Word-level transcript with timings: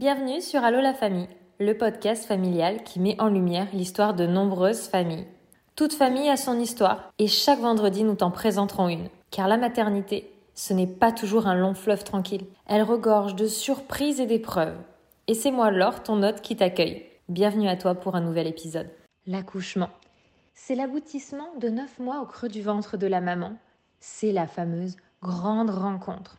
Bienvenue 0.00 0.40
sur 0.40 0.64
Allo 0.64 0.80
la 0.80 0.94
famille, 0.94 1.28
le 1.58 1.76
podcast 1.76 2.24
familial 2.24 2.84
qui 2.84 3.00
met 3.00 3.20
en 3.20 3.28
lumière 3.28 3.66
l'histoire 3.74 4.14
de 4.14 4.24
nombreuses 4.24 4.88
familles. 4.88 5.26
Toute 5.76 5.92
famille 5.92 6.30
a 6.30 6.38
son 6.38 6.58
histoire 6.58 7.12
et 7.18 7.26
chaque 7.26 7.58
vendredi 7.58 8.02
nous 8.02 8.14
t'en 8.14 8.30
présenterons 8.30 8.88
une. 8.88 9.10
Car 9.30 9.46
la 9.46 9.58
maternité, 9.58 10.32
ce 10.54 10.72
n'est 10.72 10.86
pas 10.86 11.12
toujours 11.12 11.46
un 11.46 11.54
long 11.54 11.74
fleuve 11.74 12.02
tranquille. 12.02 12.46
Elle 12.66 12.82
regorge 12.82 13.36
de 13.36 13.46
surprises 13.46 14.20
et 14.20 14.26
d'épreuves. 14.26 14.78
Et 15.26 15.34
c'est 15.34 15.50
moi 15.50 15.70
Laure, 15.70 16.02
ton 16.02 16.22
hôte, 16.22 16.40
qui 16.40 16.56
t'accueille. 16.56 17.04
Bienvenue 17.28 17.68
à 17.68 17.76
toi 17.76 17.94
pour 17.94 18.16
un 18.16 18.22
nouvel 18.22 18.46
épisode. 18.46 18.88
L'accouchement. 19.26 19.90
C'est 20.54 20.76
l'aboutissement 20.76 21.50
de 21.60 21.68
neuf 21.68 21.98
mois 21.98 22.22
au 22.22 22.24
creux 22.24 22.48
du 22.48 22.62
ventre 22.62 22.96
de 22.96 23.06
la 23.06 23.20
maman. 23.20 23.52
C'est 24.00 24.32
la 24.32 24.46
fameuse 24.46 24.96
grande 25.22 25.68
rencontre. 25.68 26.38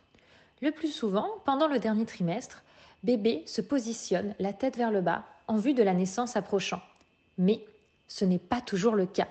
Le 0.62 0.72
plus 0.72 0.92
souvent, 0.92 1.28
pendant 1.44 1.68
le 1.68 1.78
dernier 1.78 2.06
trimestre, 2.06 2.64
bébé 3.02 3.42
se 3.46 3.60
positionne 3.60 4.34
la 4.38 4.52
tête 4.52 4.76
vers 4.76 4.90
le 4.90 5.00
bas 5.00 5.24
en 5.48 5.56
vue 5.56 5.74
de 5.74 5.82
la 5.82 5.94
naissance 5.94 6.36
approchant. 6.36 6.80
Mais 7.38 7.64
ce 8.08 8.24
n'est 8.24 8.38
pas 8.38 8.60
toujours 8.60 8.94
le 8.94 9.06
cas. 9.06 9.28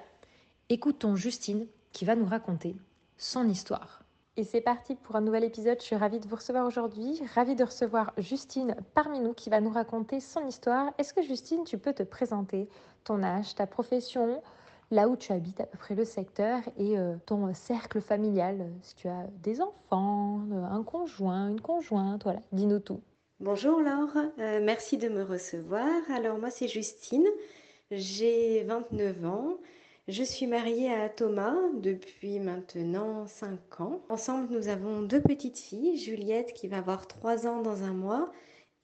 Écoutons 0.70 1.16
Justine 1.16 1.68
qui 1.92 2.06
va 2.06 2.16
nous 2.16 2.26
raconter 2.26 2.76
son 3.18 3.48
histoire. 3.48 4.02
Et 4.38 4.44
c'est 4.44 4.62
parti 4.62 4.96
pour 4.96 5.18
un 5.18 5.22
nouvel 5.22 5.44
épisode. 5.44 5.80
Je 5.80 5.86
suis 5.86 5.96
ravie 5.96 6.20
de 6.20 6.28
vous 6.28 6.38
recevoir 6.38 6.66
aujourd'hui. 6.66 7.22
Ravie 7.36 7.56
de 7.56 7.66
recevoir 7.66 8.14
Justine 8.18 8.76
parmi 8.94 9.20
nous 9.20 9.34
qui 9.34 9.50
va 9.50 9.60
nous 9.60 9.70
raconter 9.70 10.22
son 10.22 10.48
histoire. 10.48 10.92
Est-ce 10.98 11.14
que 11.14 11.22
Justine, 11.22 11.66
tu 11.66 11.78
peux 11.78 11.94
te 11.94 12.04
présenter 12.04 12.70
ton 13.04 13.24
âge, 13.24 13.56
ta 13.56 13.68
profession, 13.68 14.42
là 14.90 15.10
où 15.10 15.18
tu 15.18 15.34
habites 15.34 15.60
à 15.60 15.66
peu 15.66 15.78
près 15.78 15.96
le 15.96 16.06
secteur 16.06 16.62
et 16.78 16.98
euh, 16.98 17.18
ton 17.26 17.54
cercle 17.54 18.00
familial? 18.00 18.70
Si 18.82 18.96
tu 18.96 19.10
as 19.10 19.28
des 19.44 19.62
enfants, 19.62 20.42
un 20.52 20.84
conjoint, 20.84 21.50
une 21.50 21.62
conjointe, 21.62 22.24
voilà, 22.24 22.40
dis-nous 22.54 22.80
tout. 22.80 23.02
Bonjour 23.42 23.80
Laure, 23.80 24.16
euh, 24.38 24.60
merci 24.62 25.00
de 25.00 25.10
me 25.10 25.24
recevoir. 25.24 25.90
Alors 26.14 26.38
moi 26.38 26.52
c'est 26.52 26.68
Justine, 26.68 27.26
j'ai 27.90 28.62
29 28.66 29.26
ans. 29.26 29.58
Je 30.08 30.22
suis 30.22 30.46
mariée 30.46 30.94
à 30.94 31.10
Thomas 31.10 31.56
depuis 31.74 32.40
maintenant 32.40 33.26
5 33.26 33.82
ans. 33.82 34.04
Ensemble, 34.10 34.54
nous 34.54 34.68
avons 34.68 35.02
deux 35.02 35.22
petites 35.22 35.58
filles, 35.58 35.98
Juliette 35.98 36.54
qui 36.54 36.68
va 36.68 36.78
avoir 36.78 37.08
3 37.08 37.48
ans 37.48 37.64
dans 37.64 37.82
un 37.82 37.94
mois 37.94 38.32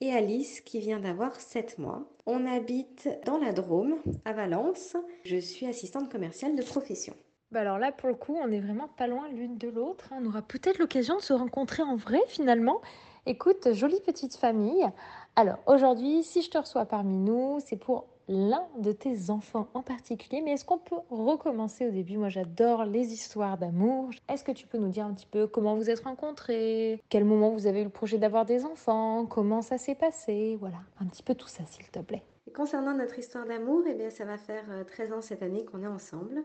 et 0.00 0.12
Alice 0.12 0.60
qui 0.60 0.80
vient 0.80 0.98
d'avoir 0.98 1.40
7 1.40 1.78
mois. 1.78 2.10
On 2.26 2.44
habite 2.44 3.08
dans 3.26 3.38
la 3.38 3.52
Drôme, 3.52 4.02
à 4.24 4.32
Valence. 4.32 4.96
Je 5.24 5.36
suis 5.36 5.66
assistante 5.66 6.10
commerciale 6.10 6.56
de 6.56 6.64
profession. 6.64 7.14
Bah 7.52 7.60
alors 7.60 7.78
là, 7.78 7.92
pour 7.92 8.08
le 8.08 8.16
coup, 8.16 8.34
on 8.34 8.50
est 8.50 8.60
vraiment 8.60 8.88
pas 8.88 9.06
loin 9.06 9.28
l'une 9.28 9.56
de 9.56 9.68
l'autre. 9.68 10.08
On 10.10 10.26
aura 10.26 10.42
peut-être 10.42 10.78
l'occasion 10.78 11.16
de 11.16 11.22
se 11.22 11.32
rencontrer 11.32 11.84
en 11.84 11.94
vrai 11.94 12.20
finalement. 12.26 12.82
Écoute, 13.30 13.74
jolie 13.74 14.00
petite 14.00 14.36
famille. 14.36 14.88
Alors 15.36 15.58
aujourd'hui, 15.66 16.22
si 16.22 16.40
je 16.40 16.48
te 16.48 16.56
reçois 16.56 16.86
parmi 16.86 17.18
nous, 17.18 17.58
c'est 17.62 17.76
pour 17.76 18.06
l'un 18.26 18.66
de 18.78 18.90
tes 18.90 19.28
enfants 19.28 19.68
en 19.74 19.82
particulier. 19.82 20.40
Mais 20.40 20.52
est-ce 20.52 20.64
qu'on 20.64 20.78
peut 20.78 20.96
recommencer 21.10 21.86
au 21.86 21.90
début? 21.90 22.16
Moi, 22.16 22.30
j'adore 22.30 22.86
les 22.86 23.12
histoires 23.12 23.58
d'amour. 23.58 24.08
Est-ce 24.30 24.44
que 24.44 24.52
tu 24.52 24.66
peux 24.66 24.78
nous 24.78 24.88
dire 24.88 25.04
un 25.04 25.12
petit 25.12 25.26
peu 25.26 25.46
comment 25.46 25.76
vous 25.76 25.90
êtes 25.90 26.00
rencontrés? 26.00 27.02
Quel 27.10 27.26
moment 27.26 27.50
vous 27.50 27.66
avez 27.66 27.82
eu 27.82 27.84
le 27.84 27.90
projet 27.90 28.16
d'avoir 28.16 28.46
des 28.46 28.64
enfants? 28.64 29.26
Comment 29.26 29.60
ça 29.60 29.76
s'est 29.76 29.94
passé? 29.94 30.56
Voilà, 30.58 30.78
un 30.98 31.04
petit 31.04 31.22
peu 31.22 31.34
tout 31.34 31.48
ça, 31.48 31.64
s'il 31.66 31.86
te 31.90 31.98
plaît. 31.98 32.22
concernant 32.54 32.94
notre 32.94 33.18
histoire 33.18 33.44
d'amour, 33.44 33.82
eh 33.86 33.92
bien, 33.92 34.08
ça 34.08 34.24
va 34.24 34.38
faire 34.38 34.64
13 34.86 35.12
euh, 35.12 35.16
ans 35.16 35.20
cette 35.20 35.42
année 35.42 35.66
qu'on 35.66 35.82
est 35.82 35.86
ensemble. 35.86 36.44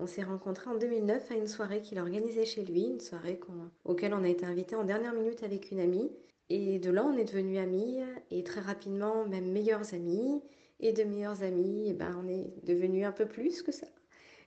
On 0.00 0.06
s'est 0.06 0.22
rencontrés 0.22 0.70
en 0.70 0.76
2009 0.76 1.30
à 1.32 1.34
une 1.34 1.48
soirée 1.48 1.82
qu'il 1.82 1.98
organisait 1.98 2.44
chez 2.44 2.64
lui, 2.64 2.82
une 2.82 3.00
soirée 3.00 3.40
auquel 3.84 4.14
on 4.14 4.22
a 4.22 4.28
été 4.28 4.46
invité 4.46 4.76
en 4.76 4.84
dernière 4.84 5.12
minute 5.12 5.42
avec 5.42 5.72
une 5.72 5.80
amie. 5.80 6.10
Et 6.50 6.78
de 6.78 6.90
là, 6.90 7.04
on 7.04 7.16
est 7.16 7.24
devenus 7.24 7.58
amis 7.58 7.98
et 8.30 8.44
très 8.44 8.60
rapidement, 8.60 9.26
même 9.26 9.50
meilleurs 9.50 9.94
amis. 9.94 10.40
Et 10.80 10.92
de 10.92 11.02
meilleurs 11.02 11.42
amis, 11.42 11.88
et 11.88 11.92
ben, 11.92 12.16
on 12.22 12.28
est 12.28 12.54
devenus 12.62 13.04
un 13.04 13.10
peu 13.10 13.26
plus 13.26 13.62
que 13.62 13.72
ça, 13.72 13.88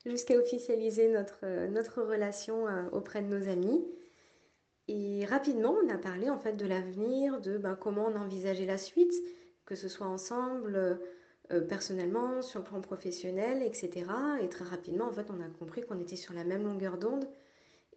jusqu'à 0.05 0.37
officialiser 0.37 1.09
notre, 1.09 1.67
notre 1.67 2.01
relation 2.01 2.69
euh, 2.69 2.83
auprès 2.93 3.21
de 3.21 3.27
nos 3.27 3.49
amis. 3.49 3.85
Et 4.87 5.25
rapidement, 5.25 5.75
on 5.83 5.89
a 5.89 5.97
parlé 5.97 6.29
en 6.29 6.39
fait 6.39 6.53
de 6.53 6.65
l'avenir, 6.65 7.41
de 7.41 7.57
ben, 7.57 7.75
comment 7.75 8.07
on 8.07 8.15
envisageait 8.15 8.65
la 8.65 8.77
suite, 8.77 9.13
que 9.65 9.75
ce 9.75 9.89
soit 9.89 10.07
ensemble, 10.07 11.01
personnellement, 11.59 12.41
sur 12.41 12.59
le 12.59 12.65
plan 12.65 12.81
professionnel, 12.81 13.61
etc. 13.63 14.05
Et 14.41 14.49
très 14.49 14.65
rapidement, 14.65 15.05
en 15.07 15.11
fait, 15.11 15.27
on 15.29 15.41
a 15.41 15.49
compris 15.59 15.81
qu'on 15.81 15.99
était 15.99 16.15
sur 16.15 16.33
la 16.33 16.43
même 16.43 16.63
longueur 16.63 16.97
d'onde. 16.97 17.27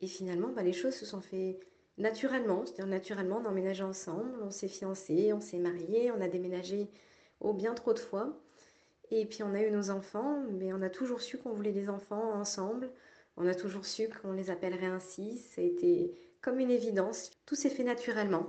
Et 0.00 0.06
finalement, 0.06 0.48
bah, 0.48 0.62
les 0.62 0.72
choses 0.72 0.94
se 0.94 1.06
sont 1.06 1.20
fait 1.20 1.58
naturellement. 1.98 2.64
C'est-à-dire, 2.66 2.86
naturellement, 2.86 3.40
on 3.42 3.46
a 3.46 3.50
emménagé 3.50 3.82
ensemble, 3.84 4.34
on 4.42 4.50
s'est 4.50 4.68
fiancés, 4.68 5.32
on 5.32 5.40
s'est 5.40 5.58
mariés, 5.58 6.10
on 6.10 6.20
a 6.20 6.28
déménagé 6.28 6.90
au 7.40 7.52
bien 7.52 7.74
trop 7.74 7.92
de 7.94 7.98
fois. 7.98 8.38
Et 9.10 9.26
puis, 9.26 9.42
on 9.42 9.54
a 9.54 9.62
eu 9.62 9.70
nos 9.70 9.90
enfants, 9.90 10.42
mais 10.50 10.72
on 10.72 10.82
a 10.82 10.90
toujours 10.90 11.20
su 11.20 11.38
qu'on 11.38 11.52
voulait 11.52 11.72
des 11.72 11.88
enfants 11.88 12.32
ensemble. 12.34 12.90
On 13.36 13.46
a 13.46 13.54
toujours 13.54 13.86
su 13.86 14.08
qu'on 14.08 14.32
les 14.32 14.50
appellerait 14.50 14.86
ainsi. 14.86 15.38
Ça 15.38 15.60
a 15.60 15.64
été 15.64 16.12
comme 16.40 16.60
une 16.60 16.70
évidence. 16.70 17.30
Tout 17.46 17.54
s'est 17.54 17.70
fait 17.70 17.84
naturellement. 17.84 18.46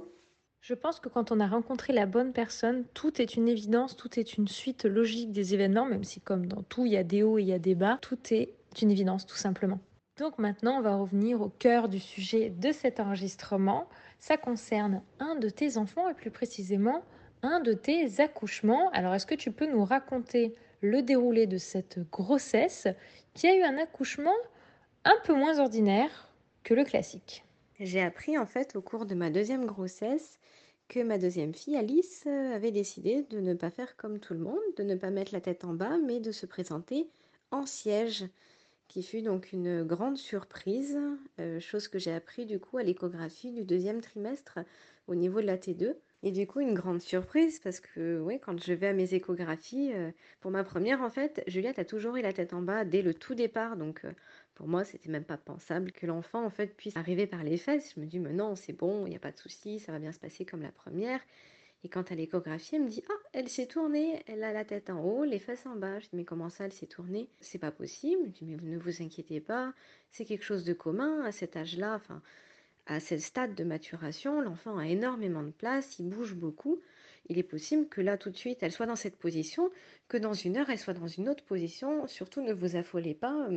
Je 0.67 0.73
pense 0.73 0.99
que 0.99 1.09
quand 1.09 1.31
on 1.31 1.39
a 1.39 1.45
rencontré 1.45 1.93
la 1.93 2.07
bonne 2.07 2.33
personne, 2.33 2.85
tout 2.95 3.21
est 3.21 3.35
une 3.35 3.47
évidence, 3.47 3.95
tout 3.95 4.19
est 4.19 4.35
une 4.35 4.47
suite 4.47 4.85
logique 4.85 5.31
des 5.31 5.53
événements, 5.53 5.85
même 5.85 6.03
si 6.03 6.21
comme 6.21 6.47
dans 6.47 6.63
tout, 6.63 6.87
il 6.87 6.93
y 6.93 6.97
a 6.97 7.03
des 7.03 7.21
hauts 7.21 7.37
et 7.37 7.43
il 7.43 7.49
y 7.49 7.59
des 7.59 7.75
bas, 7.75 7.99
tout 8.01 8.17
est 8.31 8.51
une 8.81 8.89
évidence 8.89 9.27
tout 9.27 9.35
simplement. 9.35 9.79
Donc 10.17 10.39
maintenant, 10.39 10.79
on 10.79 10.81
va 10.81 10.95
revenir 10.95 11.39
au 11.39 11.49
cœur 11.49 11.87
du 11.87 11.99
sujet 11.99 12.49
de 12.49 12.71
cet 12.71 12.99
enregistrement. 12.99 13.87
Ça 14.19 14.37
concerne 14.37 15.03
un 15.19 15.35
de 15.35 15.49
tes 15.49 15.77
enfants 15.77 16.09
et 16.09 16.15
plus 16.15 16.31
précisément 16.31 17.03
un 17.43 17.59
de 17.59 17.73
tes 17.73 18.19
accouchements. 18.19 18.89
Alors 18.89 19.13
est-ce 19.13 19.27
que 19.27 19.35
tu 19.35 19.51
peux 19.51 19.71
nous 19.71 19.85
raconter 19.85 20.55
le 20.81 21.03
déroulé 21.03 21.45
de 21.45 21.59
cette 21.59 21.99
grossesse 22.09 22.87
qui 23.35 23.45
a 23.45 23.55
eu 23.55 23.61
un 23.61 23.77
accouchement 23.77 24.33
un 25.03 25.17
peu 25.25 25.35
moins 25.35 25.59
ordinaire 25.59 26.31
que 26.63 26.73
le 26.73 26.85
classique? 26.85 27.44
J'ai 27.79 28.01
appris 28.01 28.37
en 28.37 28.45
fait 28.45 28.75
au 28.75 28.81
cours 28.81 29.05
de 29.05 29.15
ma 29.15 29.29
deuxième 29.29 29.65
grossesse 29.65 30.39
que 30.87 31.01
ma 31.01 31.17
deuxième 31.17 31.53
fille, 31.53 31.75
Alice, 31.75 32.23
euh, 32.25 32.55
avait 32.55 32.71
décidé 32.71 33.23
de 33.23 33.39
ne 33.39 33.53
pas 33.53 33.69
faire 33.69 33.97
comme 33.97 34.19
tout 34.19 34.33
le 34.33 34.39
monde, 34.39 34.61
de 34.77 34.83
ne 34.83 34.95
pas 34.95 35.09
mettre 35.09 35.33
la 35.33 35.41
tête 35.41 35.65
en 35.65 35.73
bas, 35.73 35.97
mais 35.97 36.19
de 36.19 36.31
se 36.31 36.45
présenter 36.45 37.09
en 37.51 37.65
siège, 37.65 38.25
qui 38.87 39.03
fut 39.03 39.21
donc 39.21 39.51
une 39.51 39.83
grande 39.83 40.17
surprise, 40.17 40.97
euh, 41.39 41.59
chose 41.59 41.87
que 41.89 41.99
j'ai 41.99 42.13
appris 42.13 42.45
du 42.45 42.59
coup 42.59 42.77
à 42.77 42.83
l'échographie 42.83 43.51
du 43.51 43.63
deuxième 43.65 43.99
trimestre 43.99 44.59
au 45.07 45.15
niveau 45.15 45.41
de 45.41 45.47
la 45.47 45.57
T2. 45.57 45.95
Et 46.23 46.31
du 46.31 46.47
coup, 46.47 46.59
une 46.59 46.73
grande 46.73 47.01
surprise 47.01 47.59
parce 47.59 47.79
que, 47.79 48.23
quand 48.41 48.63
je 48.63 48.73
vais 48.73 48.87
à 48.87 48.93
mes 48.93 49.13
échographies, 49.13 49.91
euh, 49.93 50.11
pour 50.39 50.49
ma 50.49 50.63
première, 50.63 51.01
en 51.01 51.09
fait, 51.09 51.43
Juliette 51.45 51.77
a 51.77 51.85
toujours 51.85 52.15
eu 52.15 52.21
la 52.21 52.33
tête 52.33 52.53
en 52.53 52.61
bas 52.61 52.85
dès 52.85 53.01
le 53.01 53.13
tout 53.13 53.35
départ. 53.35 53.75
Donc, 53.77 54.01
pour 54.55 54.67
moi, 54.67 54.85
c'était 54.85 55.09
même 55.09 55.25
pas 55.25 55.37
pensable 55.37 55.91
que 55.91 56.05
l'enfant, 56.05 56.43
en 56.43 56.49
fait, 56.49 56.75
puisse 56.75 56.95
arriver 56.95 57.27
par 57.27 57.43
les 57.43 57.57
fesses. 57.57 57.93
Je 57.95 57.99
me 57.99 58.05
dis, 58.05 58.19
mais 58.19 58.33
non, 58.33 58.55
c'est 58.55 58.73
bon, 58.73 59.05
il 59.05 59.09
n'y 59.09 59.15
a 59.15 59.19
pas 59.19 59.31
de 59.31 59.37
souci, 59.37 59.79
ça 59.79 59.91
va 59.91 59.99
bien 59.99 60.11
se 60.11 60.19
passer 60.19 60.45
comme 60.45 60.61
la 60.61 60.71
première. 60.71 61.19
Et 61.83 61.89
quand 61.89 62.11
à 62.11 62.15
l'échographie, 62.15 62.77
elle 62.77 62.83
me 62.83 62.89
dit, 62.89 63.03
ah, 63.09 63.27
elle 63.33 63.49
s'est 63.49 63.67
tournée, 63.67 64.23
elle 64.27 64.43
a 64.43 64.53
la 64.53 64.65
tête 64.65 64.89
en 64.89 65.03
haut, 65.03 65.23
les 65.23 65.39
fesses 65.39 65.65
en 65.65 65.75
bas. 65.75 65.99
Je 65.99 66.05
dis, 66.05 66.15
mais 66.15 66.25
comment 66.25 66.49
ça, 66.49 66.65
elle 66.65 66.73
s'est 66.73 66.87
tournée? 66.87 67.29
C'est 67.41 67.59
pas 67.59 67.71
possible. 67.71 68.23
Je 68.27 68.31
dis, 68.31 68.45
mais 68.45 68.57
ne 68.57 68.79
vous 68.79 69.03
inquiétez 69.03 69.41
pas, 69.41 69.73
c'est 70.09 70.25
quelque 70.25 70.43
chose 70.43 70.63
de 70.63 70.73
commun 70.73 71.23
à 71.23 71.31
cet 71.31 71.55
âge-là, 71.57 71.93
enfin, 71.95 72.21
à 72.87 72.99
ce 72.99 73.17
stade 73.17 73.55
de 73.55 73.63
maturation, 73.63 74.41
l'enfant 74.41 74.77
a 74.77 74.87
énormément 74.87 75.43
de 75.43 75.51
place, 75.51 75.99
il 75.99 76.09
bouge 76.09 76.35
beaucoup. 76.35 76.81
Il 77.27 77.39
est 77.39 77.43
possible 77.43 77.87
que 77.89 78.01
là, 78.01 78.17
tout 78.17 78.29
de 78.29 78.37
suite, 78.37 78.59
elle 78.61 78.71
soit 78.71 78.85
dans 78.85 78.95
cette 78.95 79.17
position, 79.17 79.71
que 80.07 80.17
dans 80.17 80.33
une 80.33 80.57
heure, 80.57 80.69
elle 80.69 80.77
soit 80.79 80.93
dans 80.93 81.07
une 81.07 81.27
autre 81.27 81.43
position. 81.43 82.07
Surtout, 82.07 82.41
ne 82.41 82.53
vous 82.53 82.75
affolez 82.75 83.15
pas. 83.15 83.49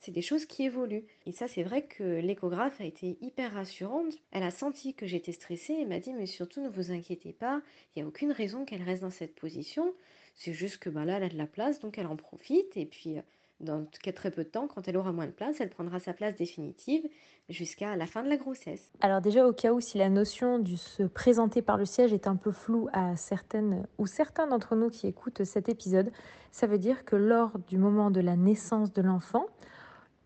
C'est 0.00 0.12
des 0.12 0.22
choses 0.22 0.46
qui 0.46 0.64
évoluent. 0.64 1.04
Et 1.26 1.32
ça, 1.32 1.46
c'est 1.46 1.62
vrai 1.62 1.82
que 1.82 2.02
l'échographe 2.20 2.80
a 2.80 2.84
été 2.84 3.18
hyper 3.20 3.52
rassurante. 3.52 4.14
Elle 4.32 4.42
a 4.42 4.50
senti 4.50 4.94
que 4.94 5.06
j'étais 5.06 5.32
stressée 5.32 5.74
et 5.74 5.84
m'a 5.84 5.98
dit, 5.98 6.14
mais 6.14 6.26
surtout 6.26 6.62
ne 6.62 6.70
vous 6.70 6.90
inquiétez 6.90 7.32
pas, 7.32 7.60
il 7.94 8.00
n'y 8.00 8.04
a 8.04 8.08
aucune 8.08 8.32
raison 8.32 8.64
qu'elle 8.64 8.82
reste 8.82 9.02
dans 9.02 9.10
cette 9.10 9.34
position. 9.34 9.92
C'est 10.34 10.54
juste 10.54 10.78
que 10.78 10.88
ben 10.88 11.04
là, 11.04 11.18
elle 11.18 11.24
a 11.24 11.28
de 11.28 11.36
la 11.36 11.46
place, 11.46 11.80
donc 11.80 11.98
elle 11.98 12.06
en 12.06 12.16
profite. 12.16 12.76
Et 12.76 12.86
puis, 12.86 13.18
euh, 13.18 13.22
dans 13.60 13.84
très 14.14 14.30
peu 14.30 14.42
de 14.42 14.48
temps, 14.48 14.68
quand 14.68 14.88
elle 14.88 14.96
aura 14.96 15.12
moins 15.12 15.26
de 15.26 15.32
place, 15.32 15.60
elle 15.60 15.68
prendra 15.68 16.00
sa 16.00 16.14
place 16.14 16.34
définitive 16.34 17.06
jusqu'à 17.50 17.94
la 17.96 18.06
fin 18.06 18.22
de 18.22 18.28
la 18.28 18.36
grossesse. 18.36 18.90
Alors 19.00 19.20
déjà 19.20 19.46
au 19.46 19.52
cas 19.52 19.72
où 19.72 19.80
si 19.80 19.98
la 19.98 20.08
notion 20.08 20.58
du 20.58 20.76
se 20.76 21.02
présenter 21.02 21.62
par 21.62 21.76
le 21.76 21.84
siège 21.84 22.12
est 22.12 22.26
un 22.26 22.36
peu 22.36 22.52
floue 22.52 22.88
à 22.92 23.16
certaines 23.16 23.86
ou 23.98 24.06
certains 24.06 24.46
d'entre 24.46 24.76
nous 24.76 24.88
qui 24.88 25.06
écoutent 25.06 25.44
cet 25.44 25.68
épisode, 25.68 26.10
ça 26.52 26.66
veut 26.66 26.78
dire 26.78 27.04
que 27.04 27.16
lors 27.16 27.58
du 27.68 27.76
moment 27.76 28.10
de 28.10 28.20
la 28.20 28.36
naissance 28.36 28.92
de 28.92 29.02
l'enfant, 29.02 29.46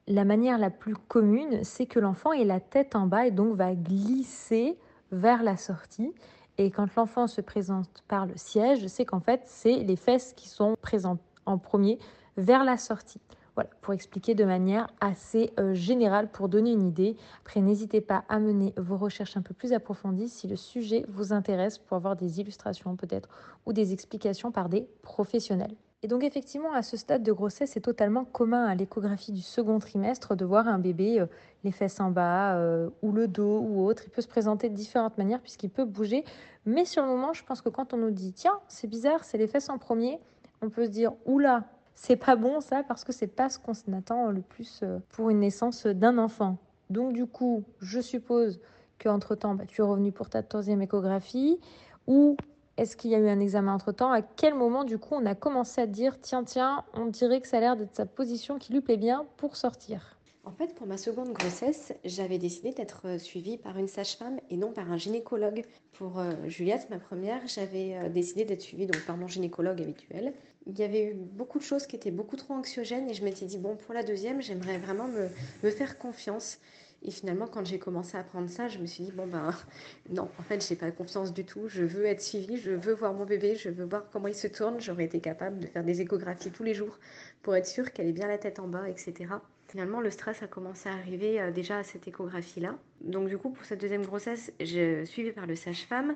la 0.07 0.25
manière 0.25 0.59
la 0.59 0.71
plus 0.71 0.95
commune, 0.95 1.65
c'est 1.65 1.87
que 1.87 1.99
l'enfant 1.99 2.33
ait 2.33 2.45
la 2.45 2.61
tête 2.61 2.95
en 2.95 3.07
bas 3.07 3.27
et 3.27 3.31
donc 3.31 3.57
va 3.57 3.75
glisser 3.75 4.79
vers 5.13 5.43
la 5.43 5.57
sortie. 5.57 6.13
Et 6.59 6.71
quand 6.71 6.95
l'enfant 6.97 7.27
se 7.27 7.41
présente 7.41 8.05
par 8.07 8.27
le 8.27 8.35
siège, 8.37 8.87
c'est 8.87 9.05
qu'en 9.05 9.21
fait, 9.21 9.43
c'est 9.45 9.77
les 9.77 9.97
fesses 9.97 10.33
qui 10.35 10.49
sont 10.49 10.77
présentes 10.81 11.21
en 11.47 11.59
premier 11.59 11.99
vers 12.37 12.65
la 12.65 12.77
sortie. 12.77 13.21
Voilà, 13.55 13.71
pour 13.83 13.95
expliquer 13.95 14.35
de 14.35 14.45
manière 14.45 14.89
assez 15.01 15.53
euh, 15.61 15.75
générale, 15.75 16.29
pour 16.31 16.49
donner 16.49 16.73
une 16.73 16.89
idée. 16.89 17.17
Après, 17.41 17.61
n'hésitez 17.61 18.01
pas 18.01 18.25
à 18.29 18.41
mener 18.41 18.75
vos 18.77 18.97
recherches 18.97 19.37
un 19.37 19.43
peu 19.43 19.55
plus 19.55 19.73
approfondies 19.73 20.29
si 20.29 20.49
le 20.49 20.57
sujet 20.57 21.05
vous 21.09 21.33
intéresse 21.33 21.79
pour 21.79 21.97
avoir 21.97 22.17
des 22.17 22.41
illustrations 22.41 22.97
peut-être 22.97 23.29
ou 23.65 23.73
des 23.73 23.93
explications 23.93 24.51
par 24.51 24.69
des 24.69 24.89
professionnels. 25.03 25.77
Et 26.05 26.07
donc 26.07 26.23
effectivement, 26.23 26.75
à 26.75 26.83
ce 26.83 26.99
stade 26.99 27.23
de 27.23 27.33
grossesse, 27.33 27.71
c'est 27.71 27.81
totalement 27.81 28.27
commun 28.27 28.67
à 28.67 28.75
l'échographie 28.75 29.33
du 29.33 29.41
second 29.41 29.79
trimestre 29.79 30.37
de 30.37 30.45
voir 30.45 30.69
un 30.69 30.79
bébé, 30.79 31.19
euh, 31.19 31.27
les 31.65 31.73
fesses 31.73 31.99
en 31.99 32.11
bas, 32.11 32.59
euh, 32.59 32.91
ou 33.01 33.11
le 33.11 33.27
dos, 33.27 33.61
ou 33.61 33.87
autre. 33.87 34.03
Il 34.05 34.11
peut 34.11 34.21
se 34.21 34.29
présenter 34.29 34.69
de 34.69 34.75
différentes 34.75 35.17
manières 35.17 35.41
puisqu'il 35.41 35.71
peut 35.71 35.87
bouger. 35.87 36.23
Mais 36.67 36.85
sur 36.85 37.03
le 37.03 37.09
moment, 37.09 37.33
je 37.33 37.43
pense 37.43 37.63
que 37.63 37.71
quand 37.71 37.95
on 37.95 37.97
nous 37.97 38.11
dit, 38.11 38.35
tiens, 38.35 38.61
c'est 38.69 38.87
bizarre, 38.87 39.25
c'est 39.25 39.39
les 39.39 39.47
fesses 39.47 39.71
en 39.71 39.79
premier, 39.79 40.21
on 40.61 40.69
peut 40.69 40.85
se 40.85 40.91
dire, 40.91 41.15
oula, 41.25 41.65
c'est 41.95 42.17
pas 42.17 42.37
bon 42.37 42.61
ça, 42.61 42.83
parce 42.83 43.03
que 43.03 43.13
c'est 43.13 43.27
pas 43.27 43.49
ce 43.49 43.59
qu'on 43.59 43.73
attend 43.97 44.31
le 44.31 44.43
plus 44.43 44.81
euh, 44.83 44.99
pour 45.09 45.31
une 45.31 45.41
naissance 45.41 45.87
d'un 45.87 46.19
enfant. 46.19 46.59
Donc 46.91 47.15
du 47.15 47.25
coup, 47.25 47.65
je 47.81 48.03
suppose 48.03 48.61
qu'entre-temps, 49.03 49.55
bah, 49.55 49.65
tu 49.67 49.81
es 49.81 49.85
revenu 49.85 50.13
pour 50.13 50.29
ta 50.29 50.43
troisième 50.43 50.83
échographie, 50.83 51.59
ou 52.07 52.37
est-ce 52.77 52.97
qu'il 52.97 53.11
y 53.11 53.15
a 53.15 53.19
eu 53.19 53.29
un 53.29 53.41
examen 53.41 53.75
entre-temps? 53.75 54.13
À 54.13 54.23
quel 54.23 54.55
moment, 54.55 54.85
du 54.85 54.99
coup, 54.99 55.15
on 55.15 55.27
a 55.27 55.35
commencé 55.35 55.81
à 55.81 55.87
dire 55.87 56.21
tiens, 56.21 56.45
tiens, 56.45 56.85
on 56.93 57.07
dirait 57.07 57.41
que 57.41 57.49
ça 57.49 57.59
a 57.59 57.61
l'air 57.61 57.77
d'être 57.77 57.95
sa 57.97 58.07
position 58.07 58.59
qui 58.59 58.73
lui 58.73 58.81
plaît 58.81 58.97
bien 58.97 59.27
pour 59.37 59.57
sortir? 59.57 60.19
En 60.47 60.53
fait, 60.53 60.75
pour 60.75 60.87
ma 60.87 60.99
seconde 60.99 61.33
grossesse, 61.33 61.93
j'avais 62.05 62.37
décidé 62.39 62.73
d'être 62.73 63.07
euh, 63.07 63.19
suivie 63.19 63.57
par 63.57 63.79
une 63.79 63.89
sage-femme 63.89 64.41
et 64.51 64.59
non 64.59 64.73
par 64.73 64.93
un 64.93 64.99
gynécologue. 64.99 65.65
Pour 65.93 66.19
euh, 66.19 66.35
Juliette, 66.49 66.91
ma 66.91 66.99
première, 66.99 67.47
j'avais 67.47 67.97
euh, 67.97 68.09
décidé 68.11 68.45
d'être 68.45 68.61
suivie 68.61 68.87
donc, 68.87 69.05
par 69.07 69.17
mon 69.17 69.27
gynécologue 69.27 69.81
habituel. 69.81 70.35
Il 70.67 70.79
y 70.79 70.83
avait 70.83 71.05
eu 71.11 71.15
beaucoup 71.15 71.59
de 71.59 71.65
choses 71.65 71.87
qui 71.87 71.97
étaient 71.97 72.11
beaucoup 72.11 72.37
trop 72.37 72.55
anxiogènes 72.55 73.09
et 73.09 73.15
je 73.15 73.25
m'étais 73.25 73.47
dit, 73.47 73.59
bon, 73.59 73.77
pour 73.77 73.95
la 73.95 74.03
deuxième, 74.03 74.43
j'aimerais 74.43 74.77
vraiment 74.77 75.09
me, 75.09 75.31
me 75.63 75.71
faire 75.71 75.97
confiance. 75.99 76.59
Et 77.05 77.11
finalement, 77.11 77.47
quand 77.47 77.67
j'ai 77.67 77.79
commencé 77.79 78.17
à 78.17 78.21
apprendre 78.21 78.49
ça, 78.49 78.69
je 78.69 78.79
me 78.79 78.87
suis 78.87 79.05
dit, 79.05 79.13
bon 79.13 79.27
ben 79.27 79.51
non, 80.11 80.29
en 80.39 80.43
fait, 80.43 80.67
j'ai 80.67 80.77
pas 80.77 80.91
confiance 80.91 81.35
du 81.35 81.45
tout. 81.45 81.69
Je 81.69 81.85
veux 81.85 82.07
être 82.07 82.23
suivie, 82.23 82.57
je 82.57 82.71
veux 82.71 82.95
voir 82.95 83.13
mon 83.13 83.27
bébé, 83.27 83.57
je 83.57 83.69
veux 83.69 83.85
voir 83.85 84.05
comment 84.11 84.29
il 84.29 84.35
se 84.35 84.47
tourne. 84.47 84.81
J'aurais 84.81 85.05
été 85.05 85.21
capable 85.21 85.59
de 85.59 85.67
faire 85.67 85.85
des 85.85 86.01
échographies 86.01 86.51
tous 86.51 86.63
les 86.63 86.75
jours 86.75 86.99
pour 87.43 87.55
être 87.55 87.67
sûre 87.67 87.93
qu'elle 87.93 88.09
est 88.09 88.13
bien 88.13 88.27
la 88.27 88.39
tête 88.39 88.59
en 88.59 88.69
bas, 88.69 88.89
etc. 88.89 89.27
Finalement, 89.69 90.01
le 90.01 90.11
stress 90.11 90.43
a 90.43 90.47
commencé 90.47 90.89
à 90.89 90.93
arriver 90.93 91.41
euh, 91.41 91.51
déjà 91.51 91.79
à 91.79 91.83
cette 91.83 92.09
échographie-là. 92.09 92.77
Donc 93.03 93.29
du 93.29 93.37
coup, 93.37 93.51
pour 93.51 93.65
cette 93.65 93.81
deuxième 93.81 94.07
grossesse, 94.07 94.53
je 94.61 95.05
suis 95.05 95.07
suivie 95.07 95.33
par 95.33 95.47
le 95.47 95.57
sage-femme. 95.57 96.15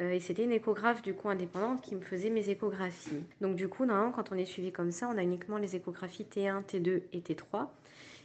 Euh, 0.00 0.12
et 0.12 0.20
c'était 0.20 0.44
une 0.44 0.52
échographe 0.52 1.02
du 1.02 1.12
coup 1.12 1.28
indépendante 1.28 1.82
qui 1.82 1.94
me 1.94 2.00
faisait 2.00 2.30
mes 2.30 2.48
échographies. 2.48 3.22
Donc 3.40 3.56
du 3.56 3.68
coup, 3.68 3.84
normalement, 3.84 4.12
quand 4.12 4.32
on 4.32 4.36
est 4.36 4.46
suivi 4.46 4.72
comme 4.72 4.90
ça, 4.90 5.10
on 5.12 5.18
a 5.18 5.22
uniquement 5.22 5.58
les 5.58 5.76
échographies 5.76 6.24
T1, 6.24 6.64
T2 6.64 7.02
et 7.12 7.20
T3. 7.20 7.68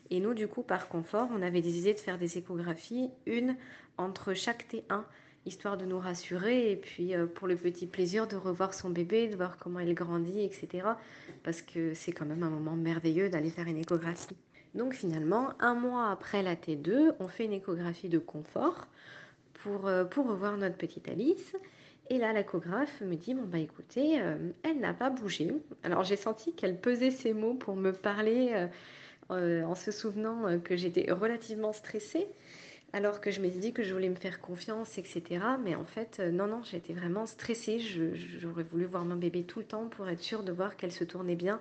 Et 0.10 0.20
nous, 0.20 0.34
du 0.34 0.48
coup, 0.48 0.64
par 0.64 0.88
confort, 0.88 1.30
on 1.34 1.42
avait 1.42 1.62
décidé 1.62 1.94
de 1.94 2.00
faire 2.00 2.18
des 2.18 2.38
échographies, 2.38 3.10
une 3.26 3.56
entre 3.98 4.34
chaque 4.34 4.68
T1, 4.72 5.04
histoire 5.46 5.78
de 5.78 5.86
nous 5.86 6.00
rassurer, 6.00 6.72
et 6.72 6.76
puis 6.76 7.16
euh, 7.16 7.26
pour 7.26 7.48
le 7.48 7.56
petit 7.56 7.88
plaisir 7.88 8.28
de 8.28 8.36
revoir 8.36 8.74
son 8.74 8.90
bébé, 8.90 9.28
de 9.28 9.36
voir 9.36 9.58
comment 9.58 9.80
elle 9.80 9.94
grandit, 9.94 10.42
etc. 10.42 10.90
Parce 11.44 11.62
que 11.62 11.94
c'est 11.94 12.12
quand 12.12 12.26
même 12.26 12.44
un 12.44 12.50
moment 12.50 12.76
merveilleux 12.76 13.30
d'aller 13.30 13.50
faire 13.50 13.68
une 13.68 13.78
échographie. 13.78 14.36
Donc 14.76 14.94
finalement, 14.94 15.54
un 15.60 15.74
mois 15.74 16.10
après 16.10 16.44
la 16.44 16.56
T2, 16.56 17.14
on 17.20 17.28
fait 17.28 17.46
une 17.46 17.54
échographie 17.54 18.10
de 18.10 18.20
confort 18.20 18.88
pour, 19.64 19.88
euh, 19.88 20.04
pour 20.04 20.28
revoir 20.28 20.58
notre 20.58 20.76
petite 20.76 21.08
Alice. 21.08 21.56
Et 22.10 22.20
là, 22.20 22.32
l'échographe 22.32 23.02
me 23.02 23.16
dit, 23.16 23.34
bon 23.34 23.44
bah 23.44 23.60
écoutez, 23.60 24.22
euh, 24.22 24.38
elle 24.64 24.80
n'a 24.80 24.94
pas 24.94 25.10
bougé. 25.10 25.52
Alors 25.84 26.04
j'ai 26.04 26.16
senti 26.16 26.54
qu'elle 26.54 26.80
pesait 26.80 27.12
ses 27.12 27.34
mots 27.34 27.56
pour 27.56 27.76
me 27.76 27.92
parler 27.92 28.68
en 29.30 29.76
se 29.76 29.92
souvenant 29.92 30.48
euh, 30.48 30.58
que 30.58 30.76
j'étais 30.76 31.12
relativement 31.12 31.74
stressée, 31.74 32.28
alors 32.94 33.20
que 33.20 33.32
je 33.32 33.42
m'étais 33.42 33.60
dit 33.60 33.74
que 33.74 33.84
je 33.84 33.94
voulais 33.94 34.10
me 34.10 34.16
faire 34.16 34.40
confiance, 34.40 34.98
etc. 34.98 35.24
Mais 35.64 35.76
en 35.76 35.86
fait, 35.86 36.18
euh, 36.20 36.32
non, 36.32 36.48
non, 36.48 36.64
j'étais 36.64 36.94
vraiment 36.94 37.26
stressée. 37.26 37.80
J'aurais 37.80 38.64
voulu 38.64 38.86
voir 38.86 39.06
mon 39.06 39.16
bébé 39.16 39.44
tout 39.44 39.60
le 39.60 39.66
temps 39.66 39.88
pour 39.88 40.08
être 40.10 40.22
sûre 40.22 40.44
de 40.44 40.52
voir 40.52 40.78
qu'elle 40.78 40.92
se 40.92 41.04
tournait 41.04 41.36
bien 41.36 41.60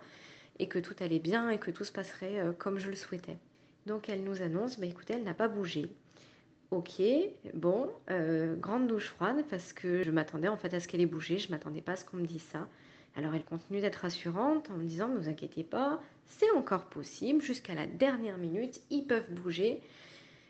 et 0.58 0.68
que 0.68 0.78
tout 0.78 0.94
allait 1.00 1.18
bien 1.18 1.50
et 1.50 1.58
que 1.58 1.70
tout 1.70 1.84
se 1.84 1.92
passerait 1.92 2.42
comme 2.58 2.78
je 2.78 2.88
le 2.88 2.96
souhaitais. 2.96 3.36
Donc 3.84 4.08
elle 4.08 4.24
nous 4.24 4.40
annonce, 4.40 4.80
bah, 4.80 4.86
écoutez, 4.86 5.14
elle 5.14 5.24
n'a 5.24 5.34
pas 5.34 5.48
bougé. 5.48 5.90
Ok, 6.70 7.02
bon, 7.52 7.90
grande 8.58 8.86
douche 8.86 9.10
froide 9.10 9.44
parce 9.50 9.72
que 9.74 10.02
je 10.02 10.10
m'attendais 10.10 10.48
en 10.48 10.56
fait 10.56 10.72
à 10.72 10.80
ce 10.80 10.88
qu'elle 10.88 11.02
ait 11.02 11.06
bougé, 11.06 11.38
je 11.38 11.50
m'attendais 11.50 11.82
pas 11.82 11.92
à 11.92 11.96
ce 11.96 12.04
qu'on 12.06 12.16
me 12.16 12.26
dise 12.26 12.42
ça. 12.42 12.66
Alors 13.16 13.34
elle 13.34 13.44
continue 13.44 13.80
d'être 13.80 13.96
rassurante 13.96 14.70
en 14.70 14.74
me 14.74 14.84
disant 14.84 15.08
ne 15.08 15.16
vous 15.16 15.28
inquiétez 15.28 15.62
pas, 15.64 16.00
c'est 16.26 16.50
encore 16.52 16.86
possible, 16.86 17.40
jusqu'à 17.42 17.74
la 17.74 17.86
dernière 17.86 18.38
minute, 18.38 18.80
ils 18.90 19.04
peuvent 19.04 19.32
bouger. 19.32 19.80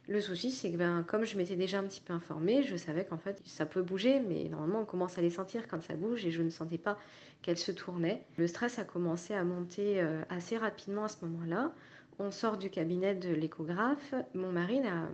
Le 0.09 0.21
souci, 0.21 0.51
c'est 0.53 0.71
que 0.71 0.77
ben, 0.77 1.05
comme 1.07 1.25
je 1.25 1.37
m'étais 1.37 1.57
déjà 1.57 1.79
un 1.79 1.85
petit 1.85 2.01
peu 2.01 2.13
informée, 2.13 2.63
je 2.63 2.77
savais 2.77 3.05
qu'en 3.05 3.19
fait 3.19 3.43
ça 3.45 3.67
peut 3.67 3.83
bouger, 3.83 4.21
mais 4.21 4.45
normalement 4.45 4.83
on 4.83 4.85
commence 4.85 5.19
à 5.19 5.21
les 5.21 5.31
sentir 5.31 5.67
quand 5.67 5.83
ça 5.83 5.95
bouge 5.95 6.25
et 6.25 6.31
je 6.31 6.43
ne 6.43 6.51
sentais 6.51 6.79
pas 6.79 6.97
qu'elle 7.43 7.59
se 7.59 7.73
tournait. 7.73 8.23
Le 8.37 8.47
stress 8.47 8.79
a 8.79 8.85
commencé 8.85 9.35
à 9.35 9.43
monter 9.43 10.01
euh, 10.01 10.23
assez 10.31 10.57
rapidement 10.57 11.05
à 11.05 11.09
ce 11.09 11.25
moment-là. 11.25 11.73
On 12.21 12.31
sort 12.31 12.57
du 12.57 12.71
cabinet 12.71 13.17
de 13.17 13.31
l'échographe. 13.31 14.15
Mon 14.33 14.53
mari 14.53 14.79
n'a 14.79 15.09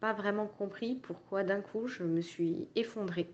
pas 0.00 0.12
vraiment 0.12 0.46
compris 0.46 0.96
pourquoi 0.96 1.42
d'un 1.42 1.62
coup 1.62 1.88
je 1.88 2.02
me 2.02 2.20
suis 2.20 2.68
effondrée 2.74 3.32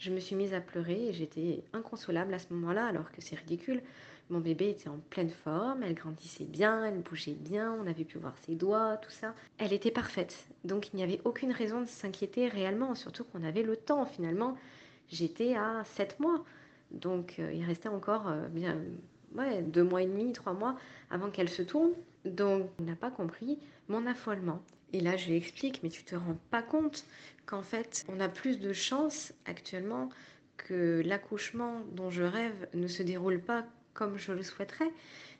je 0.00 0.10
me 0.10 0.18
suis 0.18 0.34
mise 0.34 0.54
à 0.54 0.60
pleurer 0.60 1.08
et 1.08 1.12
j'étais 1.12 1.62
inconsolable 1.74 2.32
à 2.32 2.38
ce 2.38 2.46
moment-là, 2.54 2.86
alors 2.86 3.12
que 3.12 3.20
c'est 3.20 3.36
ridicule. 3.36 3.82
Mon 4.30 4.38
bébé 4.38 4.70
était 4.70 4.88
en 4.88 4.98
pleine 5.10 5.30
forme, 5.30 5.82
elle 5.82 5.94
grandissait 5.94 6.44
bien, 6.44 6.84
elle 6.84 7.00
bougeait 7.00 7.34
bien, 7.34 7.76
on 7.82 7.86
avait 7.88 8.04
pu 8.04 8.16
voir 8.18 8.38
ses 8.46 8.54
doigts, 8.54 8.96
tout 8.98 9.10
ça. 9.10 9.34
Elle 9.58 9.72
était 9.72 9.90
parfaite, 9.90 10.46
donc 10.64 10.92
il 10.92 10.96
n'y 10.96 11.02
avait 11.02 11.20
aucune 11.24 11.50
raison 11.50 11.80
de 11.80 11.88
s'inquiéter 11.88 12.46
réellement, 12.46 12.94
surtout 12.94 13.24
qu'on 13.24 13.42
avait 13.42 13.64
le 13.64 13.76
temps 13.76 14.06
finalement. 14.06 14.56
J'étais 15.08 15.56
à 15.56 15.82
7 15.84 16.20
mois, 16.20 16.44
donc 16.92 17.34
euh, 17.40 17.52
il 17.52 17.64
restait 17.64 17.88
encore 17.88 18.28
euh, 18.28 18.46
bien 18.46 18.78
deux 19.62 19.82
mois 19.82 20.02
et 20.02 20.06
demi, 20.06 20.32
trois 20.32 20.52
mois 20.52 20.76
avant 21.10 21.30
qu'elle 21.30 21.48
se 21.48 21.62
tourne. 21.62 21.92
Donc 22.24 22.70
on 22.78 22.84
n'a 22.84 22.96
pas 22.96 23.10
compris 23.10 23.58
mon 23.88 24.06
affolement. 24.06 24.62
Et 24.92 25.00
là, 25.00 25.16
je 25.16 25.28
lui 25.28 25.36
explique, 25.36 25.82
mais 25.82 25.88
tu 25.88 26.04
te 26.04 26.14
rends 26.14 26.38
pas 26.50 26.62
compte 26.62 27.04
qu'en 27.46 27.62
fait, 27.62 28.04
on 28.08 28.20
a 28.20 28.28
plus 28.28 28.58
de 28.58 28.72
chances 28.72 29.32
actuellement 29.46 30.08
que 30.56 31.02
l'accouchement 31.04 31.80
dont 31.92 32.10
je 32.10 32.22
rêve 32.22 32.68
ne 32.74 32.86
se 32.86 33.02
déroule 33.02 33.40
pas 33.40 33.64
comme 33.94 34.18
je 34.18 34.32
le 34.32 34.42
souhaiterais, 34.42 34.90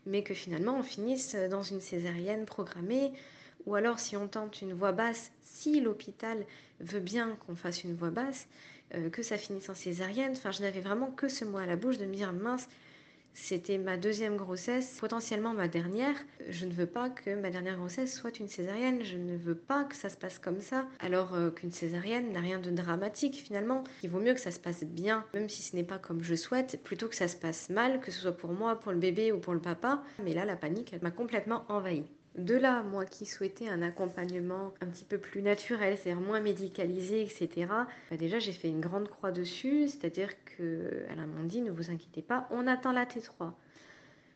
mais 0.06 0.23
que 0.23 0.35
finalement 0.35 0.79
on 0.79 0.82
finisse 0.82 1.35
dans 1.35 1.62
une 1.62 1.81
césarienne 1.81 2.47
programmée, 2.47 3.12
ou 3.67 3.75
alors 3.75 3.99
si 3.99 4.17
on 4.17 4.29
tente 4.29 4.62
une 4.62 4.73
voix 4.73 4.93
basse, 4.93 5.32
si 5.44 5.81
l'hôpital 5.81 6.44
veut 6.81 7.00
bien 7.00 7.37
qu'on 7.47 7.56
fasse 7.56 7.85
une 7.85 7.94
voix 7.94 8.11
basse, 8.11 8.47
euh, 8.94 9.11
que 9.11 9.23
ça 9.23 9.37
finisse 9.38 9.69
en 9.69 9.75
césarienne. 9.75 10.32
Enfin, 10.32 10.50
je 10.50 10.62
n'avais 10.62 10.81
vraiment 10.81 11.11
que 11.11 11.29
ce 11.29 11.44
mot 11.44 11.58
à 11.58 11.67
la 11.67 11.76
bouche 11.76 11.99
de 11.99 12.06
me 12.06 12.14
dire 12.14 12.32
mince, 12.32 12.69
c'était 13.34 13.78
ma 13.78 13.96
deuxième 13.96 14.37
grossesse, 14.37 14.99
potentiellement 15.00 15.54
ma 15.54 15.68
dernière. 15.68 16.14
Je 16.49 16.66
ne 16.66 16.72
veux 16.72 16.87
pas 16.87 17.10
que 17.10 17.34
ma 17.34 17.50
dernière 17.50 17.76
grossesse 17.76 18.14
soit 18.14 18.38
une 18.38 18.49
césarienne. 18.49 19.02
Je 19.02 19.16
ne 19.16 19.37
veux 19.37 19.54
pas 19.54 19.84
que 19.84 19.96
ça 19.96 20.08
se 20.08 20.16
passe 20.16 20.38
comme 20.38 20.60
ça. 20.60 20.87
Alors 21.00 21.34
euh, 21.34 21.50
qu'une 21.50 21.72
césarienne 21.72 22.32
n'a 22.32 22.40
rien 22.40 22.58
de 22.58 22.70
dramatique 22.70 23.37
finalement. 23.37 23.84
Il 24.02 24.10
vaut 24.10 24.20
mieux 24.20 24.34
que 24.34 24.40
ça 24.40 24.50
se 24.50 24.60
passe 24.60 24.84
bien, 24.84 25.25
même 25.34 25.49
si 25.49 25.62
ce 25.62 25.76
n'est 25.76 25.84
pas 25.84 25.99
comme 25.99 26.22
je 26.22 26.34
souhaite, 26.34 26.82
plutôt 26.82 27.08
que 27.08 27.16
ça 27.16 27.28
se 27.28 27.37
passe 27.37 27.70
mal, 27.70 28.00
que 28.00 28.10
ce 28.10 28.20
soit 28.20 28.37
pour 28.37 28.52
moi, 28.52 28.78
pour 28.78 28.92
le 28.92 28.99
bébé 28.99 29.32
ou 29.32 29.38
pour 29.38 29.54
le 29.54 29.60
papa. 29.60 30.02
Mais 30.22 30.34
là, 30.34 30.44
la 30.44 30.56
panique, 30.56 30.94
m'a 31.02 31.10
complètement 31.10 31.64
envahie. 31.68 32.04
De 32.37 32.54
là, 32.54 32.82
moi 32.82 33.04
qui 33.04 33.26
souhaitais 33.26 33.68
un 33.68 33.82
accompagnement 33.82 34.72
un 34.80 34.87
petit 34.87 35.04
peu 35.04 35.18
plus 35.18 35.42
naturel, 35.42 35.99
c'est-à-dire 35.99 36.22
moins 36.22 36.40
médicalisé, 36.40 37.22
etc., 37.22 37.66
bah 38.10 38.16
déjà 38.16 38.38
j'ai 38.38 38.52
fait 38.52 38.68
une 38.68 38.80
grande 38.80 39.08
croix 39.08 39.32
dessus, 39.32 39.88
c'est-à-dire 39.88 40.30
qu'elle 40.44 41.16
m'a 41.16 41.42
dit 41.42 41.60
ne 41.60 41.72
vous 41.72 41.90
inquiétez 41.90 42.22
pas, 42.22 42.46
on 42.50 42.68
attend 42.68 42.92
la 42.92 43.04
T3. 43.04 43.52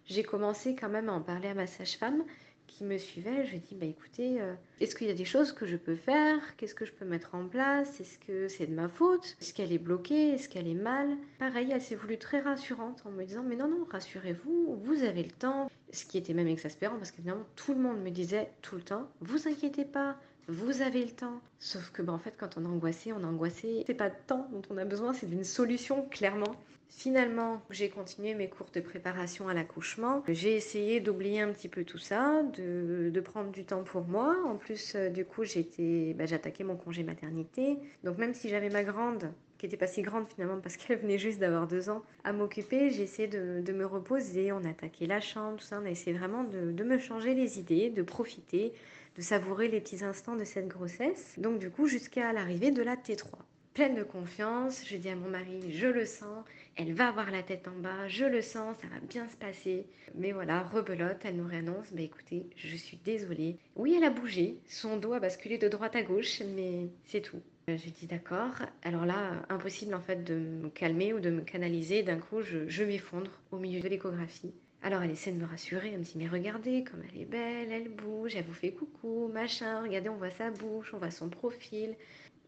J'ai 0.06 0.24
commencé 0.24 0.74
quand 0.74 0.88
même 0.88 1.08
à 1.08 1.12
en 1.12 1.22
parler 1.22 1.48
à 1.48 1.54
ma 1.54 1.66
sage-femme 1.66 2.24
qui 2.66 2.84
me 2.84 2.98
suivait. 2.98 3.44
Je 3.44 3.50
lui 3.50 3.56
ai 3.56 3.60
dit 3.60 3.74
bah 3.74 3.86
écoutez, 3.86 4.40
euh, 4.40 4.54
est-ce 4.80 4.94
qu'il 4.94 5.06
y 5.06 5.10
a 5.10 5.14
des 5.14 5.24
choses 5.24 5.52
que 5.52 5.66
je 5.66 5.76
peux 5.76 5.96
faire? 5.96 6.56
Qu'est-ce 6.56 6.74
que 6.74 6.84
je 6.84 6.92
peux 6.92 7.04
mettre 7.04 7.34
en 7.34 7.46
place? 7.46 8.00
Est-ce 8.00 8.18
que 8.18 8.48
c'est 8.48 8.66
de 8.66 8.74
ma 8.74 8.88
faute? 8.88 9.36
Est-ce 9.40 9.54
qu'elle 9.54 9.72
est 9.72 9.78
bloquée? 9.78 10.30
Est-ce 10.30 10.48
qu'elle 10.48 10.68
est 10.68 10.74
mal? 10.74 11.16
Pareil, 11.38 11.68
elle 11.72 11.82
s'est 11.82 11.94
voulue 11.94 12.18
très 12.18 12.40
rassurante 12.40 13.02
en 13.04 13.10
me 13.10 13.24
disant 13.24 13.42
mais 13.42 13.56
non, 13.56 13.68
non, 13.68 13.86
rassurez-vous, 13.90 14.80
vous 14.82 15.04
avez 15.04 15.22
le 15.22 15.30
temps, 15.30 15.70
ce 15.92 16.04
qui 16.04 16.18
était 16.18 16.34
même 16.34 16.48
exaspérant 16.48 16.96
parce 16.96 17.10
qu'évidemment 17.12 17.46
tout 17.56 17.74
le 17.74 17.80
monde 17.80 18.02
me 18.02 18.10
disait 18.10 18.50
tout 18.62 18.74
le 18.74 18.82
temps 18.82 19.08
vous 19.20 19.46
inquiétez 19.46 19.84
pas 19.84 20.16
vous 20.48 20.82
avez 20.82 21.04
le 21.04 21.10
temps. 21.10 21.40
Sauf 21.58 21.90
que 21.90 22.02
bah, 22.02 22.12
en 22.12 22.18
fait 22.18 22.34
quand 22.36 22.58
on 22.58 22.64
est 22.64 22.68
angoissé, 22.68 23.12
on 23.12 23.20
est 23.20 23.24
angoissé. 23.24 23.84
C'est 23.86 23.94
pas 23.94 24.10
de 24.10 24.16
temps 24.26 24.46
dont 24.52 24.62
on 24.70 24.76
a 24.76 24.84
besoin, 24.84 25.14
c'est 25.14 25.26
d'une 25.26 25.44
solution 25.44 26.06
clairement. 26.10 26.54
Finalement, 26.96 27.60
j'ai 27.70 27.90
continué 27.90 28.34
mes 28.34 28.48
cours 28.48 28.70
de 28.72 28.80
préparation 28.80 29.48
à 29.48 29.54
l'accouchement. 29.54 30.22
J'ai 30.28 30.54
essayé 30.54 31.00
d'oublier 31.00 31.40
un 31.40 31.52
petit 31.52 31.68
peu 31.68 31.84
tout 31.84 31.98
ça, 31.98 32.42
de, 32.56 33.20
prendre 33.20 33.50
du 33.50 33.64
temps 33.64 33.82
pour 33.82 34.04
moi. 34.04 34.36
En 34.46 34.56
plus, 34.56 34.94
euh, 34.94 35.08
du 35.10 35.24
coup, 35.24 35.42
bah, 35.42 36.26
j'attaquais 36.26 36.62
mon 36.62 36.76
congé 36.76 37.02
maternité. 37.02 37.78
Donc 38.04 38.16
même 38.16 38.32
si 38.32 38.48
j'avais 38.48 38.70
ma 38.70 38.84
grande 38.84 39.32
qui 39.58 39.66
n'était 39.66 39.76
pas 39.76 39.86
si 39.86 40.02
grande 40.02 40.28
finalement 40.28 40.60
parce 40.60 40.76
qu'elle 40.76 40.98
venait 40.98 41.18
juste 41.18 41.38
d'avoir 41.40 41.66
deux 41.66 41.90
ans, 41.90 42.02
à 42.22 42.32
m'occuper. 42.32 42.90
J'ai 42.90 43.02
essayé 43.02 43.28
de, 43.28 43.72
me 43.72 43.84
reposer, 43.84 44.52
on 44.52 44.64
a 44.64 44.70
attaqué 44.70 45.06
la 45.06 45.20
chambre, 45.20 45.58
tout 45.58 45.64
ça. 45.64 45.80
On 45.82 45.86
a 45.86 45.90
essayé 45.90 46.16
vraiment 46.16 46.44
de, 46.44 46.70
de 46.70 46.84
me 46.84 46.98
changer 46.98 47.34
les 47.34 47.58
idées, 47.58 47.90
de 47.90 48.02
profiter, 48.02 48.72
de 49.16 49.22
savourer 49.22 49.68
les 49.68 49.80
petits 49.80 50.04
instants 50.04 50.36
de 50.36 50.44
cette 50.44 50.68
grossesse. 50.68 51.34
Donc 51.38 51.58
du 51.58 51.70
coup, 51.70 51.86
jusqu'à 51.86 52.32
l'arrivée 52.32 52.70
de 52.70 52.82
la 52.82 52.94
T3 52.94 53.26
pleine 53.74 53.96
de 53.96 54.04
confiance. 54.04 54.82
Je 54.86 54.96
dis 54.96 55.10
à 55.10 55.16
mon 55.16 55.28
mari, 55.28 55.72
je 55.72 55.88
le 55.88 56.06
sens, 56.06 56.44
elle 56.76 56.92
va 56.92 57.08
avoir 57.08 57.30
la 57.30 57.42
tête 57.42 57.68
en 57.68 57.78
bas, 57.78 58.08
je 58.08 58.24
le 58.24 58.42
sens, 58.42 58.76
ça 58.80 58.88
va 58.88 59.00
bien 59.00 59.28
se 59.28 59.36
passer. 59.36 59.86
Mais 60.14 60.32
voilà, 60.32 60.62
rebelote, 60.62 61.18
elle 61.24 61.36
nous 61.36 61.46
réannonce, 61.46 61.92
bah 61.92 62.02
écoutez, 62.02 62.46
je 62.56 62.76
suis 62.76 62.98
désolée. 63.04 63.56
Oui, 63.76 63.94
elle 63.96 64.04
a 64.04 64.10
bougé, 64.10 64.58
son 64.66 64.96
dos 64.96 65.12
a 65.12 65.20
basculé 65.20 65.58
de 65.58 65.68
droite 65.68 65.96
à 65.96 66.02
gauche, 66.02 66.42
mais 66.54 66.88
c'est 67.04 67.20
tout. 67.20 67.40
Euh, 67.70 67.76
j'ai 67.76 67.90
dit 67.90 68.06
d'accord. 68.06 68.54
Alors 68.82 69.06
là, 69.06 69.42
impossible 69.48 69.94
en 69.94 70.00
fait 70.00 70.22
de 70.22 70.34
me 70.34 70.68
calmer 70.68 71.14
ou 71.14 71.20
de 71.20 71.30
me 71.30 71.40
canaliser. 71.40 72.02
D'un 72.02 72.18
coup, 72.18 72.42
je, 72.42 72.68
je 72.68 72.84
m'effondre 72.84 73.30
au 73.52 73.58
milieu 73.58 73.80
de 73.80 73.88
l'échographie. 73.88 74.52
Alors 74.82 75.02
elle 75.02 75.12
essaie 75.12 75.32
de 75.32 75.38
me 75.38 75.46
rassurer, 75.46 75.92
elle 75.92 76.00
me 76.00 76.04
dit 76.04 76.12
mais 76.16 76.28
regardez 76.28 76.84
comme 76.84 77.02
elle 77.08 77.22
est 77.22 77.24
belle, 77.24 77.72
elle 77.72 77.88
bouge, 77.88 78.36
elle 78.36 78.44
vous 78.44 78.52
fait 78.52 78.72
coucou, 78.72 79.30
machin, 79.32 79.80
regardez 79.80 80.10
on 80.10 80.16
voit 80.16 80.30
sa 80.30 80.50
bouche, 80.50 80.92
on 80.92 80.98
voit 80.98 81.10
son 81.10 81.30
profil. 81.30 81.96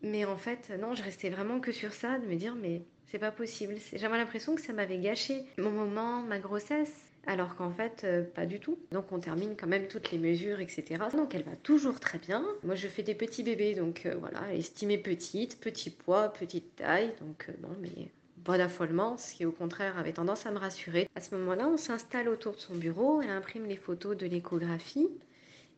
Mais 0.02 0.26
en 0.26 0.36
fait, 0.36 0.70
non, 0.78 0.94
je 0.94 1.02
restais 1.02 1.30
vraiment 1.30 1.60
que 1.60 1.72
sur 1.72 1.94
ça, 1.94 2.18
de 2.18 2.26
me 2.26 2.36
dire, 2.36 2.54
mais 2.54 2.82
c'est 3.10 3.18
pas 3.18 3.30
possible. 3.30 3.76
J'avais 3.92 4.16
l'impression 4.16 4.54
que 4.54 4.60
ça 4.60 4.72
m'avait 4.72 4.98
gâché 4.98 5.44
mon 5.58 5.70
moment, 5.70 6.22
ma 6.22 6.38
grossesse, 6.38 6.92
alors 7.26 7.56
qu'en 7.56 7.70
fait, 7.70 8.02
euh, 8.04 8.22
pas 8.22 8.46
du 8.46 8.60
tout. 8.60 8.78
Donc 8.92 9.12
on 9.12 9.18
termine 9.18 9.56
quand 9.56 9.66
même 9.66 9.88
toutes 9.88 10.10
les 10.10 10.18
mesures, 10.18 10.60
etc. 10.60 11.04
Donc 11.12 11.34
elle 11.34 11.42
va 11.42 11.56
toujours 11.56 12.00
très 12.00 12.18
bien. 12.18 12.44
Moi, 12.62 12.74
je 12.74 12.88
fais 12.88 13.02
des 13.02 13.14
petits 13.14 13.42
bébés, 13.42 13.74
donc 13.74 14.06
euh, 14.06 14.14
voilà, 14.18 14.52
estimée 14.54 14.98
petite, 14.98 15.60
petit 15.60 15.90
poids, 15.90 16.32
petite 16.32 16.76
taille. 16.76 17.12
Donc 17.20 17.46
euh, 17.48 17.52
non, 17.62 17.76
mais 17.80 18.10
pas 18.44 18.58
d'affolement, 18.58 19.18
ce 19.18 19.34
qui 19.34 19.44
au 19.44 19.52
contraire 19.52 19.98
avait 19.98 20.12
tendance 20.12 20.46
à 20.46 20.52
me 20.52 20.58
rassurer. 20.58 21.08
À 21.16 21.20
ce 21.20 21.34
moment-là, 21.34 21.68
on 21.68 21.76
s'installe 21.76 22.28
autour 22.28 22.54
de 22.54 22.60
son 22.60 22.76
bureau, 22.76 23.20
elle 23.20 23.30
imprime 23.30 23.66
les 23.66 23.76
photos 23.76 24.16
de 24.16 24.26
l'échographie 24.26 25.08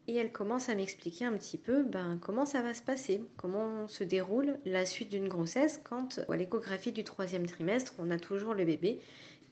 et 0.08 0.16
elle 0.16 0.32
commence 0.32 0.70
à 0.70 0.74
m'expliquer 0.74 1.26
un 1.26 1.36
petit 1.36 1.58
peu 1.58 1.84
ben, 1.84 2.18
comment 2.20 2.46
ça 2.46 2.62
va 2.62 2.74
se 2.74 2.82
passer, 2.82 3.20
comment 3.36 3.86
se 3.86 4.02
déroule 4.02 4.58
la 4.64 4.86
suite 4.86 5.10
d'une 5.10 5.28
grossesse 5.28 5.80
quand 5.84 6.20
à 6.28 6.36
l'échographie 6.36 6.92
du 6.92 7.04
troisième 7.04 7.46
trimestre, 7.46 7.94
on 7.98 8.10
a 8.10 8.18
toujours 8.18 8.54
le 8.54 8.64
bébé 8.64 9.00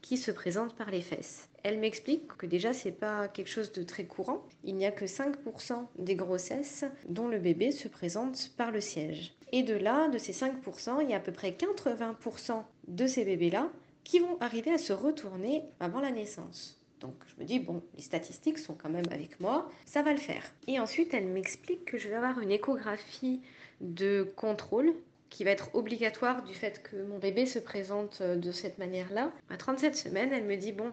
qui 0.01 0.17
se 0.17 0.31
présente 0.31 0.75
par 0.75 0.91
les 0.91 1.03
fesses. 1.03 1.49
Elle 1.63 1.79
m'explique 1.79 2.29
que 2.39 2.47
déjà 2.47 2.73
c'est 2.73 2.93
pas 2.93 3.29
quelque 3.29 3.51
chose 3.51 3.73
de 3.73 3.83
très 3.83 4.05
courant. 4.05 4.43
Il 4.65 4.77
n'y 4.77 4.87
a 4.87 4.93
que 4.93 5.05
5% 5.05 5.87
des 5.99 6.15
grossesses 6.15 6.85
dont 7.09 7.29
le 7.29 7.39
bébé 7.39 7.71
se 7.71 7.89
présente 7.89 8.51
par 8.57 8.71
le 8.71 8.81
siège. 8.81 9.35
Et 9.53 9.63
de 9.63 9.75
là, 9.75 10.09
de 10.09 10.19
ces 10.19 10.33
5%, 10.33 11.03
il 11.03 11.11
y 11.11 11.13
a 11.13 11.17
à 11.17 11.21
peu 11.21 11.33
près 11.33 11.51
80% 11.51 12.63
de 12.89 13.07
ces 13.07 13.25
bébés-là 13.25 13.69
qui 14.05 14.21
vont 14.21 14.39
arriver 14.41 14.73
à 14.73 14.79
se 14.79 14.93
retourner 14.93 15.65
avant 15.81 16.01
la 16.01 16.13
naissance. 16.13 16.81
Donc 17.01 17.15
je 17.27 17.43
me 17.43 17.47
dis, 17.47 17.59
bon, 17.59 17.83
les 17.97 18.03
statistiques 18.03 18.59
sont 18.59 18.75
quand 18.75 18.89
même 18.89 19.07
avec 19.11 19.39
moi, 19.41 19.71
ça 19.85 20.03
va 20.03 20.13
le 20.13 20.19
faire. 20.19 20.43
Et 20.67 20.81
ensuite, 20.81 21.13
elle 21.15 21.27
m'explique 21.27 21.85
que 21.85 21.99
je 21.99 22.09
vais 22.09 22.15
avoir 22.15 22.41
une 22.41 22.51
échographie 22.51 23.41
de 23.81 24.23
contrôle 24.37 24.95
qui 25.31 25.45
va 25.45 25.51
être 25.51 25.75
obligatoire 25.75 26.43
du 26.43 26.55
fait 26.55 26.83
que 26.83 26.97
mon 26.97 27.19
bébé 27.19 27.47
se 27.47 27.59
présente 27.59 28.19
euh, 28.21 28.37
de 28.37 28.53
cette 28.53 28.79
manière-là. 28.79 29.33
À 29.51 29.57
37 29.57 29.97
semaines, 29.97 30.33
elle 30.33 30.45
me 30.45 30.57
dit, 30.57 30.73
bon, 30.73 30.93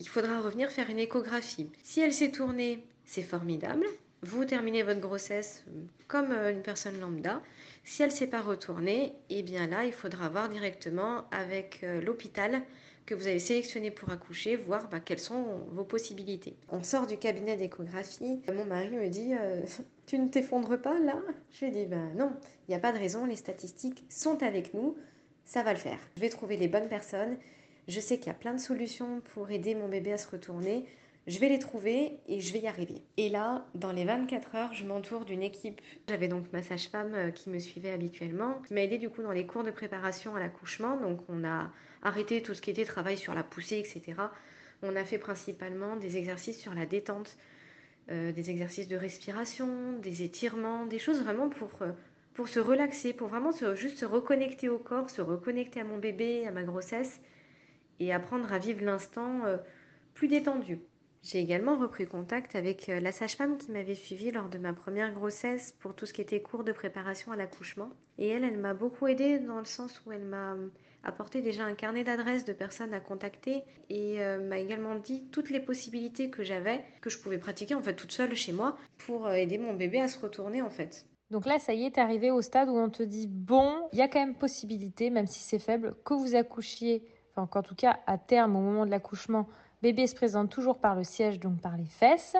il 0.00 0.08
faudra 0.08 0.40
revenir 0.40 0.70
faire 0.70 0.90
une 0.90 0.98
échographie. 0.98 1.70
Si 1.84 2.00
elle 2.00 2.12
s'est 2.12 2.30
tournée, 2.30 2.84
c'est 3.04 3.22
formidable. 3.22 3.86
Vous 4.22 4.44
terminez 4.44 4.82
votre 4.82 5.00
grossesse 5.00 5.62
euh, 5.68 5.82
comme 6.08 6.32
euh, 6.32 6.52
une 6.52 6.62
personne 6.62 6.98
lambda. 7.00 7.42
Si 7.84 8.02
elle 8.02 8.10
ne 8.10 8.14
s'est 8.14 8.26
pas 8.26 8.40
retournée, 8.40 9.12
eh 9.30 9.42
bien 9.42 9.66
là, 9.68 9.84
il 9.84 9.92
faudra 9.92 10.28
voir 10.28 10.48
directement 10.48 11.24
avec 11.30 11.86
l'hôpital 12.02 12.62
que 13.06 13.14
vous 13.14 13.28
avez 13.28 13.38
sélectionné 13.38 13.90
pour 13.90 14.10
accoucher, 14.10 14.56
voir 14.56 14.88
bah, 14.88 15.00
quelles 15.00 15.20
sont 15.20 15.60
vos 15.70 15.84
possibilités. 15.84 16.56
On 16.68 16.82
sort 16.82 17.06
du 17.06 17.16
cabinet 17.16 17.56
d'échographie. 17.56 18.42
Mon 18.52 18.64
mari 18.64 18.90
me 18.90 19.08
dit 19.08 19.32
euh, 19.34 19.62
Tu 20.06 20.18
ne 20.18 20.28
t'effondres 20.28 20.76
pas 20.76 20.98
là? 20.98 21.22
Je 21.52 21.64
lui 21.64 21.72
dis 21.72 21.86
Ben 21.86 22.12
non, 22.16 22.32
il 22.68 22.72
n'y 22.72 22.76
a 22.76 22.80
pas 22.80 22.92
de 22.92 22.98
raison, 22.98 23.24
les 23.24 23.36
statistiques 23.36 24.04
sont 24.08 24.42
avec 24.42 24.74
nous, 24.74 24.96
ça 25.44 25.62
va 25.62 25.72
le 25.72 25.78
faire. 25.78 25.98
Je 26.16 26.20
vais 26.20 26.28
trouver 26.28 26.56
les 26.56 26.68
bonnes 26.68 26.88
personnes. 26.88 27.38
Je 27.88 28.00
sais 28.00 28.18
qu'il 28.18 28.26
y 28.26 28.30
a 28.30 28.34
plein 28.34 28.54
de 28.54 28.60
solutions 28.60 29.22
pour 29.32 29.50
aider 29.52 29.76
mon 29.76 29.88
bébé 29.88 30.12
à 30.12 30.18
se 30.18 30.28
retourner. 30.28 30.84
Je 31.28 31.38
vais 31.38 31.48
les 31.48 31.58
trouver 31.60 32.18
et 32.28 32.40
je 32.40 32.52
vais 32.52 32.60
y 32.60 32.66
arriver. 32.66 33.02
Et 33.16 33.28
là, 33.28 33.66
dans 33.74 33.92
les 33.92 34.04
24 34.04 34.54
heures, 34.54 34.72
je 34.72 34.84
m'entoure 34.84 35.24
d'une 35.24 35.42
équipe. 35.42 35.80
J'avais 36.08 36.28
donc 36.28 36.52
ma 36.52 36.62
sage-femme 36.62 37.14
euh, 37.14 37.30
qui 37.30 37.50
me 37.50 37.58
suivait 37.58 37.90
habituellement, 37.90 38.60
qui 38.66 38.74
m'a 38.74 38.82
aidé 38.82 38.98
du 38.98 39.10
coup 39.10 39.22
dans 39.22 39.32
les 39.32 39.46
cours 39.46 39.64
de 39.64 39.70
préparation 39.70 40.34
à 40.34 40.40
l'accouchement. 40.40 40.96
Donc 40.96 41.20
on 41.28 41.44
a 41.44 41.70
arrêter 42.06 42.40
tout 42.40 42.54
ce 42.54 42.62
qui 42.62 42.70
était 42.70 42.84
travail 42.84 43.18
sur 43.18 43.34
la 43.34 43.42
poussée, 43.42 43.78
etc. 43.78 44.14
On 44.82 44.94
a 44.94 45.04
fait 45.04 45.18
principalement 45.18 45.96
des 45.96 46.16
exercices 46.16 46.58
sur 46.58 46.72
la 46.72 46.86
détente, 46.86 47.36
euh, 48.10 48.30
des 48.30 48.50
exercices 48.50 48.86
de 48.86 48.96
respiration, 48.96 49.98
des 49.98 50.22
étirements, 50.22 50.86
des 50.86 51.00
choses 51.00 51.22
vraiment 51.22 51.48
pour, 51.48 51.70
euh, 51.82 51.90
pour 52.34 52.48
se 52.48 52.60
relaxer, 52.60 53.12
pour 53.12 53.28
vraiment 53.28 53.50
se, 53.52 53.74
juste 53.74 53.98
se 53.98 54.04
reconnecter 54.04 54.68
au 54.68 54.78
corps, 54.78 55.10
se 55.10 55.20
reconnecter 55.20 55.80
à 55.80 55.84
mon 55.84 55.98
bébé, 55.98 56.46
à 56.46 56.52
ma 56.52 56.62
grossesse 56.62 57.20
et 57.98 58.12
apprendre 58.12 58.52
à 58.52 58.58
vivre 58.58 58.84
l'instant 58.84 59.44
euh, 59.44 59.56
plus 60.14 60.28
détendu. 60.28 60.78
J'ai 61.24 61.40
également 61.40 61.76
repris 61.76 62.06
contact 62.06 62.54
avec 62.54 62.86
la 62.86 63.10
sage-femme 63.10 63.58
qui 63.58 63.72
m'avait 63.72 63.96
suivie 63.96 64.30
lors 64.30 64.48
de 64.48 64.58
ma 64.58 64.72
première 64.72 65.12
grossesse 65.12 65.74
pour 65.80 65.96
tout 65.96 66.06
ce 66.06 66.12
qui 66.12 66.20
était 66.20 66.40
cours 66.40 66.62
de 66.62 66.70
préparation 66.70 67.32
à 67.32 67.36
l'accouchement. 67.36 67.90
Et 68.18 68.28
elle, 68.28 68.44
elle 68.44 68.58
m'a 68.58 68.74
beaucoup 68.74 69.08
aidée 69.08 69.40
dans 69.40 69.58
le 69.58 69.64
sens 69.64 70.00
où 70.06 70.12
elle 70.12 70.24
m'a 70.24 70.54
apporté 71.06 71.40
déjà 71.40 71.64
un 71.64 71.74
carnet 71.74 72.04
d'adresses 72.04 72.44
de 72.44 72.52
personnes 72.52 72.92
à 72.92 73.00
contacter 73.00 73.62
et 73.88 74.20
euh, 74.20 74.46
m'a 74.46 74.58
également 74.58 74.96
dit 74.96 75.24
toutes 75.30 75.50
les 75.50 75.60
possibilités 75.60 76.30
que 76.30 76.42
j'avais, 76.42 76.84
que 77.00 77.10
je 77.10 77.18
pouvais 77.18 77.38
pratiquer 77.38 77.74
en 77.74 77.80
fait 77.80 77.94
toute 77.94 78.12
seule 78.12 78.34
chez 78.34 78.52
moi 78.52 78.76
pour 78.98 79.26
euh, 79.26 79.34
aider 79.34 79.56
mon 79.56 79.74
bébé 79.74 80.00
à 80.00 80.08
se 80.08 80.18
retourner 80.18 80.62
en 80.62 80.70
fait. 80.70 81.06
Donc 81.30 81.46
là, 81.46 81.58
ça 81.58 81.74
y 81.74 81.84
est, 81.84 81.92
tu 81.92 82.00
arrivé 82.00 82.30
au 82.30 82.42
stade 82.42 82.68
où 82.68 82.76
on 82.76 82.90
te 82.90 83.02
dit 83.02 83.26
bon, 83.28 83.88
il 83.92 83.98
y 83.98 84.02
a 84.02 84.08
quand 84.08 84.20
même 84.20 84.34
possibilité, 84.34 85.10
même 85.10 85.26
si 85.26 85.40
c'est 85.40 85.58
faible, 85.58 85.94
que 86.04 86.14
vous 86.14 86.34
accouchiez, 86.34 87.06
enfin 87.32 87.46
qu'en 87.46 87.62
tout 87.62 87.74
cas 87.74 88.00
à 88.06 88.18
terme, 88.18 88.56
au 88.56 88.60
moment 88.60 88.84
de 88.84 88.90
l'accouchement, 88.90 89.46
bébé 89.82 90.06
se 90.06 90.14
présente 90.14 90.50
toujours 90.50 90.78
par 90.78 90.96
le 90.96 91.04
siège, 91.04 91.38
donc 91.38 91.60
par 91.60 91.76
les 91.76 91.86
fesses. 91.86 92.36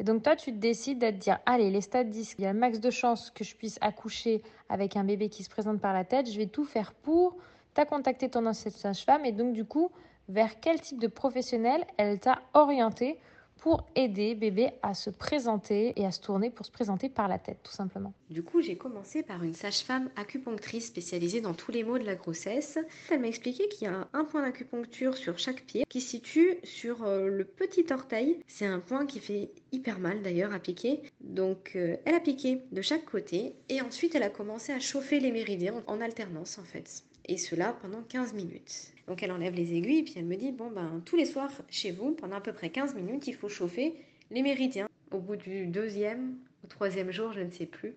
Et 0.00 0.04
donc 0.04 0.22
toi, 0.22 0.36
tu 0.36 0.52
te 0.52 0.58
décides 0.58 1.02
à 1.02 1.12
te 1.12 1.16
dire, 1.18 1.38
allez, 1.46 1.70
les 1.70 1.80
stades 1.80 2.10
disent 2.10 2.34
qu'il 2.34 2.44
y 2.44 2.48
a 2.48 2.52
le 2.52 2.58
max 2.58 2.78
de 2.78 2.90
chances 2.90 3.30
que 3.30 3.42
je 3.42 3.56
puisse 3.56 3.78
accoucher 3.80 4.42
avec 4.68 4.96
un 4.96 5.02
bébé 5.02 5.28
qui 5.28 5.42
se 5.42 5.50
présente 5.50 5.80
par 5.80 5.92
la 5.92 6.04
tête, 6.04 6.30
je 6.30 6.38
vais 6.38 6.46
tout 6.46 6.64
faire 6.64 6.92
pour 6.92 7.36
tu 7.84 7.86
contacté 7.86 8.28
ton 8.28 8.46
ancienne 8.46 8.74
sage-femme 8.74 9.24
et 9.24 9.32
donc 9.32 9.52
du 9.52 9.64
coup, 9.64 9.90
vers 10.28 10.60
quel 10.60 10.80
type 10.80 10.98
de 10.98 11.06
professionnel 11.06 11.84
elle 11.96 12.18
t'a 12.18 12.42
orienté 12.54 13.18
pour 13.58 13.84
aider 13.96 14.34
bébé 14.36 14.70
à 14.82 14.94
se 14.94 15.10
présenter 15.10 15.92
et 15.96 16.06
à 16.06 16.12
se 16.12 16.20
tourner 16.20 16.48
pour 16.48 16.64
se 16.64 16.70
présenter 16.70 17.08
par 17.08 17.26
la 17.26 17.38
tête, 17.38 17.58
tout 17.64 17.72
simplement? 17.72 18.14
Du 18.30 18.44
coup, 18.44 18.62
j'ai 18.62 18.76
commencé 18.76 19.24
par 19.24 19.42
une 19.42 19.54
sage-femme 19.54 20.10
acupunctrice 20.14 20.86
spécialisée 20.86 21.40
dans 21.40 21.54
tous 21.54 21.72
les 21.72 21.82
maux 21.82 21.98
de 21.98 22.04
la 22.04 22.14
grossesse. 22.14 22.78
Elle 23.10 23.20
m'a 23.20 23.26
expliqué 23.26 23.68
qu'il 23.68 23.88
y 23.88 23.90
a 23.90 24.08
un 24.12 24.24
point 24.24 24.42
d'acupuncture 24.42 25.16
sur 25.16 25.38
chaque 25.38 25.62
pied 25.62 25.84
qui 25.88 26.00
se 26.00 26.10
situe 26.10 26.58
sur 26.62 27.02
euh, 27.02 27.26
le 27.26 27.44
petit 27.44 27.86
orteil. 27.92 28.38
C'est 28.46 28.66
un 28.66 28.78
point 28.78 29.06
qui 29.06 29.18
fait 29.18 29.50
hyper 29.72 29.98
mal 29.98 30.22
d'ailleurs 30.22 30.52
à 30.52 30.60
piquer. 30.60 31.02
Donc, 31.20 31.72
euh, 31.74 31.96
elle 32.04 32.14
a 32.14 32.20
piqué 32.20 32.62
de 32.70 32.80
chaque 32.80 33.04
côté 33.04 33.56
et 33.68 33.82
ensuite 33.82 34.14
elle 34.14 34.22
a 34.22 34.30
commencé 34.30 34.72
à 34.72 34.78
chauffer 34.78 35.18
les 35.18 35.32
méridiens 35.32 35.82
en 35.88 36.00
alternance 36.00 36.58
en 36.58 36.64
fait 36.64 37.02
et 37.28 37.36
cela 37.36 37.74
pendant 37.80 38.02
15 38.02 38.32
minutes. 38.32 38.92
Donc 39.06 39.22
elle 39.22 39.32
enlève 39.32 39.54
les 39.54 39.74
aiguilles, 39.74 40.02
puis 40.02 40.14
elle 40.16 40.24
me 40.24 40.36
dit, 40.36 40.52
bon 40.52 40.70
ben 40.70 41.02
tous 41.04 41.16
les 41.16 41.26
soirs 41.26 41.52
chez 41.70 41.92
vous, 41.92 42.12
pendant 42.12 42.36
à 42.36 42.40
peu 42.40 42.52
près 42.52 42.70
15 42.70 42.94
minutes, 42.94 43.26
il 43.26 43.34
faut 43.34 43.48
chauffer 43.48 43.94
les 44.30 44.42
méridiens. 44.42 44.88
Au 45.10 45.18
bout 45.18 45.36
du 45.36 45.66
deuxième 45.66 46.36
ou 46.64 46.66
troisième 46.66 47.10
jour, 47.10 47.32
je 47.32 47.40
ne 47.40 47.50
sais 47.50 47.66
plus, 47.66 47.94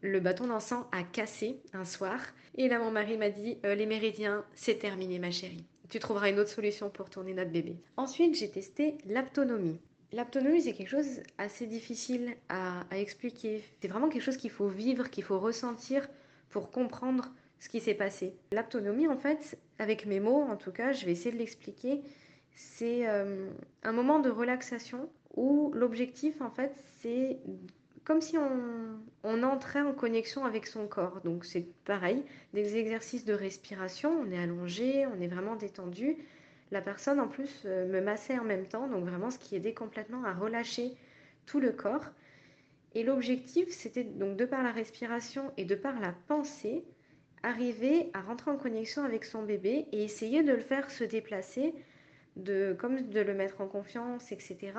le 0.00 0.20
bâton 0.20 0.46
d'encens 0.46 0.84
a 0.92 1.02
cassé 1.02 1.60
un 1.72 1.84
soir. 1.84 2.20
Et 2.56 2.68
là, 2.68 2.78
mon 2.78 2.90
mari 2.90 3.16
m'a 3.16 3.30
dit, 3.30 3.58
euh, 3.64 3.74
les 3.74 3.86
méridiens, 3.86 4.44
c'est 4.54 4.78
terminé 4.78 5.18
ma 5.18 5.30
chérie. 5.30 5.64
Tu 5.88 5.98
trouveras 5.98 6.30
une 6.30 6.38
autre 6.38 6.50
solution 6.50 6.90
pour 6.90 7.10
tourner 7.10 7.34
notre 7.34 7.50
bébé. 7.50 7.76
Ensuite, 7.96 8.34
j'ai 8.36 8.50
testé 8.50 8.96
l'aptonomie. 9.06 9.80
L'aptonomie, 10.12 10.62
c'est 10.62 10.72
quelque 10.72 10.88
chose 10.88 11.20
assez 11.36 11.66
difficile 11.66 12.36
à 12.48 12.84
expliquer. 12.92 13.62
C'est 13.80 13.88
vraiment 13.88 14.08
quelque 14.08 14.22
chose 14.22 14.36
qu'il 14.36 14.50
faut 14.50 14.68
vivre, 14.68 15.10
qu'il 15.10 15.24
faut 15.24 15.38
ressentir 15.38 16.08
pour 16.50 16.70
comprendre 16.70 17.30
ce 17.60 17.68
qui 17.68 17.80
s'est 17.80 17.94
passé. 17.94 18.34
L'autonomie, 18.52 19.08
en 19.08 19.16
fait, 19.16 19.58
avec 19.78 20.06
mes 20.06 20.20
mots, 20.20 20.42
en 20.42 20.56
tout 20.56 20.72
cas, 20.72 20.92
je 20.92 21.06
vais 21.06 21.12
essayer 21.12 21.32
de 21.32 21.38
l'expliquer, 21.38 22.02
c'est 22.54 23.08
euh, 23.08 23.48
un 23.82 23.92
moment 23.92 24.18
de 24.18 24.30
relaxation 24.30 25.08
où 25.36 25.70
l'objectif, 25.74 26.40
en 26.40 26.50
fait, 26.50 26.72
c'est 27.00 27.38
comme 28.04 28.20
si 28.20 28.38
on, 28.38 28.98
on, 29.22 29.42
entrait 29.42 29.82
en 29.82 29.92
connexion 29.92 30.44
avec 30.44 30.66
son 30.66 30.86
corps. 30.86 31.20
Donc 31.24 31.44
c'est 31.44 31.66
pareil, 31.84 32.24
des 32.54 32.76
exercices 32.76 33.26
de 33.26 33.34
respiration, 33.34 34.10
on 34.10 34.30
est 34.30 34.38
allongé, 34.38 35.06
on 35.06 35.20
est 35.20 35.28
vraiment 35.28 35.56
détendu. 35.56 36.16
La 36.70 36.80
personne 36.80 37.20
en 37.20 37.28
plus 37.28 37.62
euh, 37.64 37.86
me 37.86 38.00
massait 38.00 38.38
en 38.38 38.44
même 38.44 38.66
temps, 38.66 38.88
donc 38.88 39.04
vraiment 39.04 39.30
ce 39.30 39.38
qui 39.38 39.56
aidait 39.56 39.74
complètement 39.74 40.24
à 40.24 40.32
relâcher 40.32 40.92
tout 41.46 41.60
le 41.60 41.72
corps. 41.72 42.04
Et 42.94 43.02
l'objectif, 43.02 43.68
c'était 43.70 44.04
donc 44.04 44.36
de 44.36 44.44
par 44.44 44.62
la 44.62 44.72
respiration 44.72 45.52
et 45.56 45.64
de 45.64 45.74
par 45.74 46.00
la 46.00 46.12
pensée, 46.28 46.84
arriver 47.42 48.10
à 48.14 48.20
rentrer 48.20 48.50
en 48.50 48.56
connexion 48.56 49.04
avec 49.04 49.24
son 49.24 49.42
bébé 49.42 49.86
et 49.92 50.04
essayer 50.04 50.42
de 50.42 50.52
le 50.52 50.60
faire 50.60 50.90
se 50.90 51.04
déplacer, 51.04 51.74
de, 52.36 52.76
comme 52.78 53.08
de 53.08 53.20
le 53.20 53.34
mettre 53.34 53.60
en 53.60 53.66
confiance, 53.66 54.32
etc. 54.32 54.72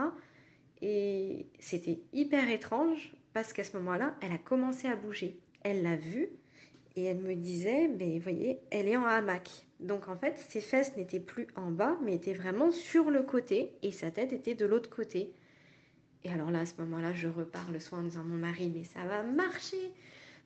Et 0.81 1.47
c'était 1.59 1.99
hyper 2.13 2.49
étrange 2.49 3.13
parce 3.33 3.53
qu'à 3.53 3.63
ce 3.63 3.77
moment-là, 3.77 4.15
elle 4.21 4.31
a 4.31 4.37
commencé 4.37 4.87
à 4.87 4.95
bouger. 4.95 5.37
Elle 5.63 5.83
l'a 5.83 5.95
vu 5.95 6.29
et 6.95 7.03
elle 7.03 7.19
me 7.19 7.35
disait, 7.35 7.87
mais 7.87 8.17
vous 8.17 8.23
voyez, 8.23 8.59
elle 8.71 8.87
est 8.87 8.97
en 8.97 9.05
hamac. 9.05 9.49
Donc 9.79 10.07
en 10.07 10.17
fait, 10.17 10.37
ses 10.49 10.61
fesses 10.61 10.95
n'étaient 10.97 11.19
plus 11.19 11.47
en 11.55 11.71
bas, 11.71 11.97
mais 12.03 12.15
étaient 12.15 12.33
vraiment 12.33 12.71
sur 12.71 13.09
le 13.09 13.23
côté 13.23 13.71
et 13.81 13.91
sa 13.91 14.11
tête 14.11 14.33
était 14.33 14.55
de 14.55 14.65
l'autre 14.65 14.89
côté. 14.89 15.33
Et 16.23 16.31
alors 16.31 16.51
là, 16.51 16.61
à 16.61 16.65
ce 16.65 16.73
moment-là, 16.79 17.13
je 17.13 17.27
repars 17.27 17.71
le 17.71 17.79
soir 17.79 18.01
en 18.01 18.03
disant 18.03 18.23
mon 18.23 18.37
mari, 18.37 18.71
mais 18.73 18.83
ça 18.83 19.05
va 19.05 19.23
marcher. 19.23 19.93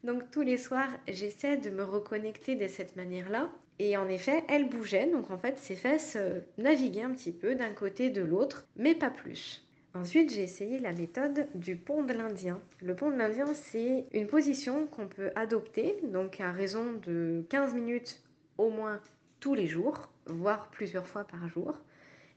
Donc 0.03 0.29
tous 0.31 0.41
les 0.41 0.57
soirs, 0.57 0.89
j'essaie 1.07 1.55
de 1.55 1.69
me 1.69 1.83
reconnecter 1.83 2.55
de 2.55 2.67
cette 2.67 2.97
manière-là. 2.97 3.49
Et 3.79 3.95
en 3.95 4.09
effet, 4.09 4.43
elle 4.49 4.67
bougeait, 4.67 5.07
donc 5.07 5.31
en 5.31 5.37
fait, 5.37 5.57
ses 5.57 5.75
fesses 5.75 6.17
euh, 6.17 6.41
naviguaient 6.57 7.03
un 7.03 7.11
petit 7.11 7.31
peu 7.31 7.55
d'un 7.55 7.71
côté 7.71 8.09
de 8.09 8.21
l'autre, 8.21 8.67
mais 8.75 8.95
pas 8.95 9.09
plus. 9.09 9.65
Ensuite, 9.95 10.31
j'ai 10.31 10.43
essayé 10.43 10.79
la 10.79 10.91
méthode 10.91 11.47
du 11.55 11.75
pont 11.75 12.03
de 12.03 12.13
l'Indien. 12.13 12.59
Le 12.81 12.95
pont 12.95 13.11
de 13.11 13.15
l'Indien, 13.15 13.53
c'est 13.53 14.05
une 14.11 14.27
position 14.27 14.87
qu'on 14.87 15.07
peut 15.07 15.31
adopter, 15.35 15.97
donc 16.03 16.41
à 16.41 16.51
raison 16.51 16.93
de 17.05 17.45
15 17.49 17.73
minutes 17.73 18.21
au 18.57 18.69
moins 18.69 18.99
tous 19.39 19.55
les 19.55 19.67
jours, 19.67 20.09
voire 20.25 20.69
plusieurs 20.69 21.07
fois 21.07 21.23
par 21.23 21.47
jour, 21.47 21.75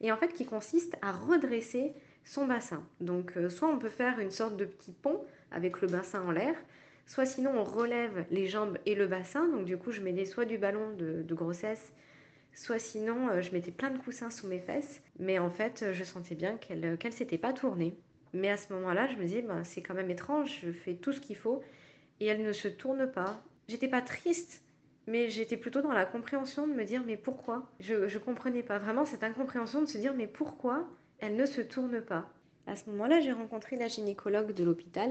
et 0.00 0.12
en 0.12 0.16
fait 0.16 0.32
qui 0.32 0.44
consiste 0.44 0.96
à 1.02 1.12
redresser 1.12 1.94
son 2.25 2.46
bassin. 2.46 2.82
Donc 3.00 3.37
euh, 3.37 3.49
soit 3.49 3.68
on 3.68 3.78
peut 3.78 3.90
faire 3.90 4.18
une 4.20 4.30
sorte 4.30 4.56
de 4.56 4.64
petit 4.64 4.92
pont 4.92 5.25
avec 5.50 5.80
le 5.80 5.88
bassin 5.88 6.23
en 6.23 6.30
l'air, 6.30 6.54
soit 7.06 7.26
sinon 7.26 7.52
on 7.56 7.64
relève 7.64 8.26
les 8.30 8.46
jambes 8.46 8.78
et 8.84 8.94
le 8.94 9.06
bassin, 9.06 9.48
donc 9.48 9.64
du 9.64 9.76
coup 9.76 9.92
je 9.92 10.00
mettais 10.00 10.25
soit 10.25 10.44
du 10.44 10.58
ballon 10.58 10.92
de, 10.92 11.34
grossesse, 11.34 11.92
soit 12.52 12.78
sinon 12.78 13.28
euh, 13.28 13.42
je 13.42 13.52
mettais 13.52 13.70
plein 13.70 13.90
de 13.90 13.98
coussins 13.98 14.30
sous 14.30 14.46
mes 14.46 14.60
fesses, 14.60 15.02
mais 15.18 15.38
en 15.38 15.50
fait 15.50 15.92
je 15.92 16.04
sentais 16.04 16.34
bien 16.34 16.56
qu'elle 16.56 16.84
euh, 16.84 17.10
s'était 17.10 17.38
pas 17.38 17.52
tournée. 17.52 17.96
Mais 18.32 18.50
à 18.50 18.56
ce 18.56 18.72
moment-là, 18.75 19.06
je 19.06 19.16
me 19.16 19.22
disais, 19.22 19.40
ben, 19.40 19.64
c'est 19.64 19.80
quand 19.80 19.94
même 19.94 20.10
étrange, 20.10 20.60
je 20.62 20.70
fais 20.70 20.94
tout 20.94 21.12
ce 21.12 21.20
qu'il 21.20 21.36
faut 21.36 21.62
et 22.20 22.26
elle 22.26 22.42
ne 22.42 22.52
se 22.52 22.68
tourne 22.68 23.10
pas. 23.10 23.42
J'étais 23.68 23.88
pas 23.88 24.02
triste, 24.02 24.62
mais 25.06 25.30
j'étais 25.30 25.56
plutôt 25.56 25.80
dans 25.80 25.92
la 25.92 26.04
compréhension 26.04 26.66
de 26.66 26.72
me 26.72 26.84
dire, 26.84 27.02
mais 27.06 27.16
pourquoi? 27.16 27.70
Je 27.80 27.94
ne 27.94 28.18
comprenais 28.18 28.62
pas 28.62 28.78
vraiment 28.78 29.04
cette 29.04 29.25
incompréhension 29.25 29.80
de 29.80 29.86
se 29.86 29.98
dire, 29.98 30.14
mais 30.14 30.26
pourquoi 30.26 30.88
elle 31.18 31.36
ne 31.36 31.46
se 31.46 31.60
tourne 31.60 32.00
pas? 32.00 32.28
À 32.66 32.76
ce 32.76 32.90
moment-là, 32.90 33.20
j'ai 33.20 33.32
rencontré 33.32 33.76
la 33.76 33.88
gynécologue 33.88 34.52
de 34.52 34.64
l'hôpital 34.64 35.10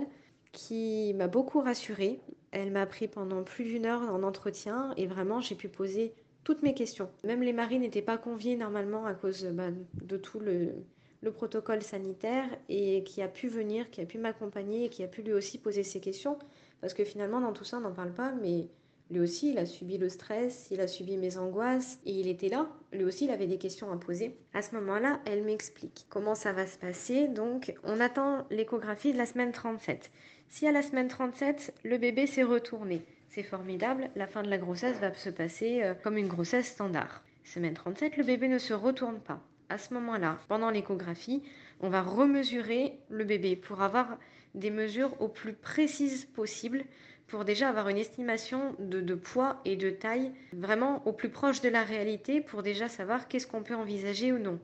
qui 0.56 1.14
m'a 1.14 1.28
beaucoup 1.28 1.60
rassurée. 1.60 2.20
Elle 2.52 2.72
m'a 2.72 2.88
pris 2.88 3.08
pendant 3.08 3.44
plus 3.44 3.66
d'une 3.66 3.86
heure 3.86 4.02
en 4.02 4.24
entretien 4.24 4.94
et 4.98 5.06
vraiment 5.06 5.42
j'ai 5.42 5.56
pu 5.56 5.68
poser 5.68 6.14
toutes 6.44 6.64
mes 6.64 6.74
questions. 6.74 7.10
Même 7.24 7.44
les 7.44 7.54
maris 7.54 7.78
n'étaient 7.78 8.02
pas 8.02 8.18
conviés 8.18 8.56
normalement 8.56 9.06
à 9.06 9.14
cause 9.14 9.46
bah, 9.52 9.70
de 10.02 10.18
tout 10.18 10.40
le, 10.40 10.74
le, 11.22 11.32
protocole 11.32 11.84
sanitaire 11.84 12.46
et 12.70 13.04
qui 13.04 13.22
a 13.22 13.28
pu 13.28 13.48
venir, 13.48 13.90
qui 13.92 14.02
a 14.02 14.06
pu 14.06 14.18
m'accompagner 14.18 14.86
et 14.86 14.90
qui 14.90 15.04
a 15.04 15.08
pu 15.08 15.22
lui 15.22 15.34
aussi 15.34 15.58
poser 15.58 15.84
ses 15.84 16.00
questions. 16.00 16.40
Parce 16.82 16.94
que 16.94 17.04
finalement, 17.04 17.42
dans 17.42 17.54
tout 17.54 17.64
ça, 17.64 17.78
on 17.78 17.82
n'en 17.82 17.94
parle 17.94 18.14
pas, 18.14 18.32
mais 18.32 18.68
lui 19.12 19.20
aussi, 19.20 19.52
il 19.52 19.60
a 19.60 19.68
subi 19.68 20.00
le 20.00 20.10
stress, 20.10 20.68
il 20.72 20.82
a 20.82 20.88
subi 20.88 21.18
mes 21.18 21.38
angoisses 21.38 22.00
et 22.06 22.12
il 22.12 22.28
était 22.28 22.50
là. 22.50 22.68
Lui 22.92 23.04
aussi, 23.04 23.26
il 23.26 23.32
avait 23.32 23.46
des 23.46 23.60
questions 23.60 23.92
à 23.92 23.98
poser. 23.98 24.36
À 24.54 24.64
ce 24.64 24.74
moment-là, 24.76 25.20
elle 25.26 25.44
m'explique 25.44 26.08
comment 26.10 26.34
ça 26.34 26.54
va 26.54 26.66
se 26.66 26.80
passer. 26.80 27.28
Donc, 27.28 27.76
on 27.84 28.00
attend 28.00 28.48
l'échographie 28.50 29.14
de 29.14 29.18
la 29.20 29.28
semaine 29.28 29.52
37. 29.52 30.10
Si 30.50 30.68
à 30.68 30.72
la 30.72 30.82
semaine 30.82 31.08
37, 31.08 31.74
le 31.84 31.98
bébé 32.00 32.26
s'est 32.26 32.44
retourné, 32.44 33.04
c'est 33.30 33.44
formidable, 33.44 34.10
la 34.16 34.26
fin 34.26 34.42
de 34.42 34.50
la 34.50 34.58
grossesse 34.58 34.98
va 35.00 35.14
se 35.14 35.30
passer 35.30 35.84
euh, 35.84 35.94
comme 35.94 36.18
une 36.18 36.28
grossesse 36.28 36.68
standard. 36.68 37.22
Semaine 37.44 37.74
37, 37.74 38.18
le 38.18 38.24
bébé 38.24 38.48
ne 38.48 38.58
se 38.58 38.74
retourne 38.74 39.20
pas. 39.20 39.40
À 39.70 39.78
ce 39.78 39.94
moment-là, 39.94 40.40
pendant 40.48 40.72
l'échographie, 40.72 41.44
on 41.80 41.90
va 41.90 42.02
remesurer 42.02 42.98
le 43.10 43.24
bébé 43.24 43.56
pour 43.56 43.82
avoir 43.82 44.18
des 44.56 44.72
mesures 44.72 45.20
au 45.22 45.28
plus 45.28 45.54
précises 45.54 46.26
possible 46.26 46.86
pour 47.28 47.46
déjà 47.46 47.70
avoir 47.70 47.90
une 47.90 47.98
estimation 47.98 48.76
de, 48.80 49.16
poids 49.16 49.60
et 49.66 49.76
de 49.76 49.90
taille 49.90 50.32
vraiment 50.54 51.06
au 51.08 51.12
plus 51.12 51.30
proche 51.30 51.62
de 51.62 51.70
la 51.70 51.84
réalité 51.84 52.42
pour 52.42 52.64
déjà 52.64 52.88
savoir 52.88 53.28
qu'est-ce 53.28 53.48
qu'on 53.48 53.64
peut 53.64 53.76
envisager 53.76 54.32
ou 54.32 54.38
non. 54.38 54.60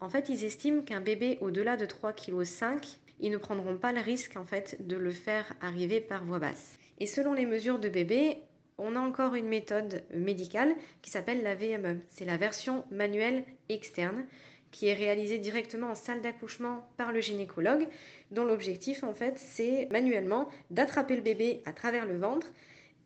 En 0.00 0.08
fait, 0.08 0.28
ils 0.28 0.44
estiment 0.44 0.82
qu'un 0.82 1.00
bébé 1.00 1.38
au-delà 1.40 1.76
de 1.76 1.86
3,5 1.86 2.80
kg, 2.80 2.86
ils 3.20 3.30
ne 3.30 3.36
prendront 3.36 3.76
pas 3.76 3.92
le 3.92 4.00
risque 4.00 4.36
en 4.36 4.44
fait 4.44 4.76
de 4.80 4.96
le 4.96 5.12
faire 5.12 5.52
arriver 5.60 6.00
par 6.00 6.24
voie 6.24 6.40
basse. 6.40 6.76
Et 6.98 7.06
selon 7.06 7.34
les 7.34 7.46
mesures 7.46 7.78
de 7.78 7.88
bébé, 7.88 8.38
on 8.78 8.96
a 8.96 9.00
encore 9.00 9.34
une 9.34 9.48
méthode 9.48 10.02
médicale 10.12 10.74
qui 11.02 11.10
s'appelle 11.10 11.42
la 11.42 11.54
VME. 11.54 12.00
C'est 12.10 12.24
la 12.24 12.36
version 12.36 12.84
manuelle 12.90 13.44
externe 13.68 14.24
qui 14.72 14.88
est 14.88 14.94
réalisée 14.94 15.38
directement 15.38 15.90
en 15.90 15.94
salle 15.94 16.20
d'accouchement 16.20 16.88
par 16.96 17.12
le 17.12 17.20
gynécologue 17.20 17.86
dont 18.32 18.44
l'objectif 18.44 19.04
en 19.04 19.14
fait 19.14 19.38
c'est 19.38 19.86
manuellement 19.92 20.48
d'attraper 20.70 21.14
le 21.14 21.22
bébé 21.22 21.62
à 21.66 21.72
travers 21.72 22.06
le 22.06 22.18
ventre 22.18 22.48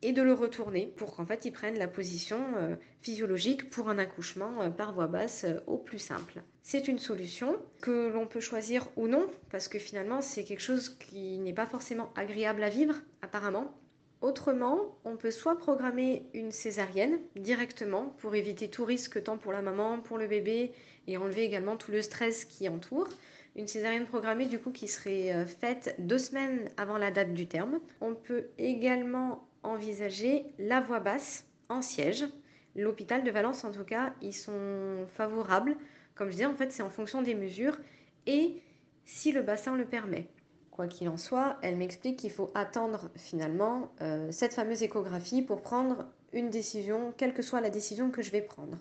et 0.02 0.12
de 0.12 0.22
le 0.22 0.32
retourner 0.32 0.86
pour 0.96 1.14
qu'en 1.14 1.26
fait 1.26 1.44
il 1.44 1.52
prenne 1.52 1.78
la 1.78 1.88
position 1.88 2.38
euh, 2.56 2.76
physiologique 3.00 3.70
pour 3.70 3.88
un 3.88 3.98
accouchement 3.98 4.62
euh, 4.62 4.70
par 4.70 4.92
voie 4.92 5.06
basse 5.06 5.44
euh, 5.44 5.58
au 5.66 5.78
plus 5.78 5.98
simple. 5.98 6.42
C'est 6.62 6.88
une 6.88 6.98
solution 6.98 7.56
que 7.80 8.10
l'on 8.12 8.26
peut 8.26 8.40
choisir 8.40 8.88
ou 8.96 9.08
non 9.08 9.26
parce 9.50 9.68
que 9.68 9.78
finalement 9.78 10.20
c'est 10.20 10.44
quelque 10.44 10.62
chose 10.62 10.90
qui 10.90 11.38
n'est 11.38 11.54
pas 11.54 11.66
forcément 11.66 12.12
agréable 12.14 12.62
à 12.62 12.68
vivre 12.68 12.94
apparemment. 13.22 13.74
Autrement, 14.22 14.96
on 15.04 15.16
peut 15.16 15.30
soit 15.30 15.58
programmer 15.58 16.26
une 16.32 16.50
césarienne 16.50 17.18
directement 17.36 18.14
pour 18.18 18.34
éviter 18.34 18.68
tout 18.68 18.84
risque 18.84 19.22
tant 19.22 19.36
pour 19.36 19.52
la 19.52 19.60
maman, 19.60 20.00
pour 20.00 20.16
le 20.16 20.26
bébé 20.26 20.72
et 21.06 21.16
enlever 21.16 21.42
également 21.42 21.76
tout 21.76 21.90
le 21.90 22.02
stress 22.02 22.44
qui 22.44 22.68
entoure, 22.68 23.08
une 23.56 23.68
césarienne 23.68 24.06
programmée 24.06 24.46
du 24.46 24.58
coup 24.58 24.70
qui 24.70 24.86
serait 24.86 25.32
euh, 25.34 25.46
faite 25.46 25.94
deux 25.98 26.18
semaines 26.18 26.70
avant 26.76 26.98
la 26.98 27.10
date 27.10 27.32
du 27.32 27.46
terme. 27.46 27.80
On 28.00 28.14
peut 28.14 28.48
également 28.58 29.46
envisager 29.62 30.46
la 30.58 30.80
voie 30.80 31.00
basse 31.00 31.44
en 31.68 31.82
siège. 31.82 32.26
L'hôpital 32.74 33.24
de 33.24 33.30
Valence 33.30 33.64
en 33.64 33.72
tout 33.72 33.84
cas, 33.84 34.12
ils 34.20 34.34
sont 34.34 35.06
favorables. 35.16 35.76
Comme 36.14 36.28
je 36.28 36.32
disais, 36.32 36.46
en 36.46 36.54
fait, 36.54 36.70
c'est 36.72 36.82
en 36.82 36.90
fonction 36.90 37.22
des 37.22 37.34
mesures 37.34 37.78
et 38.26 38.60
si 39.04 39.32
le 39.32 39.42
bassin 39.42 39.76
le 39.76 39.86
permet. 39.86 40.26
Quoi 40.70 40.88
qu'il 40.88 41.08
en 41.08 41.16
soit, 41.16 41.56
elle 41.62 41.76
m'explique 41.76 42.18
qu'il 42.18 42.30
faut 42.30 42.50
attendre 42.54 43.10
finalement 43.16 43.90
euh, 44.02 44.30
cette 44.30 44.52
fameuse 44.52 44.82
échographie 44.82 45.40
pour 45.40 45.62
prendre 45.62 46.06
une 46.34 46.50
décision, 46.50 47.14
quelle 47.16 47.32
que 47.32 47.40
soit 47.40 47.62
la 47.62 47.70
décision 47.70 48.10
que 48.10 48.20
je 48.20 48.30
vais 48.30 48.42
prendre. 48.42 48.76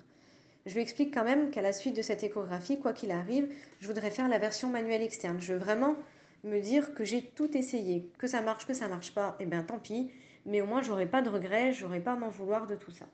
Je 0.65 0.73
lui 0.73 0.82
explique 0.82 1.13
quand 1.13 1.23
même 1.23 1.51
qu'à 1.51 1.62
la 1.62 1.71
suite 1.71 1.95
de 1.95 2.01
cette 2.01 2.23
échographie, 2.23 2.80
quoi 2.80 2.91
qu'il 2.91 3.12
arrive, 3.12 3.54
je 3.80 3.88
voudrais 3.88 4.10
faire 4.10 4.28
la 4.28 4.39
version 4.39 4.67
manuelle 4.67 5.04
externe. 5.04 5.39
Je 5.39 5.54
veux 5.54 5.60
vraiment 5.60 5.95
me 6.43 6.60
dire 6.60 6.95
que 6.95 7.04
j'ai 7.04 7.21
tout 7.21 7.56
essayé, 7.56 8.10
que 8.17 8.25
ça 8.25 8.41
marche, 8.41 8.65
que 8.65 8.73
ça 8.73 8.88
marche 8.88 9.13
pas, 9.13 9.36
et 9.39 9.43
eh 9.43 9.45
bien 9.45 9.62
tant 9.62 9.78
pis, 9.78 10.12
mais 10.45 10.62
au 10.62 10.65
moins 10.65 10.82
j'aurai 10.82 11.06
pas 11.06 11.21
de 11.21 11.30
regrets, 11.30 11.73
j'aurai 11.73 11.99
pas 11.99 12.13
à 12.13 12.15
m'en 12.15 12.30
vouloir 12.30 12.65
de 12.65 12.75
tout 12.75 12.91
ça. 12.91 13.06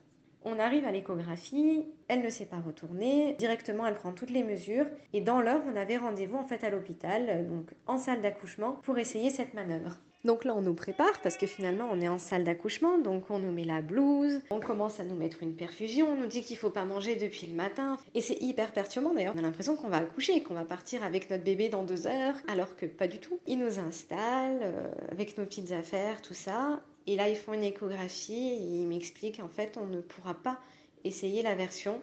On 0.44 0.58
arrive 0.58 0.86
à 0.86 0.92
l'échographie, 0.92 1.86
elle 2.08 2.22
ne 2.22 2.30
s'est 2.30 2.46
pas 2.46 2.60
retournée, 2.60 3.34
directement 3.38 3.86
elle 3.86 3.94
prend 3.94 4.12
toutes 4.12 4.30
les 4.30 4.42
mesures 4.42 4.86
et 5.12 5.20
dans 5.20 5.40
l'heure 5.40 5.62
on 5.70 5.76
avait 5.76 5.98
rendez-vous 5.98 6.36
en 6.38 6.44
fait 6.44 6.64
à 6.64 6.70
l'hôpital, 6.70 7.46
donc 7.48 7.70
en 7.86 7.98
salle 7.98 8.22
d'accouchement 8.22 8.72
pour 8.82 8.98
essayer 8.98 9.30
cette 9.30 9.54
manœuvre. 9.54 9.98
Donc 10.24 10.44
là, 10.44 10.54
on 10.54 10.62
nous 10.62 10.74
prépare 10.74 11.20
parce 11.20 11.36
que 11.36 11.46
finalement, 11.46 11.88
on 11.90 12.00
est 12.00 12.08
en 12.08 12.18
salle 12.18 12.44
d'accouchement, 12.44 12.98
donc 12.98 13.28
on 13.30 13.40
nous 13.40 13.50
met 13.50 13.64
la 13.64 13.82
blouse, 13.82 14.40
on 14.50 14.60
commence 14.60 15.00
à 15.00 15.04
nous 15.04 15.16
mettre 15.16 15.42
une 15.42 15.56
perfusion, 15.56 16.12
on 16.12 16.16
nous 16.16 16.26
dit 16.26 16.42
qu'il 16.42 16.56
faut 16.56 16.70
pas 16.70 16.84
manger 16.84 17.16
depuis 17.16 17.48
le 17.48 17.54
matin. 17.54 17.98
Et 18.14 18.20
c'est 18.20 18.40
hyper 18.40 18.70
perturbant 18.70 19.14
d'ailleurs. 19.14 19.34
On 19.34 19.38
a 19.40 19.42
l'impression 19.42 19.74
qu'on 19.74 19.88
va 19.88 19.96
accoucher, 19.96 20.42
qu'on 20.42 20.54
va 20.54 20.64
partir 20.64 21.02
avec 21.02 21.28
notre 21.28 21.42
bébé 21.42 21.68
dans 21.68 21.82
deux 21.82 22.06
heures, 22.06 22.36
alors 22.46 22.76
que 22.76 22.86
pas 22.86 23.08
du 23.08 23.18
tout. 23.18 23.40
Ils 23.48 23.58
nous 23.58 23.80
installent 23.80 24.60
euh, 24.62 24.92
avec 25.10 25.36
nos 25.38 25.44
petites 25.44 25.72
affaires, 25.72 26.22
tout 26.22 26.34
ça. 26.34 26.80
Et 27.08 27.16
là, 27.16 27.28
ils 27.28 27.36
font 27.36 27.52
une 27.52 27.64
échographie 27.64 28.50
et 28.50 28.62
ils 28.62 28.86
m'expliquent 28.86 29.40
en 29.40 29.48
fait, 29.48 29.76
on 29.76 29.86
ne 29.86 30.00
pourra 30.00 30.34
pas 30.34 30.60
essayer 31.02 31.42
la 31.42 31.56
version. 31.56 32.00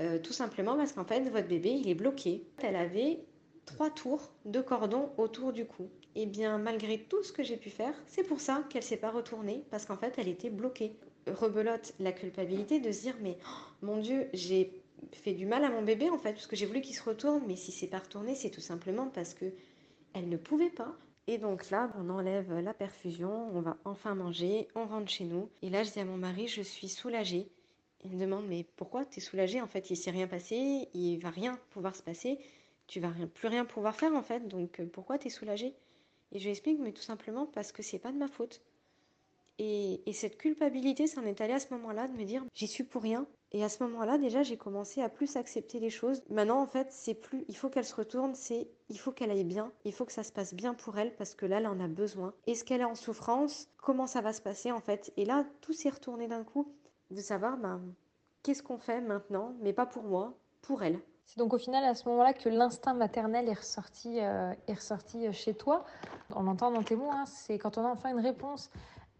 Euh, 0.00 0.18
tout 0.18 0.32
simplement 0.32 0.74
parce 0.76 0.92
qu'en 0.92 1.04
fait, 1.04 1.20
votre 1.28 1.48
bébé, 1.48 1.70
il 1.70 1.88
est 1.88 1.94
bloqué. 1.94 2.42
Elle 2.62 2.76
avait 2.76 3.18
trois 3.66 3.90
tours 3.90 4.30
de 4.46 4.62
cordon 4.62 5.10
autour 5.18 5.52
du 5.52 5.66
cou. 5.66 5.90
Et 6.16 6.22
eh 6.22 6.26
bien, 6.26 6.56
malgré 6.56 6.98
tout 6.98 7.22
ce 7.22 7.30
que 7.30 7.42
j'ai 7.42 7.58
pu 7.58 7.68
faire, 7.68 7.92
c'est 8.06 8.22
pour 8.22 8.40
ça 8.40 8.64
qu'elle 8.70 8.82
s'est 8.82 8.96
pas 8.96 9.10
retournée, 9.10 9.64
parce 9.70 9.84
qu'en 9.84 9.98
fait, 9.98 10.14
elle 10.16 10.28
était 10.28 10.48
bloquée. 10.48 10.96
Rebelote 11.26 11.92
la 12.00 12.10
culpabilité 12.10 12.80
de 12.80 12.90
se 12.90 13.02
dire, 13.02 13.16
mais 13.20 13.36
oh, 13.44 13.86
mon 13.86 13.98
Dieu, 13.98 14.28
j'ai 14.32 14.72
fait 15.12 15.34
du 15.34 15.44
mal 15.44 15.62
à 15.62 15.68
mon 15.68 15.82
bébé 15.82 16.08
en 16.08 16.16
fait, 16.16 16.32
parce 16.32 16.46
que 16.46 16.56
j'ai 16.56 16.64
voulu 16.64 16.80
qu'il 16.80 16.94
se 16.94 17.02
retourne, 17.02 17.42
mais 17.46 17.56
si 17.56 17.70
c'est 17.70 17.86
pas 17.86 17.98
retourné, 17.98 18.34
c'est 18.34 18.48
tout 18.48 18.62
simplement 18.62 19.08
parce 19.08 19.34
que 19.34 19.52
elle 20.14 20.30
ne 20.30 20.38
pouvait 20.38 20.70
pas. 20.70 20.96
Et 21.26 21.36
donc 21.36 21.68
là, 21.68 21.90
on 21.98 22.08
enlève 22.08 22.60
la 22.60 22.72
perfusion, 22.72 23.50
on 23.52 23.60
va 23.60 23.76
enfin 23.84 24.14
manger, 24.14 24.68
on 24.74 24.86
rentre 24.86 25.10
chez 25.10 25.24
nous. 25.24 25.50
Et 25.60 25.68
là, 25.68 25.82
je 25.82 25.90
dis 25.90 26.00
à 26.00 26.06
mon 26.06 26.16
mari, 26.16 26.48
je 26.48 26.62
suis 26.62 26.88
soulagée. 26.88 27.46
Il 28.04 28.12
me 28.12 28.20
demande, 28.20 28.46
mais 28.48 28.64
pourquoi 28.76 29.04
tu 29.04 29.18
es 29.18 29.22
soulagée 29.22 29.60
En 29.60 29.66
fait, 29.66 29.90
il 29.90 29.96
s'est 29.96 30.12
rien 30.12 30.28
passé, 30.28 30.88
il 30.94 31.18
va 31.18 31.28
rien 31.28 31.58
pouvoir 31.72 31.94
se 31.94 32.02
passer 32.02 32.38
tu 32.86 33.00
vas 33.00 33.10
plus 33.34 33.48
rien 33.48 33.64
pouvoir 33.64 33.96
faire 33.96 34.14
en 34.14 34.22
fait, 34.22 34.46
donc 34.46 34.80
euh, 34.80 34.86
pourquoi 34.86 35.18
tu 35.18 35.26
es 35.28 35.30
soulagée? 35.30 35.74
Et 36.32 36.38
je 36.38 36.44
lui 36.44 36.50
explique, 36.50 36.80
mais 36.80 36.92
tout 36.92 37.02
simplement 37.02 37.46
parce 37.46 37.72
que 37.72 37.82
c'est 37.82 37.98
pas 37.98 38.12
de 38.12 38.18
ma 38.18 38.28
faute. 38.28 38.62
Et, 39.58 40.02
cette 40.12 40.36
culpabilité 40.36 41.06
s'en 41.06 41.24
est 41.24 41.40
allée 41.40 41.54
à 41.54 41.60
ce 41.60 41.72
moment-là 41.74 42.08
de 42.08 42.16
me 42.16 42.24
dire 42.24 42.44
j'y 42.54 42.66
suis 42.66 42.84
pour 42.84 43.02
rien. 43.02 43.26
Et 43.52 43.64
à 43.64 43.68
ce 43.68 43.82
moment-là, 43.84 44.18
déjà, 44.18 44.42
j'ai 44.42 44.56
commencé 44.56 45.00
à 45.00 45.08
plus 45.08 45.36
accepter 45.36 45.78
les 45.78 45.88
choses. 45.88 46.22
Maintenant, 46.28 46.60
en 46.60 46.66
fait, 46.66 46.88
c'est 46.90 47.14
plus 47.14 47.44
il 47.48 47.56
faut 47.56 47.70
qu'elle 47.70 47.84
se 47.84 47.94
retourne, 47.94 48.34
c'est 48.34 48.68
il 48.88 48.98
faut 48.98 49.12
qu'elle 49.12 49.30
aille 49.30 49.44
bien, 49.44 49.72
il 49.84 49.92
faut 49.92 50.04
que 50.04 50.12
ça 50.12 50.24
se 50.24 50.32
passe 50.32 50.52
bien 50.52 50.74
pour 50.74 50.98
elle 50.98 51.14
parce 51.14 51.34
que 51.34 51.46
là, 51.46 51.58
elle 51.58 51.66
en 51.66 51.80
a 51.80 51.88
besoin. 51.88 52.34
Est-ce 52.46 52.64
qu'elle 52.64 52.80
est 52.80 52.84
en 52.84 52.94
souffrance? 52.94 53.68
Comment 53.78 54.06
ça 54.06 54.20
va 54.20 54.32
se 54.32 54.42
passer 54.42 54.72
en 54.72 54.80
fait? 54.80 55.12
Et 55.16 55.24
là, 55.24 55.46
tout 55.60 55.72
s'est 55.72 55.90
retourné 55.90 56.28
d'un 56.28 56.44
coup 56.44 56.70
de 57.10 57.20
savoir 57.20 57.56
ben, 57.56 57.80
qu'est-ce 58.42 58.62
qu'on 58.62 58.78
fait 58.78 59.00
maintenant, 59.00 59.54
mais 59.60 59.72
pas 59.72 59.86
pour 59.86 60.02
moi, 60.02 60.36
pour 60.60 60.82
elle. 60.82 61.00
C'est 61.26 61.38
donc 61.38 61.52
au 61.52 61.58
final 61.58 61.84
à 61.84 61.94
ce 61.94 62.08
moment-là 62.08 62.32
que 62.32 62.48
l'instinct 62.48 62.94
maternel 62.94 63.48
est 63.48 63.58
ressorti, 63.58 64.20
euh, 64.20 64.52
est 64.68 64.74
ressorti 64.74 65.30
chez 65.32 65.54
toi. 65.54 65.84
On 66.34 66.44
l'entend 66.44 66.70
dans 66.70 66.82
tes 66.82 66.96
mots, 66.96 67.10
hein, 67.12 67.24
c'est 67.26 67.58
quand 67.58 67.78
on 67.78 67.84
a 67.84 67.88
enfin 67.88 68.10
une 68.10 68.20
réponse 68.20 68.70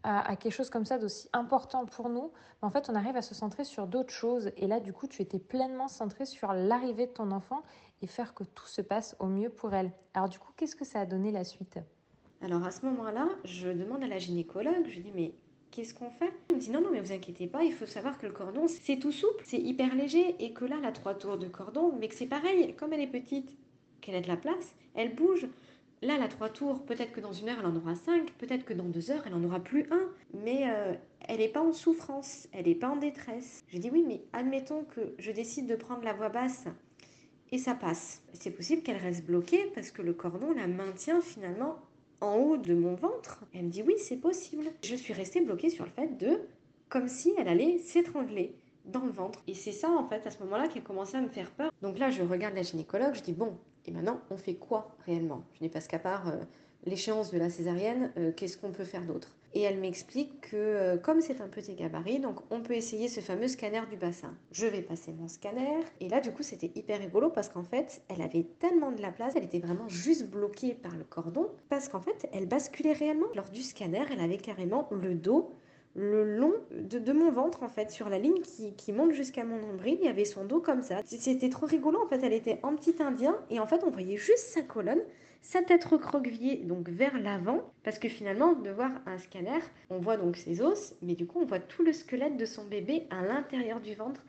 à, 0.07 0.37
quelque 0.37 0.53
chose 0.53 0.71
comme 0.71 0.85
ça 0.85 0.99
d'aussi 0.99 1.29
important 1.33 1.85
pour 1.85 2.09
nous, 2.09 2.31
en 2.63 2.71
fait, 2.71 2.89
on 2.89 2.95
arrive 2.95 3.17
à 3.17 3.23
se 3.23 3.35
centrer 3.35 3.65
sur 3.65 3.87
d'autres 3.87 4.13
choses. 4.13 4.53
Et 4.57 4.67
là, 4.67 4.79
du 4.79 4.93
coup, 4.93 5.09
tu 5.09 5.21
étais 5.21 5.39
pleinement 5.39 5.89
centré 5.89 6.27
sur 6.27 6.53
l'arrivée 6.53 7.07
de 7.07 7.13
ton 7.13 7.33
enfant 7.33 7.63
et 8.03 8.07
faire 8.07 8.35
que 8.35 8.45
tout 8.45 8.67
se 8.67 8.81
passe 8.81 9.17
au 9.19 9.27
mieux 9.27 9.51
pour 9.51 9.75
elle. 9.75 9.91
Alors, 10.15 10.29
du 10.29 10.39
coup, 10.39 10.53
qu'est-ce 10.57 10.77
que 10.77 10.85
ça 10.85 11.01
a 11.01 11.07
donné 11.07 11.33
la 11.33 11.45
suite? 11.45 11.79
Alors, 12.41 12.65
à 12.65 12.71
ce 12.71 12.87
moment-là, 12.87 13.29
je 13.45 13.69
demande 13.69 14.05
à 14.05 14.07
la 14.07 14.19
gynécologue, 14.19 14.87
je 14.89 15.01
dis, 15.01 15.13
mais 15.15 15.35
qu'est-ce 15.71 15.95
qu'on 15.95 16.11
fait? 16.11 16.33
Me 16.57 16.61
dit, 16.61 16.71
non, 16.71 16.81
non, 16.81 16.91
mais 16.93 17.01
vous 17.01 17.13
inquiétez 17.13 17.47
pas, 17.47 17.65
il 17.65 17.73
faut 17.73 17.87
savoir 17.87 18.19
que 18.19 18.27
le 18.27 18.33
cordon, 18.33 18.67
c'est 18.69 18.99
tout 18.99 19.13
souple, 19.13 19.43
c'est 19.45 19.59
hyper 19.59 19.95
léger, 19.95 20.35
et 20.41 20.53
que 20.53 20.65
là, 20.65 20.77
la 20.83 20.93
trois 20.93 21.15
tours 21.15 21.39
de 21.39 21.49
cordon, 21.49 21.93
mais 21.99 22.09
que 22.09 22.15
c'est 22.15 22.27
pareil, 22.27 22.75
comme 22.77 22.93
elle 22.93 23.01
est 23.01 23.07
petite, 23.07 23.51
qu'elle 24.01 24.17
a 24.17 24.21
de 24.21 24.29
la 24.29 24.37
place, 24.37 24.75
elle 24.95 25.15
bouge. 25.15 25.47
Là, 26.03 26.15
elle 26.17 26.23
a 26.23 26.29
trois 26.29 26.51
tours, 26.51 26.85
peut-être 26.85 27.13
que 27.13 27.21
dans 27.21 27.33
une 27.33 27.49
heure, 27.49 27.57
elle 27.61 27.67
en 27.67 27.77
aura 27.77 27.95
cinq, 27.95 28.31
peut-être 28.33 28.65
que 28.65 28.75
dans 28.75 28.85
deux 28.85 29.11
heures, 29.11 29.23
elle 29.27 29.35
en 29.35 29.43
aura 29.45 29.61
plus 29.61 29.87
un, 29.91 30.09
mais 30.35 30.65
euh, 30.69 30.93
elle 31.29 31.39
n'est 31.39 31.49
pas 31.49 31.63
en 31.63 31.73
souffrance, 31.73 32.49
elle 32.53 32.67
n'est 32.67 32.75
pas 32.75 32.89
en 32.89 32.97
détresse. 32.97 33.65
Je 33.69 33.79
dis 33.79 33.91
oui, 33.91 34.05
mais 34.07 34.21
admettons 34.33 34.85
que 34.85 35.15
je 35.19 35.31
décide 35.31 35.67
de 35.67 35.75
prendre 35.75 36.05
la 36.05 36.13
voix 36.13 36.29
basse 36.29 36.67
et 37.51 37.59
ça 37.59 37.75
passe. 37.75 38.23
C'est 38.35 38.51
possible 38.51 38.83
qu'elle 38.83 38.99
reste 38.99 39.25
bloquée 39.25 39.71
parce 39.75 39.91
que 39.91 40.03
le 40.03 40.13
cordon 40.13 40.53
la 40.53 40.67
maintient 40.67 41.21
finalement 41.21 41.77
en 42.21 42.37
haut 42.37 42.57
de 42.57 42.75
mon 42.75 42.95
ventre. 42.95 43.45
Elle 43.55 43.65
me 43.65 43.71
dit 43.71 43.83
oui, 43.83 43.95
c'est 43.99 44.17
possible. 44.17 44.67
Je 44.83 44.95
suis 44.95 45.13
restée 45.13 45.41
bloquée 45.41 45.71
sur 45.71 45.85
le 45.85 45.91
fait 45.91 46.17
de 46.19 46.41
comme 46.89 47.09
si 47.09 47.35
elle 47.37 47.49
allait 47.49 47.79
s'étrangler 47.79 48.55
dans 48.85 49.05
le 49.05 49.11
ventre. 49.11 49.43
Et 49.47 49.55
c'est 49.55 49.73
ça, 49.73 49.91
en 49.91 50.09
fait, 50.09 50.27
à 50.27 50.31
ce 50.31 50.39
moment-là, 50.45 50.69
qui 50.69 50.79
a 50.79 50.83
commencé 50.83 51.17
à 51.17 51.21
me 51.21 51.29
faire 51.29 51.51
peur. 51.51 51.71
Donc 51.83 51.99
là, 51.99 52.11
je 52.11 52.23
regarde 52.23 52.55
la 52.55 52.63
gynécologue, 52.63 53.15
je 53.15 53.23
dis, 53.23 53.33
bon, 53.33 53.59
et 53.85 53.91
maintenant, 53.91 54.21
on 54.31 54.37
fait 54.37 54.55
quoi 54.55 54.97
réellement? 55.05 55.45
Je 55.55 55.65
n'ai 55.65 55.71
pas 55.71 55.81
qu'à 55.81 55.99
part 55.99 56.29
euh, 56.29 56.37
l'échéance 56.87 57.31
de 57.31 57.39
la 57.39 57.51
césarienne, 57.51 58.13
euh, 58.17 58.33
qu'est-ce 58.35 58.57
qu'on 58.57 58.73
peut 58.73 58.85
faire 58.85 59.03
d'autre? 59.03 59.37
Et 59.55 59.63
elle 59.63 59.79
m'explique 59.79 60.41
que 60.43 60.57
euh, 60.57 60.97
comme 60.99 61.21
c'est 61.21 61.41
un 61.41 61.49
petit 61.49 61.75
gabarit, 61.75 62.21
donc 62.21 62.41
on 62.51 62.61
peut 62.61 62.75
essayer 62.75 63.09
ce 63.09 63.21
fameux 63.21 63.49
scanner 63.49 63.83
du 63.91 63.97
bassin. 63.97 64.35
Je 64.53 64.67
vais 64.67 64.83
passer 64.83 65.13
mon 65.13 65.29
scanner, 65.29 65.81
et 66.01 66.09
là, 66.09 66.21
du 66.21 66.31
coup, 66.31 66.43
c'était 66.43 66.71
hyper 66.75 66.99
rigolo 66.99 67.31
parce 67.31 67.49
qu'en 67.49 67.63
fait, 67.63 68.03
elle 68.09 68.23
avait 68.23 68.47
tellement 68.59 68.93
de 68.93 69.01
la 69.01 69.13
place, 69.13 69.35
elle 69.37 69.45
était 69.45 69.59
vraiment 69.59 69.89
juste 69.89 70.27
bloquée 70.29 70.75
par 70.75 70.95
le 70.97 71.05
cordon, 71.05 71.49
parce 71.69 71.89
qu'en 71.89 72.01
fait, 72.01 72.29
elle 72.33 72.47
basculait 72.47 72.93
réellement. 72.93 73.27
Lors 73.35 73.49
du 73.49 73.63
scanner, 73.63 74.05
elle 74.11 74.21
avait 74.21 74.39
carrément 74.39 74.89
le 74.93 75.15
dos 75.15 75.51
le 75.97 76.37
long 76.37 76.53
de, 76.71 77.13
mon 77.13 77.33
ventre 77.33 77.63
en 77.63 77.69
fait, 77.69 77.91
sur 77.91 78.11
la 78.11 78.19
ligne 78.19 78.43
qui, 78.43 78.93
monte 78.93 79.13
jusqu'à 79.13 79.45
mon 79.45 79.59
nombril, 79.59 79.97
il 80.01 80.05
y 80.05 80.09
avait 80.09 80.27
son 80.27 80.45
dos 80.45 80.61
comme 80.61 80.83
ça. 80.83 81.01
C'était 81.07 81.49
trop 81.49 81.65
rigolo 81.65 81.99
en 82.05 82.07
fait, 82.07 82.21
elle 82.23 82.35
était 82.35 82.61
en 82.63 82.77
petit 82.77 82.97
indien 83.03 83.35
et 83.49 83.59
en 83.59 83.67
fait 83.67 83.83
on 83.83 83.91
voyait 83.91 84.19
juste 84.19 84.47
sa 84.49 84.61
colonne, 84.61 85.01
sa 85.47 85.63
tête 85.63 85.85
recroquevillée 85.85 86.57
donc 86.57 86.89
vers 86.89 87.17
l'avant 87.21 87.73
parce 87.85 88.01
que 88.01 88.09
finalement 88.09 88.55
de 88.55 88.71
voir 88.71 88.91
un 89.07 89.17
scanner, 89.17 89.61
on 89.91 90.01
voit 90.01 90.17
donc 90.17 90.37
ses 90.37 90.61
os, 90.61 90.95
mais 91.03 91.15
du 91.15 91.25
coup 91.25 91.39
on 91.41 91.47
voit 91.47 91.61
tout 91.61 91.85
le 91.85 91.93
squelette 91.93 92.37
de 92.37 92.45
son 92.45 92.65
bébé 92.65 93.07
à 93.11 93.25
l'intérieur 93.25 93.81
du 93.81 93.95
ventre. 93.95 94.25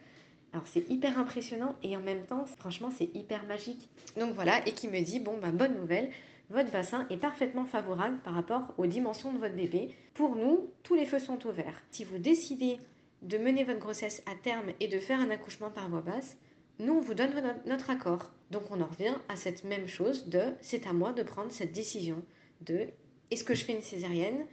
Alors 0.53 0.67
c'est 0.67 0.87
hyper 0.91 1.17
impressionnant 1.17 1.75
et 1.81 1.97
en 1.97 2.01
même 2.01 2.23
temps 2.27 2.45
franchement 2.45 2.91
c'est 2.95 3.09
hyper 3.15 3.47
magique. 3.47 3.89
Donc 4.15 4.35
voilà 4.35 4.59
et 4.67 4.73
qui 4.73 4.87
me 4.87 5.01
dit 5.01 5.19
bon 5.19 5.39
ben 5.39 5.51
bonne 5.51 5.75
nouvelle, 5.75 6.11
votre 6.51 6.69
bassin 6.69 7.07
est 7.09 7.17
parfaitement 7.17 7.65
favorable 7.65 8.19
par 8.23 8.35
rapport 8.35 8.75
aux 8.77 8.85
dimensions 8.85 9.33
de 9.33 9.39
votre 9.39 9.55
bébé. 9.55 9.95
Pour 10.13 10.35
nous, 10.35 10.69
tous 10.83 10.93
les 10.93 11.07
feux 11.07 11.19
sont 11.19 11.43
ouverts. 11.47 11.81
Si 11.89 12.03
vous 12.03 12.19
décidez 12.19 12.79
de 13.23 13.39
mener 13.39 13.63
votre 13.63 13.79
grossesse 13.79 14.21
à 14.31 14.35
terme 14.35 14.71
et 14.79 14.87
de 14.87 14.99
faire 14.99 15.19
un 15.19 15.31
accouchement 15.31 15.71
par 15.71 15.89
voie 15.89 16.01
basse, 16.01 16.37
nous, 16.77 16.93
on 16.93 17.01
vous 17.01 17.15
donne 17.15 17.31
notre 17.65 17.89
accord. 17.89 18.29
Donc 18.51 18.71
on 18.71 18.81
en 18.81 18.87
revient 18.87 19.15
à 19.27 19.35
cette 19.35 19.63
même 19.63 19.87
chose 19.87 20.27
de 20.27 20.53
c'est 20.61 20.87
à 20.87 20.93
moi 20.93 21.13
de 21.13 21.23
prendre 21.23 21.51
cette 21.51 21.73
décision 21.73 22.23
de 22.61 22.87
est-ce 23.29 23.43
que 23.43 23.55
je 23.55 23.65
fais 23.65 23.73
une 23.73 23.81
césarienne? 23.81 24.45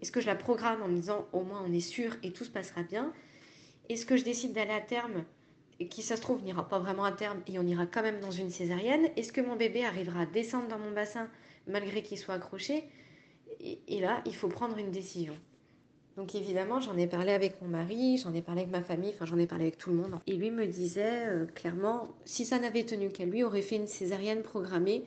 Est-ce 0.00 0.12
que 0.12 0.20
je 0.20 0.26
la 0.26 0.34
programme 0.34 0.82
en 0.82 0.88
me 0.88 0.96
disant 0.96 1.26
au 1.32 1.42
moins 1.42 1.62
on 1.66 1.72
est 1.72 1.80
sûr 1.80 2.16
et 2.22 2.32
tout 2.32 2.44
se 2.44 2.50
passera 2.50 2.82
bien? 2.82 3.12
Est-ce 3.88 4.06
que 4.06 4.16
je 4.16 4.24
décide 4.24 4.52
d'aller 4.52 4.72
à 4.72 4.80
terme 4.80 5.24
qui, 5.90 6.02
ça 6.02 6.16
se 6.16 6.20
trouve, 6.20 6.42
n'ira 6.42 6.68
pas 6.68 6.80
vraiment 6.80 7.04
à 7.04 7.12
terme 7.12 7.40
et 7.46 7.58
on 7.58 7.66
ira 7.66 7.86
quand 7.86 8.02
même 8.02 8.20
dans 8.20 8.32
une 8.32 8.50
césarienne? 8.50 9.08
Est-ce 9.16 9.32
que 9.32 9.40
mon 9.40 9.56
bébé 9.56 9.84
arrivera 9.84 10.22
à 10.22 10.26
descendre 10.26 10.68
dans 10.68 10.78
mon 10.78 10.90
bassin 10.90 11.30
malgré 11.66 12.02
qu'il 12.02 12.18
soit 12.18 12.34
accroché? 12.34 12.84
Et, 13.60 14.00
là, 14.00 14.22
il 14.26 14.34
faut 14.34 14.48
prendre 14.48 14.76
une 14.78 14.90
décision. 14.90 15.36
Donc 16.18 16.34
évidemment, 16.34 16.80
j'en 16.80 16.98
ai 16.98 17.06
parlé 17.06 17.32
avec 17.32 17.62
mon 17.62 17.68
mari, 17.68 18.18
j'en 18.18 18.34
ai 18.34 18.42
parlé 18.42 18.62
avec 18.62 18.72
ma 18.72 18.82
famille, 18.82 19.12
enfin 19.14 19.24
j'en 19.24 19.38
ai 19.38 19.46
parlé 19.46 19.66
avec 19.66 19.78
tout 19.78 19.88
le 19.88 19.96
monde. 19.96 20.18
Et 20.26 20.34
lui 20.34 20.50
me 20.50 20.66
disait 20.66 21.28
euh, 21.28 21.46
clairement, 21.46 22.08
si 22.24 22.44
ça 22.44 22.58
n'avait 22.58 22.84
tenu 22.84 23.08
qu'à 23.08 23.24
lui, 23.24 23.44
aurait 23.44 23.62
fait 23.62 23.76
une 23.76 23.86
césarienne 23.86 24.42
programmée, 24.42 25.04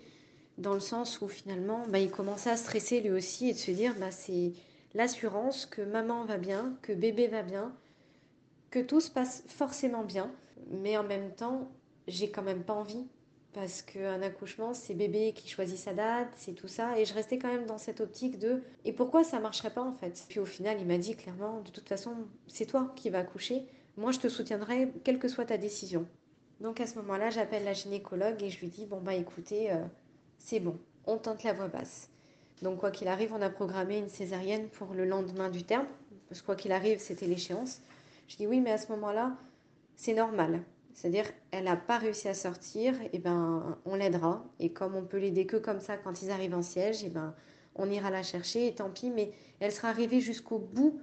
dans 0.58 0.74
le 0.74 0.80
sens 0.80 1.21
où 1.21 1.28
finalement, 1.28 1.86
bah, 1.89 2.00
il 2.00 2.10
commençait 2.10 2.50
à 2.50 2.58
stresser 2.58 3.02
lui 3.02 3.12
aussi 3.12 3.50
et 3.50 3.54
de 3.54 3.58
se 3.58 3.71
dire, 3.71 3.93
bah, 4.00 4.10
c'est 4.10 4.54
l'assurance 4.93 5.65
que 5.65 5.82
maman 5.82 6.26
va 6.26 6.38
bien, 6.38 6.78
que 6.82 6.93
bébé 6.93 7.28
va 7.28 7.43
bien, 7.43 7.74
que 8.69 8.80
tout 8.80 9.02
se 9.02 9.12
passe 9.12 9.43
forcément 9.47 10.04
bien 10.04 10.32
mais 10.69 10.97
en 10.97 11.04
même 11.04 11.32
temps, 11.32 11.71
j'ai 12.08 12.30
quand 12.30 12.41
même 12.41 12.63
pas 12.63 12.74
envie 12.74 13.06
parce 13.53 13.81
qu'un 13.81 14.21
accouchement, 14.21 14.73
c'est 14.73 14.93
bébé 14.93 15.33
qui 15.33 15.49
choisit 15.49 15.77
sa 15.77 15.93
date, 15.93 16.29
c'est 16.37 16.53
tout 16.53 16.67
ça. 16.67 16.97
Et 16.97 17.05
je 17.05 17.13
restais 17.13 17.37
quand 17.37 17.49
même 17.49 17.65
dans 17.65 17.77
cette 17.77 18.01
optique 18.01 18.39
de 18.39 18.61
et 18.85 18.93
pourquoi 18.93 19.23
ça 19.23 19.39
marcherait 19.39 19.73
pas 19.73 19.83
en 19.83 19.93
fait? 19.93 20.25
Puis 20.29 20.39
au 20.39 20.45
final, 20.45 20.77
il 20.79 20.87
m'a 20.87 20.97
dit 20.97 21.15
clairement 21.15 21.61
de 21.61 21.69
toute 21.69 21.87
façon, 21.87 22.15
c'est 22.47 22.65
toi 22.65 22.91
qui 22.95 23.09
vas 23.09 23.19
accoucher. 23.19 23.65
Moi, 23.97 24.11
je 24.11 24.19
te 24.19 24.29
soutiendrai 24.29 24.91
quelle 25.03 25.19
que 25.19 25.27
soit 25.27 25.45
ta 25.45 25.57
décision. 25.57 26.07
Donc 26.61 26.79
à 26.79 26.87
ce 26.87 26.95
moment-là, 26.95 27.29
j'appelle 27.29 27.63
la 27.63 27.73
gynécologue 27.73 28.41
et 28.41 28.49
je 28.49 28.59
lui 28.59 28.67
dis 28.67 28.85
bon 28.85 29.01
bah 29.01 29.15
écoutez, 29.15 29.71
euh, 29.71 29.83
c'est 30.37 30.59
bon, 30.59 30.79
on 31.05 31.17
tente 31.17 31.43
la 31.43 31.53
voix 31.53 31.67
basse. 31.67 32.09
Donc 32.61 32.79
quoi 32.79 32.91
qu'il 32.91 33.07
arrive, 33.07 33.33
on 33.33 33.41
a 33.41 33.49
programmé 33.49 33.97
une 33.97 34.09
césarienne 34.09 34.69
pour 34.69 34.93
le 34.93 35.05
lendemain 35.05 35.49
du 35.49 35.63
terme 35.63 35.87
parce 36.31 36.39
que 36.39 36.45
quoi 36.45 36.55
qu'il 36.55 36.71
arrive, 36.71 36.99
c'était 36.99 37.27
l'échéance. 37.27 37.81
Je 38.29 38.37
dis 38.37 38.47
oui, 38.47 38.61
mais 38.61 38.71
à 38.71 38.77
ce 38.77 38.89
moment-là, 38.93 39.35
c'est 39.97 40.13
normal. 40.13 40.63
C'est-à-dire, 40.93 41.25
elle 41.51 41.65
n'a 41.65 41.77
pas 41.77 41.97
réussi 41.97 42.27
à 42.27 42.34
sortir, 42.34 42.95
et 43.13 43.19
ben, 43.19 43.77
on 43.86 43.95
l'aidera. 43.95 44.43
Et 44.60 44.71
comme 44.71 44.95
on 44.95 45.04
peut 45.04 45.17
l'aider 45.17 45.45
que 45.45 45.58
comme 45.58 45.80
ça 45.80 45.97
quand 45.97 46.21
ils 46.21 46.32
arrivent 46.32 46.56
en 46.56 46.62
siège, 46.62 47.04
et 47.04 47.10
ben, 47.10 47.34
on 47.75 47.89
ira 47.89 48.10
la 48.10 48.23
chercher, 48.23 48.67
et 48.67 48.75
tant 48.75 48.89
pis, 48.89 49.10
mais 49.10 49.32
elle 49.60 49.71
sera 49.71 49.89
arrivée 49.89 50.19
jusqu'au 50.19 50.60
bout 50.60 50.99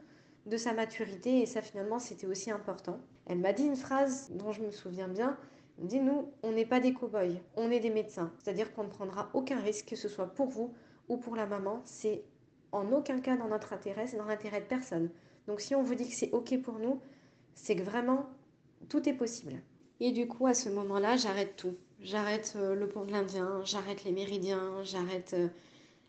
de 0.47 0.57
sa 0.57 0.73
maturité, 0.73 1.41
et 1.41 1.47
ça 1.47 1.63
finalement, 1.63 1.99
c'était 1.99 2.27
aussi 2.27 2.51
important. 2.51 3.01
Elle 3.27 3.39
m'a 3.39 3.53
dit 3.53 3.65
une 3.65 3.77
phrase 3.77 4.31
dont 4.33 4.53
je 4.53 4.63
me 4.63 4.71
souviens 4.71 5.09
bien. 5.09 5.37
Elle 5.77 5.85
me 5.85 5.89
dit, 5.89 6.01
nous, 6.01 6.33
on 6.43 6.53
n'est 6.53 6.67
pas 6.67 6.81
des 6.81 6.93
cow-boys, 6.93 7.41
on 7.57 7.71
est 7.71 7.81
des 7.81 7.91
médecins. 7.91 8.33
C'est-à-dire 8.39 8.73
qu'on 8.75 8.85
ne 8.85 8.89
prendra 8.89 9.31
aucun 9.35 9.61
risque, 9.61 9.89
que 9.91 9.97
ce 9.97 10.09
soit 10.09 10.35
pour 10.35 10.49
vous 10.49 10.73
ou 11.09 11.19
pour 11.19 11.37
la 11.37 11.47
maman. 11.47 11.83
C'est 11.85 12.25
en 12.73 12.91
aucun 12.93 13.21
cas 13.21 13.37
dans 13.37 13.49
notre 13.49 13.73
intérêt, 13.73 14.07
c'est 14.07 14.17
dans 14.17 14.25
l'intérêt 14.25 14.61
de 14.61 14.67
personne. 14.67 15.11
Donc 15.47 15.61
si 15.61 15.75
on 15.75 15.83
vous 15.83 15.95
dit 15.95 16.09
que 16.09 16.15
c'est 16.15 16.31
OK 16.33 16.61
pour 16.63 16.79
nous, 16.79 17.01
c'est 17.55 17.77
que 17.77 17.83
vraiment 17.83 18.27
tout 18.89 19.09
est 19.09 19.15
possible. 19.15 19.61
Et 20.01 20.13
du 20.13 20.27
coup, 20.29 20.47
à 20.47 20.55
ce 20.55 20.69
moment-là, 20.71 21.17
j'arrête 21.17 21.57
tout. 21.57 21.77
J'arrête 22.01 22.55
euh, 22.57 22.75
le 22.75 22.89
pont 22.89 23.05
de 23.05 23.13
l'Indien, 23.13 23.63
j'arrête 23.65 24.05
les 24.05 24.13
méridiens, 24.13 24.83
j'arrête 24.85 25.35
euh, 25.35 25.49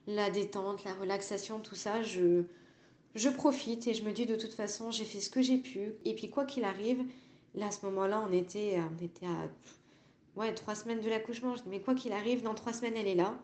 la 0.08 0.30
détente, 0.32 0.84
la 0.86 0.93
relaxation, 0.93 1.60
tout 1.60 1.75
ça. 1.75 2.02
Je, 2.04 2.43
je 3.15 3.30
profite 3.30 3.88
et 3.88 3.93
je 3.93 4.04
me 4.04 4.12
dis 4.13 4.25
de 4.25 4.36
toute 4.36 4.54
façon, 4.54 4.91
j'ai 4.91 5.06
fait 5.06 5.21
ce 5.21 5.30
que 5.32 5.41
j'ai 5.41 5.58
pu. 5.58 5.93
Et 6.06 6.15
puis, 6.15 6.30
quoi 6.30 6.45
qu'il 6.45 6.63
arrive, 6.65 7.04
là, 7.56 7.67
à 7.67 7.71
ce 7.71 7.86
moment-là, 7.88 8.25
on 8.30 8.34
était, 8.34 8.80
on 8.82 9.04
était 9.04 9.25
à 9.28 9.49
ouais, 10.36 10.54
trois 10.56 10.75
semaines 10.75 11.02
de 11.02 11.10
l'accouchement. 11.10 11.56
Je 11.56 11.63
dis, 11.63 11.69
mais 11.69 11.82
quoi 11.82 11.95
qu'il 11.95 12.13
arrive, 12.13 12.43
dans 12.43 12.56
trois 12.56 12.73
semaines, 12.73 12.97
elle 12.97 13.08
est 13.08 13.15
là. 13.15 13.38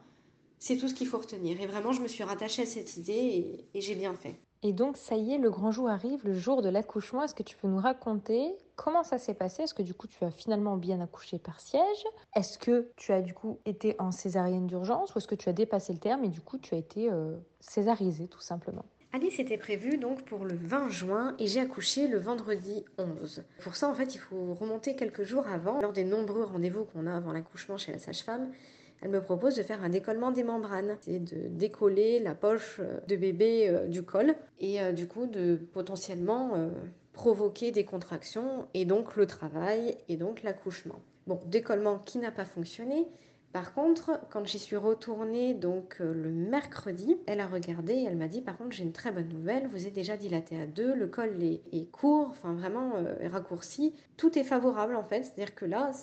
C'est 0.59 0.77
tout 0.77 0.87
ce 0.89 0.93
qu'il 0.95 1.07
faut 1.07 1.19
retenir. 1.19 1.61
Et 1.61 1.67
vraiment, 1.67 1.93
je 1.93 2.01
me 2.01 2.07
suis 2.07 2.23
rattachée 2.23 2.63
à 2.63 2.65
cette 2.67 2.97
idée 2.97 3.67
et 3.73 3.81
j'ai 3.81 3.95
bien 3.95 4.15
fait. 4.15 4.44
Et 4.63 4.73
donc, 4.73 4.97
ça 4.97 5.15
y 5.15 5.33
est, 5.33 5.37
le 5.37 5.49
grand 5.49 5.71
jour 5.71 5.89
arrive, 5.89 6.25
le 6.25 6.33
jour 6.33 6.61
de 6.61 6.69
l'accouchement. 6.69 7.23
Est-ce 7.23 7.35
que 7.35 7.43
tu 7.43 7.55
peux 7.55 7.67
nous 7.67 7.79
raconter 7.79 8.55
comment 8.75 9.03
ça 9.03 9.17
s'est 9.17 9.33
passé? 9.33 9.63
Est-ce 9.63 9.73
que 9.73 9.83
du 9.83 9.93
coup, 9.93 10.07
tu 10.07 10.23
as 10.23 10.31
finalement 10.31 10.77
bien 10.77 11.01
accouché 11.01 11.37
par 11.37 11.59
siège? 11.61 12.05
Est-ce 12.35 12.57
que 12.57 12.89
tu 12.95 13.11
as 13.11 13.21
du 13.21 13.33
coup 13.33 13.59
été 13.65 13.95
en 13.99 14.11
césarienne 14.11 14.67
d'urgence 14.67 15.13
ou 15.13 15.19
est-ce 15.19 15.27
que 15.27 15.35
tu 15.35 15.49
as 15.49 15.53
dépassé 15.53 15.93
le 15.93 15.99
terme 15.99 16.23
et 16.23 16.29
du 16.29 16.41
coup, 16.41 16.57
tu 16.57 16.73
as 16.73 16.77
été 16.77 17.11
euh, 17.11 17.35
césarisée 17.59 18.27
tout 18.27 18.41
simplement? 18.41 18.85
Allez, 19.15 19.31
c'était 19.31 19.57
prévu 19.57 19.97
donc 19.97 20.23
pour 20.23 20.43
le 20.43 20.55
20 20.55 20.89
juin 20.89 21.35
et 21.39 21.47
j'ai 21.47 21.61
accouché 21.61 22.09
le 22.09 22.17
vendredi 22.17 22.83
11. 22.97 23.45
Pour 23.61 23.77
ça, 23.77 23.87
en 23.87 23.93
fait, 23.93 24.13
il 24.13 24.17
faut 24.17 24.55
remonter 24.55 24.97
quelques 24.97 25.23
jours 25.23 25.47
avant, 25.47 25.79
lors 25.79 25.93
des 25.93 26.03
nombreux 26.03 26.43
rendez-vous 26.43 26.83
qu'on 26.83 27.07
a 27.07 27.15
avant 27.15 27.31
l'accouchement 27.31 27.77
chez 27.77 27.93
la 27.93 27.97
sage-femme. 27.97 28.51
Elle 29.01 29.09
me 29.09 29.21
propose 29.21 29.55
de 29.55 29.63
faire 29.63 29.83
un 29.83 29.89
décollement 29.89 30.31
des 30.31 30.43
membranes, 30.43 30.97
c'est 31.01 31.19
de 31.19 31.47
décoller 31.49 32.19
la 32.19 32.33
poche 32.33 32.79
de 33.07 33.15
bébé 33.15 33.83
du 33.87 34.03
col 34.03 34.35
et 34.59 34.79
du 34.93 35.07
coup 35.07 35.27
de 35.27 35.59
potentiellement 35.73 36.71
provoquer 37.13 37.71
des 37.71 37.85
contractions 37.85 38.67
et 38.73 38.85
donc 38.85 39.15
le 39.15 39.25
travail 39.25 39.97
et 40.09 40.17
donc 40.17 40.43
l'accouchement. 40.43 41.01
Bon, 41.27 41.41
décollement 41.45 41.99
qui 41.99 42.17
n'a 42.19 42.31
pas 42.31 42.45
fonctionné, 42.45 43.07
par 43.55 43.73
contre, 43.73 44.19
quand 44.31 44.45
j'y 44.45 44.59
suis 44.59 44.75
retournée 44.75 45.53
donc 45.53 46.01
euh, 46.01 46.13
le 46.13 46.29
mercredi, 46.29 47.15
elle 47.25 47.39
a 47.39 47.47
regardé 47.47 47.93
et 47.93 48.03
elle 48.03 48.17
m'a 48.17 48.27
dit 48.27 48.41
par 48.41 48.57
contre 48.57 48.73
j'ai 48.73 48.83
une 48.83 48.91
très 48.91 49.13
bonne 49.13 49.29
nouvelle, 49.29 49.67
vous 49.67 49.87
êtes 49.87 49.93
déjà 49.93 50.17
dilaté 50.17 50.59
à 50.59 50.67
deux, 50.67 50.93
le 50.93 51.07
col 51.07 51.41
est, 51.41 51.89
court, 51.89 52.27
enfin 52.31 52.51
vraiment 52.51 52.97
euh, 52.97 53.15
raccourci, 53.31 53.93
tout 54.17 54.37
est 54.37 54.43
favorable 54.43 54.97
en 54.97 55.05
fait, 55.05 55.23
c'est-à-dire 55.23 55.55
que 55.55 55.63
là 55.63 55.93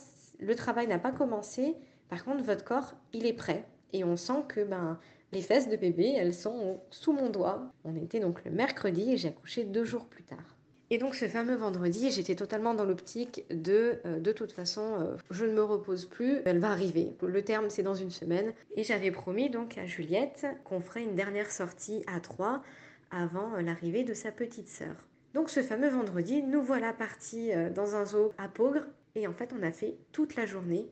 le 0.41 0.55
travail 0.57 0.87
n'a 0.87 0.99
pas 0.99 1.13
commencé, 1.13 1.77
par 2.13 2.25
contre 2.25 2.45
votre 2.45 2.63
corps 2.63 2.93
il 3.15 3.25
est 3.25 3.33
prêt 3.33 3.65
et 3.95 4.05
on 4.05 4.19
sent 4.19 4.45
que 4.47 4.63
ben 4.63 5.01
les 5.33 5.41
fesses 5.41 5.71
de 5.71 5.77
bébé 5.77 6.13
elles 6.15 6.35
sont 6.35 6.79
sous 6.91 7.15
mon 7.15 7.31
doigt. 7.31 7.73
On 7.85 7.97
était 7.97 8.21
donc 8.21 8.45
le 8.45 8.51
mercredi 8.51 9.13
et 9.13 9.17
j'ai 9.17 9.29
accouché 9.29 9.65
deux 9.65 9.87
jours 9.87 10.05
plus 10.05 10.23
tard. 10.23 10.59
Et 10.91 10.99
donc 10.99 11.15
ce 11.15 11.27
fameux 11.27 11.55
vendredi, 11.55 12.11
j'étais 12.11 12.35
totalement 12.35 12.75
dans 12.75 12.85
l'optique 12.85 13.47
de 13.49 13.99
euh, 14.05 14.21
de 14.21 14.31
toute 14.31 14.53
façon, 14.53 14.83
euh, 15.01 15.17
je 15.31 15.47
ne 15.47 15.55
me 15.55 15.63
repose 15.63 16.05
plus, 16.05 16.43
elle 16.45 16.59
va 16.59 16.69
arriver. 16.69 17.17
Le 17.23 17.43
terme 17.43 17.71
c'est 17.71 17.83
dans 17.83 17.95
une 17.95 18.11
semaine. 18.11 18.53
Et 18.77 18.85
j'avais 18.85 19.11
promis 19.11 19.49
donc 19.49 19.79
à 19.79 19.87
Juliette 19.87 20.45
qu'on 20.65 20.83
ferait 20.83 21.05
une 21.05 21.15
dernière 21.15 21.51
sortie 21.51 22.05
à 22.15 22.21
trois 22.21 22.63
avant 23.11 23.55
euh, 23.55 23.63
l'arrivée 23.63 24.05
de 24.05 24.13
sa 24.13 24.33
petite 24.33 24.69
sœur. 24.69 24.97
Donc 25.33 25.49
ce 25.49 25.63
fameux 25.63 25.89
vendredi, 25.89 26.43
nous 26.43 26.63
voilà 26.63 26.93
partis 26.93 27.53
dans 27.75 27.97
un 27.97 28.05
zoo 28.05 28.35
à 28.37 28.49
Pogre 28.49 28.85
et 29.15 29.27
en 29.27 29.33
fait 29.33 29.55
on 29.59 29.63
a 29.63 29.73
fait 29.73 29.97
toute 30.13 30.37
la 30.37 30.45
journée 30.45 30.91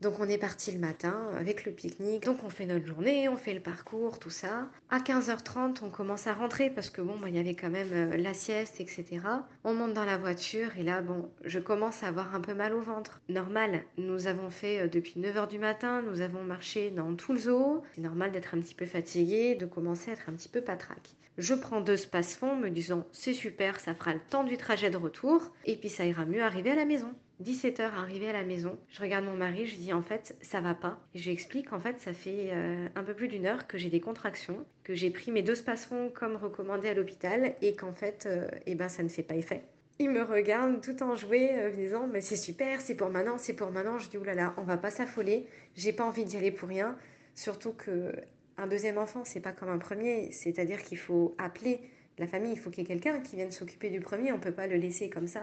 Donc 0.00 0.18
on 0.18 0.28
est 0.28 0.38
parti 0.38 0.72
le 0.72 0.78
matin 0.78 1.30
avec 1.38 1.64
le 1.64 1.72
pique-nique. 1.72 2.24
Donc 2.24 2.38
on 2.42 2.48
fait 2.48 2.64
notre 2.64 2.86
journée, 2.86 3.28
on 3.28 3.36
fait 3.36 3.52
le 3.52 3.60
parcours, 3.60 4.18
tout 4.18 4.30
ça. 4.30 4.68
À 4.88 4.98
15h30, 4.98 5.80
on 5.82 5.90
commence 5.90 6.26
à 6.26 6.32
rentrer 6.32 6.70
parce 6.70 6.88
que 6.88 7.02
bon, 7.02 7.18
il 7.26 7.34
y 7.34 7.38
avait 7.38 7.54
quand 7.54 7.68
même 7.68 7.92
euh, 7.92 8.16
la 8.16 8.32
sieste, 8.32 8.80
etc. 8.80 9.20
On 9.62 9.74
monte 9.74 9.92
dans 9.92 10.06
la 10.06 10.16
voiture 10.16 10.70
et 10.78 10.82
là, 10.82 11.02
bon, 11.02 11.30
je 11.44 11.58
commence 11.58 12.02
à 12.02 12.08
avoir 12.08 12.34
un 12.34 12.40
peu 12.40 12.54
mal 12.54 12.72
au 12.72 12.80
ventre. 12.80 13.20
Normal, 13.28 13.84
nous 13.98 14.26
avons 14.26 14.50
fait 14.50 14.80
euh, 14.80 14.88
depuis 14.88 15.20
9h 15.20 15.48
du 15.48 15.58
matin, 15.58 16.02
nous 16.02 16.22
avons 16.22 16.42
marché 16.42 16.90
dans 16.90 17.14
tout 17.14 17.34
le 17.34 17.38
zoo. 17.38 17.82
C'est 17.94 18.00
normal 18.00 18.32
d'être 18.32 18.54
un 18.54 18.60
petit 18.60 18.74
peu 18.74 18.86
fatigué, 18.86 19.54
de 19.54 19.66
commencer 19.66 20.10
à 20.10 20.14
être 20.14 20.28
un 20.28 20.32
petit 20.32 20.48
peu 20.48 20.62
patraque. 20.62 21.10
Je 21.38 21.54
prends 21.54 21.80
deux 21.80 21.96
space-fonds 21.96 22.56
me 22.56 22.70
disant 22.70 23.06
c'est 23.12 23.34
super, 23.34 23.80
ça 23.80 23.94
fera 23.94 24.14
le 24.14 24.20
temps 24.20 24.44
du 24.44 24.56
trajet 24.56 24.90
de 24.90 24.96
retour 24.96 25.52
et 25.64 25.76
puis 25.76 25.88
ça 25.88 26.04
ira 26.04 26.24
mieux 26.26 26.42
arriver 26.42 26.70
à 26.70 26.74
la 26.74 26.84
maison. 26.84 27.14
17h 27.42 27.80
arrivé 27.80 28.28
à 28.28 28.34
la 28.34 28.42
maison, 28.42 28.78
je 28.88 29.00
regarde 29.00 29.24
mon 29.24 29.36
mari, 29.36 29.64
je 29.66 29.76
dis 29.76 29.94
en 29.94 30.02
fait 30.02 30.36
ça 30.42 30.60
va 30.60 30.74
pas. 30.74 31.00
Et 31.14 31.62
qu'en 31.62 31.80
fait 31.80 31.98
ça 31.98 32.12
fait 32.12 32.50
euh, 32.52 32.86
un 32.94 33.02
peu 33.02 33.14
plus 33.14 33.28
d'une 33.28 33.46
heure 33.46 33.66
que 33.66 33.78
j'ai 33.78 33.88
des 33.88 34.00
contractions, 34.00 34.66
que 34.84 34.94
j'ai 34.94 35.10
pris 35.10 35.30
mes 35.30 35.42
deux 35.42 35.54
spasserons 35.54 36.10
comme 36.10 36.36
recommandé 36.36 36.88
à 36.88 36.94
l'hôpital 36.94 37.54
et 37.62 37.74
qu'en 37.74 37.94
fait 37.94 38.26
euh, 38.26 38.46
eh 38.66 38.74
ben, 38.74 38.88
ça 38.90 39.02
ne 39.02 39.08
fait 39.08 39.22
pas 39.22 39.36
effet. 39.36 39.62
Il 39.98 40.10
me 40.10 40.22
regarde 40.22 40.82
tout 40.82 41.02
en 41.02 41.16
jouet, 41.16 41.52
euh, 41.54 41.70
disant 41.70 42.06
mais 42.06 42.20
c'est 42.20 42.36
super, 42.36 42.80
c'est 42.82 42.94
pour 42.94 43.08
maintenant, 43.08 43.38
c'est 43.38 43.54
pour 43.54 43.70
maintenant. 43.70 43.98
Je 43.98 44.10
dis 44.10 44.18
oulala, 44.18 44.52
on 44.58 44.62
va 44.62 44.76
pas 44.76 44.90
s'affoler, 44.90 45.46
j'ai 45.74 45.94
pas 45.94 46.04
envie 46.04 46.24
d'y 46.24 46.36
aller 46.36 46.50
pour 46.50 46.68
rien. 46.68 46.98
Surtout 47.34 47.72
que 47.72 48.12
un 48.60 48.66
deuxième 48.66 48.98
enfant, 48.98 49.24
c'est 49.24 49.40
pas 49.40 49.52
comme 49.52 49.70
un 49.70 49.78
premier, 49.78 50.30
c'est-à-dire 50.32 50.82
qu'il 50.82 50.98
faut 50.98 51.34
appeler 51.38 51.80
la 52.18 52.26
famille, 52.26 52.52
il 52.52 52.58
faut 52.58 52.68
qu'il 52.68 52.82
y 52.82 52.84
ait 52.84 52.88
quelqu'un 52.88 53.20
qui 53.20 53.36
vienne 53.36 53.50
s'occuper 53.50 53.88
du 53.88 54.00
premier, 54.00 54.30
on 54.32 54.38
peut 54.38 54.52
pas 54.52 54.66
le 54.66 54.76
laisser 54.76 55.08
comme 55.08 55.26
ça. 55.26 55.42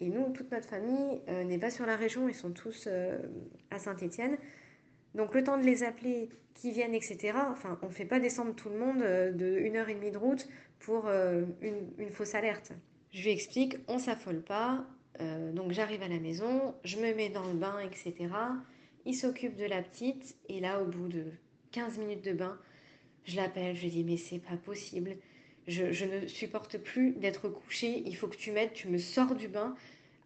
Et 0.00 0.08
nous, 0.08 0.30
toute 0.30 0.50
notre 0.50 0.68
famille 0.68 1.20
euh, 1.28 1.44
n'est 1.44 1.58
pas 1.58 1.70
sur 1.70 1.86
la 1.86 1.94
région, 1.94 2.28
ils 2.28 2.34
sont 2.34 2.50
tous 2.50 2.88
euh, 2.88 3.18
à 3.70 3.78
Saint-Étienne. 3.78 4.36
Donc 5.14 5.34
le 5.34 5.44
temps 5.44 5.56
de 5.56 5.64
les 5.64 5.84
appeler, 5.84 6.28
qui 6.54 6.72
viennent, 6.72 6.94
etc. 6.94 7.34
Enfin, 7.50 7.78
on 7.82 7.86
ne 7.86 7.92
fait 7.92 8.06
pas 8.06 8.18
descendre 8.18 8.54
tout 8.54 8.70
le 8.70 8.78
monde 8.78 9.02
euh, 9.02 9.30
de 9.30 9.58
une 9.58 9.76
heure 9.76 9.88
et 9.88 9.94
demie 9.94 10.10
de 10.10 10.18
route 10.18 10.48
pour 10.80 11.08
une, 11.08 11.90
une, 11.98 12.10
fausse 12.10 12.34
alerte. 12.34 12.72
Je 13.10 13.22
lui 13.22 13.30
explique, 13.30 13.78
on 13.88 13.98
s'affole 13.98 14.42
pas. 14.42 14.84
donc 15.54 15.72
j'arrive 15.72 16.02
à 16.02 16.08
la 16.08 16.20
maison, 16.20 16.74
je 16.84 16.98
me 16.98 17.14
mets 17.14 17.30
dans 17.30 17.46
le 17.46 17.54
bain, 17.54 17.78
etc. 17.80 18.28
Il 19.06 19.14
s'occupe 19.14 19.56
de 19.56 19.64
la 19.64 19.82
petite 19.82 20.36
et 20.50 20.60
là, 20.60 20.82
au 20.82 20.84
bout 20.84 21.08
de 21.08 21.24
15 21.76 21.98
minutes 21.98 22.24
de 22.24 22.32
bain, 22.32 22.58
je 23.24 23.36
l'appelle, 23.36 23.76
je 23.76 23.82
lui 23.82 23.90
dis 23.90 24.04
mais 24.04 24.16
c'est 24.16 24.38
pas 24.38 24.56
possible 24.56 25.16
je, 25.66 26.04
ne 26.04 26.26
supporte 26.26 26.78
plus 26.78 27.12
d'être 27.12 27.48
couchée, 27.48 28.02
il 28.06 28.16
faut 28.16 28.28
que 28.28 28.36
tu 28.36 28.52
m'aides, 28.52 28.72
tu 28.72 28.88
me 28.88 28.98
sors 28.98 29.34
du 29.34 29.48
bain, 29.48 29.74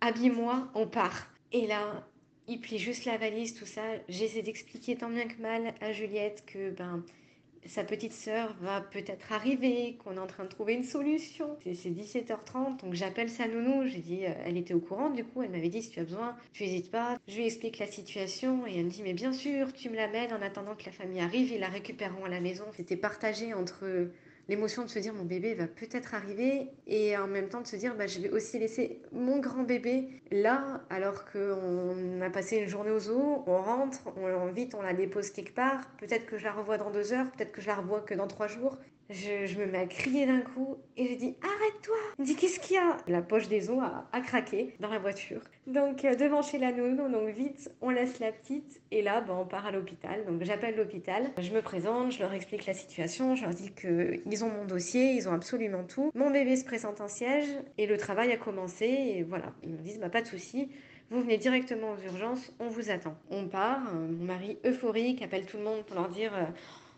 habille-moi, 0.01 0.69
on 0.75 0.87
part. 0.87 1.29
Et 1.53 1.67
là, 1.67 2.07
il 2.47 2.61
plie 2.61 2.79
juste 2.79 3.05
la 3.05 3.17
valise, 3.17 3.55
tout 3.55 3.67
ça. 3.67 3.83
J'essaie 4.09 4.43
d'expliquer 4.43 4.97
tant 4.97 5.09
bien 5.09 5.27
que 5.27 5.41
mal 5.41 5.75
à 5.81 5.93
Juliette 5.93 6.45
que 6.47 6.71
ben 6.71 7.05
sa 7.67 7.85
petite 7.85 8.13
sœur 8.13 8.55
va 8.61 8.81
peut-être 8.81 9.33
arriver, 9.33 9.97
qu'on 10.03 10.17
est 10.17 10.21
en 10.21 10.27
train 10.27 10.45
de 10.45 10.49
trouver 10.49 10.75
une 10.75 10.85
solution. 10.85 11.59
C'est 11.65 11.91
17h30, 11.91 12.81
donc 12.83 12.95
j'appelle 12.95 13.29
sa 13.29 13.47
nounou. 13.47 13.87
J'ai 13.87 13.99
dit, 13.99 14.25
euh, 14.25 14.33
elle 14.45 14.57
était 14.57 14.75
au 14.75 14.81
courant, 14.81 15.11
du 15.11 15.25
coup, 15.25 15.43
elle 15.43 15.51
m'avait 15.51 15.69
dit 15.69 15.83
si 15.83 15.91
tu 15.91 16.01
as 16.01 16.05
besoin, 16.05 16.37
tu 16.53 16.65
n'hésites 16.65 16.91
pas. 16.91 17.19
Je 17.29 17.37
lui 17.37 17.47
explique 17.47 17.79
la 17.79 17.87
situation 17.87 18.67
et 18.67 18.79
elle 18.79 18.87
me 18.87 18.91
dit, 18.91 19.03
mais 19.03 19.15
bien 19.15 19.33
sûr, 19.33 19.73
tu 19.73 19.91
me 19.91 19.97
l'amènes 19.97 20.33
en 20.33 20.43
attendant 20.43 20.75
que 20.75 20.87
la 20.87 20.93
famille 20.93 21.21
arrive 21.21 21.53
et 21.53 21.59
la 21.59 21.69
récupérons 21.69 22.25
à 22.25 22.29
la 22.29 22.41
maison. 22.41 22.65
C'était 22.77 22.97
partagé 22.97 23.55
entre 23.55 24.11
l'émotion 24.51 24.83
de 24.83 24.89
se 24.89 24.99
dire 24.99 25.15
mon 25.15 25.25
bébé 25.25 25.55
va 25.55 25.69
peut-être 25.69 26.13
arriver 26.13 26.71
et 26.89 27.17
en 27.17 27.29
même 27.29 27.49
temps 27.49 27.61
de 27.61 27.69
se 27.69 27.77
dire 27.77 27.95
bah, 27.95 28.09
je 28.09 28.19
vais 28.19 28.31
aussi 28.31 28.59
laisser 28.59 29.01
mon 29.13 29.39
grand 29.39 29.63
bébé 29.63 30.09
là 30.33 30.83
alors 30.91 31.25
qu'on 31.31 32.21
a 32.21 32.31
passé 32.31 32.57
une 32.57 32.69
journée 32.69 32.91
au 32.91 32.99
zoo, 32.99 33.45
on 33.47 33.63
rentre, 33.63 34.01
on, 34.17 34.47
vite 34.47 34.75
on 34.75 34.83
la 34.83 34.93
dépose 34.93 35.31
quelque 35.31 35.55
part, 35.55 35.89
peut-être 35.99 36.27
que 36.27 36.37
je 36.37 36.45
la 36.45 36.53
revois 36.53 36.79
dans 36.79 36.91
deux 36.91 37.13
heures, 37.13 37.31
peut-être 37.31 37.53
que 37.53 37.61
je 37.61 37.69
la 37.69 37.77
revois 37.77 38.01
que 38.01 38.13
dans 38.13 38.27
trois 38.27 38.49
jours 38.49 38.77
je, 39.11 39.59
me 39.59 39.67
mets 39.67 39.79
à 39.79 39.87
crier 39.87 40.27
d'un 40.27 40.41
coup 40.41 40.77
et 40.97 41.09
je 41.09 41.15
dis 41.15 41.35
arrête-toi. 41.43 41.97
Il 42.19 42.23
me 42.23 42.27
dit 42.27 42.37
qu'est-ce 42.37 42.61
qu'il 42.61 42.77
y 42.77 42.79
a? 42.79 42.97
La 43.09 43.23
poche 43.23 43.49
des 43.49 43.71
os 43.71 43.81
a, 44.13 44.21
craqué 44.21 44.75
dans 44.81 44.89
la 44.89 44.99
voiture. 44.99 45.41
Donc 45.67 46.05
euh, 46.05 46.15
devant 46.15 46.43
chez 46.43 46.59
la 46.59 46.73
nounou, 46.73 47.09
donc 47.11 47.29
vite 47.31 47.71
on 47.81 47.91
laisse 47.91 48.21
la 48.21 48.33
petite 48.33 48.81
et 48.91 49.03
là 49.03 49.21
ben, 49.21 49.35
on 49.35 49.45
part 49.45 49.67
à 49.67 49.73
l'hôpital. 49.73 50.25
Donc 50.27 50.43
j'appelle 50.45 50.77
l'hôpital, 50.77 51.31
je 51.39 51.51
me 51.51 51.63
présente, 51.63 52.13
je 52.13 52.21
leur 52.21 52.33
explique 52.33 52.67
la 52.67 52.75
situation, 52.75 53.35
je 53.35 53.43
leur 53.43 53.55
dis 53.55 53.73
qu'ils 53.73 54.45
ont 54.45 54.51
mon 54.51 54.65
dossier, 54.65 55.13
ils 55.13 55.29
ont 55.29 55.33
absolument 55.33 55.85
tout. 55.85 56.11
Mon 56.15 56.31
bébé 56.31 56.57
se 56.57 56.65
présente 56.65 57.01
en 57.01 57.09
siège 57.09 57.49
et 57.79 57.87
le 57.87 57.97
travail 57.97 58.33
a 58.33 58.37
commencé 58.37 58.87
et 58.87 59.23
voilà. 59.23 59.53
Ils 59.63 59.73
me 59.73 59.79
disent 59.79 59.99
bah, 59.99 60.11
pas 60.11 60.23
de 60.23 60.27
souci. 60.27 60.69
Vous 61.11 61.23
venez 61.23 61.39
directement 61.39 61.95
aux 61.95 62.03
urgences, 62.05 62.53
on 62.61 62.69
vous 62.69 62.89
attend. 62.89 63.17
On 63.31 63.49
part, 63.49 63.83
euh, 63.89 64.07
mon 64.07 64.27
mari 64.27 64.59
euphorique 64.65 65.23
appelle 65.23 65.45
tout 65.45 65.57
le 65.57 65.65
monde 65.65 65.83
pour 65.85 65.97
leur 65.97 66.09
dire 66.09 66.33
euh, 66.33 66.45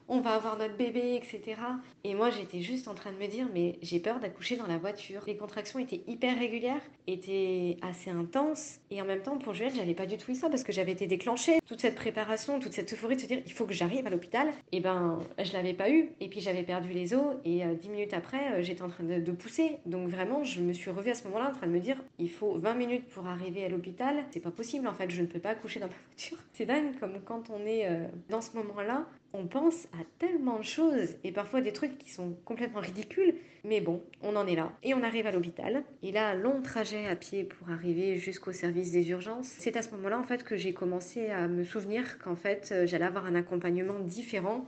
on 0.09 0.21
va 0.21 0.35
avoir 0.35 0.59
notre 0.59 0.77
bébé, 0.77 1.15
etc. 1.15 1.61
Et 2.05 2.15
moi, 2.15 2.31
j'étais 2.31 2.61
juste 2.61 2.88
en 2.88 2.95
train 2.95 3.12
de 3.12 3.17
me 3.17 3.27
dire, 3.27 3.47
mais 3.55 3.79
j'ai 3.83 4.01
peur 4.01 4.19
d'accoucher 4.19 4.57
dans 4.57 4.67
la 4.67 4.77
voiture. 4.77 5.23
Les 5.27 5.37
contractions 5.37 5.79
étaient 5.79 6.03
hyper 6.07 6.38
régulières, 6.38 6.81
étaient 7.07 7.77
assez 7.83 8.11
intenses. 8.11 8.81
Et 8.91 9.01
en 9.01 9.05
même 9.05 9.23
temps, 9.23 9.38
pour 9.38 9.55
Juliette, 9.55 9.77
j'avais 9.77 9.95
pas 9.95 10.07
du 10.07 10.17
tout 10.17 10.31
eu 10.33 10.35
ça 10.35 10.51
parce 10.51 10.65
que 10.65 10.73
j'avais 10.73 10.93
été 10.93 11.07
déclenchée. 11.07 11.61
Toute 11.67 11.81
cette 11.81 11.95
préparation, 11.95 12.59
toute 12.59 12.73
cette 12.73 12.93
euphorie 12.93 13.17
de 13.17 13.21
se 13.21 13.27
dire, 13.27 13.41
il 13.47 13.53
faut 13.53 13.67
que 13.67 13.73
j'arrive 13.73 14.07
à 14.07 14.11
l'hôpital. 14.11 14.49
Et 14.73 14.81
ben, 14.81 15.21
je 15.38 15.53
l'avais 15.53 15.75
pas 15.75 15.91
eu. 15.91 16.11
Et 16.21 16.29
puis, 16.29 16.41
j'avais 16.41 16.65
perdu 16.65 16.93
les 16.93 17.15
os. 17.15 17.37
Et 17.45 17.65
euh, 17.65 17.75
dix 17.75 17.88
minutes 17.88 18.15
après, 18.15 18.53
euh, 18.53 18.62
j'étais 18.62 18.83
en 18.83 18.88
train 18.88 19.05
de, 19.05 19.33
pousser. 19.33 19.79
Donc, 19.87 20.09
vraiment, 20.09 20.43
je 20.45 20.61
me 20.61 20.73
suis 20.73 20.91
revue 20.91 21.11
à 21.11 21.15
ce 21.15 21.25
moment-là 21.25 21.51
en 21.51 21.55
train 21.55 21.67
de 21.67 21.73
me 21.73 21.81
dire, 21.81 21.97
il 22.19 22.31
faut 22.31 22.59
20 22.59 22.75
minutes 22.75 23.09
pour 23.09 23.27
arriver 23.27 23.65
à 23.65 23.69
l'hôpital. 23.69 24.25
C'est 24.31 24.41
pas 24.41 24.51
possible, 24.51 24.88
en 24.88 24.95
fait. 24.95 25.11
Je 25.11 25.23
ne 25.23 25.27
peux 25.27 25.41
pas 25.41 25.51
accoucher 25.51 25.81
dans 25.81 25.87
ma 25.87 25.93
voiture. 26.09 26.38
C'est 26.53 26.67
dingue 26.67 26.99
comme 26.99 27.21
quand 27.25 27.51
on 27.51 27.65
est 27.65 27.88
euh, 27.88 28.07
dans 28.29 28.41
ce 28.41 28.55
moment-là, 28.57 29.07
on 29.35 29.47
pense 29.47 29.87
à 29.92 30.05
tellement 30.18 30.59
de 30.59 30.64
choses 30.64 31.16
et 31.25 31.33
parfois 31.33 31.61
des 31.61 31.73
trucs 31.73 31.97
qui 31.99 32.11
sont 32.11 32.37
complètement 32.45 32.81
ridicules. 32.81 33.35
Mais 33.64 33.81
bon, 33.81 34.03
on 34.23 34.37
en 34.37 34.47
est 34.47 34.57
là. 34.57 34.73
Et 34.83 34.92
on 34.95 35.03
arrive 35.03 35.27
à 35.27 35.33
l'hôpital. 35.33 35.85
Et 36.03 36.12
là, 36.12 36.35
long 36.35 36.62
trajet 36.62 37.07
à 37.07 37.16
pied 37.16 37.45
pour 37.45 37.71
arriver 37.71 38.18
jusqu'au 38.18 38.53
service 38.53 38.90
des 38.90 39.09
urgences. 39.11 39.47
C'est 39.47 39.77
à 39.77 39.83
ce 39.83 39.90
moment-là, 39.92 40.18
en 40.18 40.25
fait, 40.25 40.42
que 40.42 40.57
j'ai 40.57 40.73
commencé 40.75 41.31
à 41.31 41.47
me 41.49 41.64
souvenir 41.64 42.18
qu'en 42.18 42.37
fait, 42.37 42.71
euh, 42.73 42.87
j'allais 42.87 43.05
avoir 43.05 43.27
un 43.27 43.35
accompagnement 43.35 44.01
différent 44.01 44.66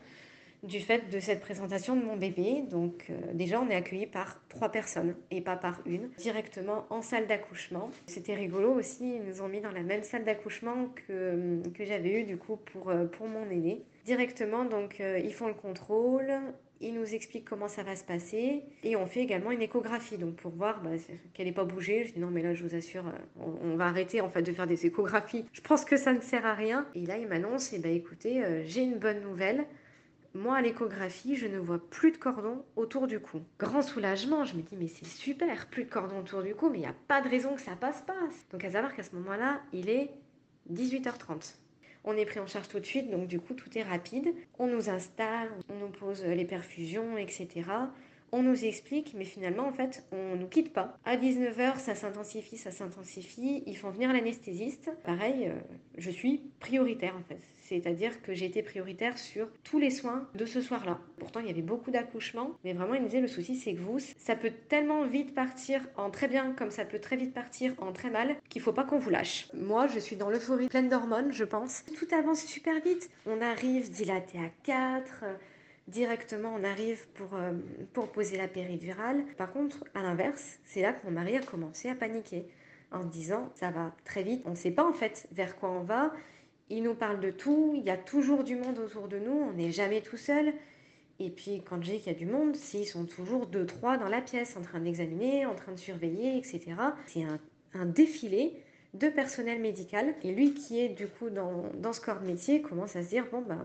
du 0.64 0.81
fait 0.81 1.11
de 1.11 1.20
cette 1.20 1.40
présentation 1.40 1.96
de 1.96 2.03
mon 2.03 2.16
bébé. 2.16 2.62
Donc 2.70 3.07
euh, 3.11 3.14
déjà, 3.35 3.61
on 3.61 3.68
est 3.68 3.74
accueilli 3.74 4.07
par 4.07 4.40
trois 4.48 4.70
personnes 4.70 5.14
et 5.31 5.40
pas 5.40 5.57
par 5.57 5.81
une, 5.87 6.09
directement 6.18 6.87
en 6.90 7.03
salle 7.03 7.27
d'accouchement. 7.27 7.90
C'était 8.07 8.35
rigolo 8.35 8.72
aussi, 8.72 9.16
ils 9.16 9.24
nous 9.24 9.42
ont 9.42 9.48
mis 9.48 9.61
dans 9.61 9.72
la 9.72 9.83
même 9.83 10.03
salle 10.03 10.24
d'accouchement 10.24 10.88
que, 11.07 11.61
que 11.74 11.85
j'avais 11.85 12.20
eu 12.20 12.24
du 12.24 12.37
coup 12.37 12.57
pour, 12.57 12.90
euh, 12.90 13.05
pour 13.05 13.29
mon 13.29 13.48
aîné. 13.50 13.85
Directement, 14.05 14.64
donc 14.64 15.01
euh, 15.01 15.19
ils 15.19 15.33
font 15.33 15.49
le 15.49 15.55
contrôle, 15.55 16.33
ils 16.81 16.93
nous 16.93 17.14
expliquent 17.14 17.47
comment 17.47 17.69
ça 17.69 17.83
va 17.83 17.97
se 17.97 18.05
passer 18.05 18.62
et 18.83 18.97
on 18.97 19.07
fait 19.07 19.21
également 19.21 19.51
une 19.51 19.62
échographie 19.62 20.19
donc 20.19 20.37
pour 20.37 20.53
voir 20.53 20.83
bah, 20.83 20.90
qu'elle 21.33 21.47
n'est 21.47 21.53
pas 21.53 21.64
bougée. 21.64 22.05
Je 22.05 22.12
dis 22.12 22.21
non 22.21 22.31
mais 22.31 22.43
là 22.43 22.53
je 22.53 22.64
vous 22.64 22.75
assure, 22.75 23.05
on, 23.38 23.77
va 23.77 23.87
arrêter 23.87 24.21
en 24.21 24.29
fait 24.29 24.43
de 24.43 24.53
faire 24.53 24.67
des 24.67 24.87
échographies. 24.87 25.47
Je 25.53 25.61
pense 25.61 25.85
que 25.85 25.97
ça 25.97 26.12
ne 26.12 26.21
sert 26.21 26.45
à 26.45 26.55
rien. 26.55 26.87
Et 26.95 27.07
là 27.07 27.17
il 27.17 27.29
m'annonce, 27.29 27.73
et 27.73 27.77
eh 27.77 27.79
ben 27.79 27.95
écoutez, 27.95 28.43
j'ai 28.67 28.83
une 28.83 28.99
bonne 28.99 29.23
nouvelle 29.23 29.64
moi, 30.35 30.57
à 30.57 30.62
l'échographie, 30.62 31.37
je 31.37 31.47
ne 31.47 31.59
vois 31.59 31.79
plus 31.79 32.11
de 32.11 32.17
cordon 32.17 32.64
autour 32.75 33.07
du 33.07 33.21
cou. 33.21 33.40
Grand 33.59 33.83
soulagement, 33.83 34.45
je 34.45 34.57
me 34.57 34.62
dis, 34.62 34.77
mais 34.77 34.88
c'est 34.88 35.07
super, 35.07 35.69
plus 35.69 35.85
de 35.85 35.88
cordon 35.88 36.19
autour 36.19 36.43
du 36.43 36.57
cou, 36.57 36.71
mais 36.71 36.79
il 36.79 36.81
n'y 36.81 36.87
a 36.88 36.95
pas 37.07 37.23
de 37.23 37.29
raison 37.29 37.55
que 37.55 37.61
ça 37.61 37.77
passe 37.77 38.03
pas. 38.03 38.19
Donc, 38.51 38.64
à 38.64 38.71
savoir 38.73 38.95
qu'à 38.95 39.05
ce 39.05 39.14
moment-là, 39.14 39.61
il 39.73 39.88
est 39.88 40.11
18h30. 40.73 41.55
On 42.05 42.17
est 42.17 42.27
pris 42.27 42.38
en 42.38 42.47
charge 42.47 42.69
tout 42.69 42.81
de 42.81 42.87
suite, 42.87 43.11
donc 43.11 43.27
du 43.27 43.40
coup 43.40 43.55
tout 43.55 43.77
est 43.79 43.83
rapide. 43.83 44.35
On 44.59 44.67
nous 44.67 44.90
installe, 44.90 45.51
on 45.71 45.77
nous 45.79 45.88
pose 45.88 46.23
les 46.25 46.45
perfusions, 46.45 47.17
etc 47.17 47.64
on 48.35 48.42
nous 48.42 48.64
explique, 48.64 49.14
mais 49.16 49.25
finalement, 49.25 49.68
en 49.68 49.73
fait, 49.73 50.05
on 50.11 50.35
nous 50.35 50.49
quitte 50.49 50.73
pas. 50.73 50.99
À 51.05 51.16
19h, 51.16 51.79
ça 51.79 51.94
s'intensifie, 51.94 52.57
ça 52.57 52.73
s'intensifie. 52.73 53.62
Ils 53.64 53.77
font 53.77 53.90
venir 53.90 54.12
l'anesthésiste. 54.12 54.90
Pareil, 55.05 55.47
euh, 55.47 55.53
je 55.99 56.11
suis 56.11 56.42
prioritaire, 56.59 57.14
en 57.16 57.23
fait. 57.23 57.38
C'est-à-dire 57.61 58.20
que 58.23 58.35
j'ai 58.35 58.47
été 58.47 58.64
prioritaire 58.64 59.18
sur 59.18 59.47
tous 59.62 59.79
les 59.79 59.90
soins 59.90 60.29
de 60.35 60.47
ce 60.47 60.61
soir-là. 60.61 60.99
Pourtant, 61.18 61.38
il 61.38 61.47
y 61.47 61.51
avait 61.51 61.62
beaucoup 61.62 61.92
d'accouchements, 61.92 62.51
mais 62.64 62.73
vraiment, 62.73 62.94
il 62.94 63.03
me 63.03 63.07
disait 63.07 63.20
le 63.20 63.29
souci, 63.29 63.55
c'est 63.55 63.75
que 63.75 63.81
vous, 63.81 64.01
ça 64.01 64.35
peut 64.35 64.53
tellement 64.68 65.05
vite 65.07 65.33
partir 65.33 65.81
en 65.97 66.11
très 66.11 66.27
bien, 66.27 66.55
comme 66.55 66.73
ça 66.73 66.85
peut 66.85 66.99
très 66.99 67.16
vite 67.16 67.33
partir 67.33 67.73
en 67.79 67.92
très 67.92 68.11
mal, 68.11 68.35
qu'il 68.49 68.62
faut 68.62 68.73
pas 68.73 68.83
qu'on 68.83 68.99
vous 68.99 69.11
lâche. 69.11 69.47
Moi, 69.55 69.87
je 69.87 70.01
suis 70.01 70.16
dans 70.16 70.29
l'euphorie 70.29 70.68
pleine 70.68 70.88
d'hormones, 70.88 71.33
je 71.33 71.44
pense. 71.44 71.85
Tout 71.97 72.12
avance 72.12 72.44
super 72.44 72.81
vite. 72.81 73.09
On 73.27 73.40
arrive 73.40 73.92
dilaté 73.92 74.38
à 74.38 74.51
4 74.64 75.25
directement 75.88 76.55
on 76.59 76.64
arrive 76.64 77.07
pour, 77.14 77.35
euh, 77.35 77.53
pour 77.92 78.11
poser 78.11 78.37
la 78.37 78.49
péridurale. 78.49 79.25
Par 79.37 79.53
contre, 79.53 79.85
à 79.94 80.03
l'inverse, 80.03 80.59
c'est 80.64 80.83
là 80.83 80.92
que 80.92 81.07
mon 81.07 81.12
mari 81.12 81.37
a 81.37 81.40
commencé 81.40 81.88
à 81.88 81.94
paniquer 81.94 82.47
en 82.90 83.03
se 83.03 83.09
disant 83.09 83.51
ça 83.55 83.70
va 83.70 83.94
très 84.05 84.23
vite, 84.23 84.42
on 84.47 84.51
ne 84.51 84.57
sait 84.57 84.70
pas 84.70 84.87
en 84.87 84.92
fait 84.92 85.27
vers 85.33 85.57
quoi 85.57 85.70
on 85.70 85.83
va. 85.83 86.12
Il 86.70 86.83
nous 86.83 86.94
parle 86.94 87.20
de 87.20 87.31
tout, 87.31 87.73
il 87.77 87.83
y 87.83 87.90
a 87.90 87.97
toujours 87.97 88.44
du 88.44 88.57
monde 88.57 88.79
autour 88.79 89.09
de 89.09 89.18
nous, 89.18 89.33
on 89.33 89.53
n'est 89.53 89.73
jamais 89.73 90.01
tout 90.01 90.16
seul. 90.16 90.55
Et 91.20 91.31
puis 91.31 91.62
quand 91.68 91.83
j'ai 91.83 91.99
qu'il 91.99 92.12
y 92.12 92.16
a 92.16 92.18
du 92.18 92.27
monde, 92.27 92.57
s'ils 92.57 92.87
sont 92.87 93.05
toujours 93.05 93.47
deux, 93.47 93.66
trois 93.66 93.99
dans 93.99 94.09
la 94.09 94.20
pièce, 94.20 94.57
en 94.57 94.62
train 94.62 94.81
d'examiner, 94.81 95.47
en 95.47 95.55
train 95.55 95.73
de 95.73 95.79
surveiller, 95.79 96.38
etc. 96.38 96.62
C'est 97.07 97.23
un, 97.23 97.38
un, 97.75 97.87
défilé 97.87 98.61
de 98.94 99.09
personnel 99.09 99.61
médical. 99.61 100.14
Et 100.25 100.33
lui 100.33 100.55
qui 100.55 100.81
est 100.81 100.88
du 100.88 101.07
coup 101.07 101.31
dans, 101.31 101.64
dans 101.79 101.92
ce 101.92 102.01
corps 102.01 102.20
de 102.20 102.27
métier 102.27 102.62
commence 102.62 102.97
à 102.97 103.03
se 103.03 103.11
dire, 103.11 103.27
bon 103.31 103.42
ben 103.42 103.64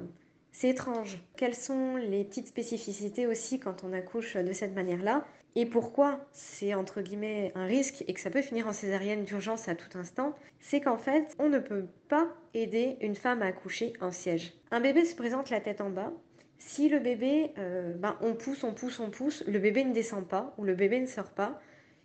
c'est 0.51 0.69
étrange. 0.69 1.19
Quelles 1.37 1.55
sont 1.55 1.95
les 1.95 2.23
petites 2.23 2.47
spécificités 2.47 3.27
aussi 3.27 3.59
quand 3.59 3.83
on 3.83 3.93
accouche 3.93 4.35
de 4.35 4.53
cette 4.53 4.75
manière-là 4.75 5.25
et 5.55 5.65
pourquoi 5.65 6.27
c'est 6.31 6.73
entre 6.73 7.01
guillemets 7.01 7.51
un 7.55 7.65
risque 7.65 8.03
et 8.07 8.13
que 8.13 8.19
ça 8.19 8.29
peut 8.29 8.41
finir 8.41 8.67
en 8.67 8.73
césarienne 8.73 9.23
d'urgence 9.23 9.67
à 9.67 9.75
tout 9.75 9.97
instant, 9.97 10.35
c'est 10.59 10.79
qu'en 10.79 10.97
fait, 10.97 11.35
on 11.39 11.49
ne 11.49 11.59
peut 11.59 11.87
pas 12.07 12.27
aider 12.53 12.97
une 13.01 13.15
femme 13.15 13.41
à 13.41 13.47
accoucher 13.47 13.93
en 13.99 14.11
siège. 14.11 14.53
Un 14.71 14.79
bébé 14.79 15.05
se 15.05 15.15
présente 15.15 15.49
la 15.49 15.59
tête 15.59 15.81
en 15.81 15.89
bas. 15.89 16.13
Si 16.59 16.89
le 16.89 16.99
bébé, 16.99 17.51
euh, 17.57 17.93
ben, 17.95 18.17
on 18.21 18.35
pousse, 18.35 18.63
on 18.63 18.73
pousse, 18.73 18.99
on 18.99 19.09
pousse, 19.09 19.43
le 19.47 19.59
bébé 19.59 19.83
ne 19.83 19.93
descend 19.93 20.27
pas 20.27 20.53
ou 20.57 20.65
le 20.65 20.75
bébé 20.75 20.99
ne 20.99 21.07
sort 21.07 21.31
pas, 21.31 21.59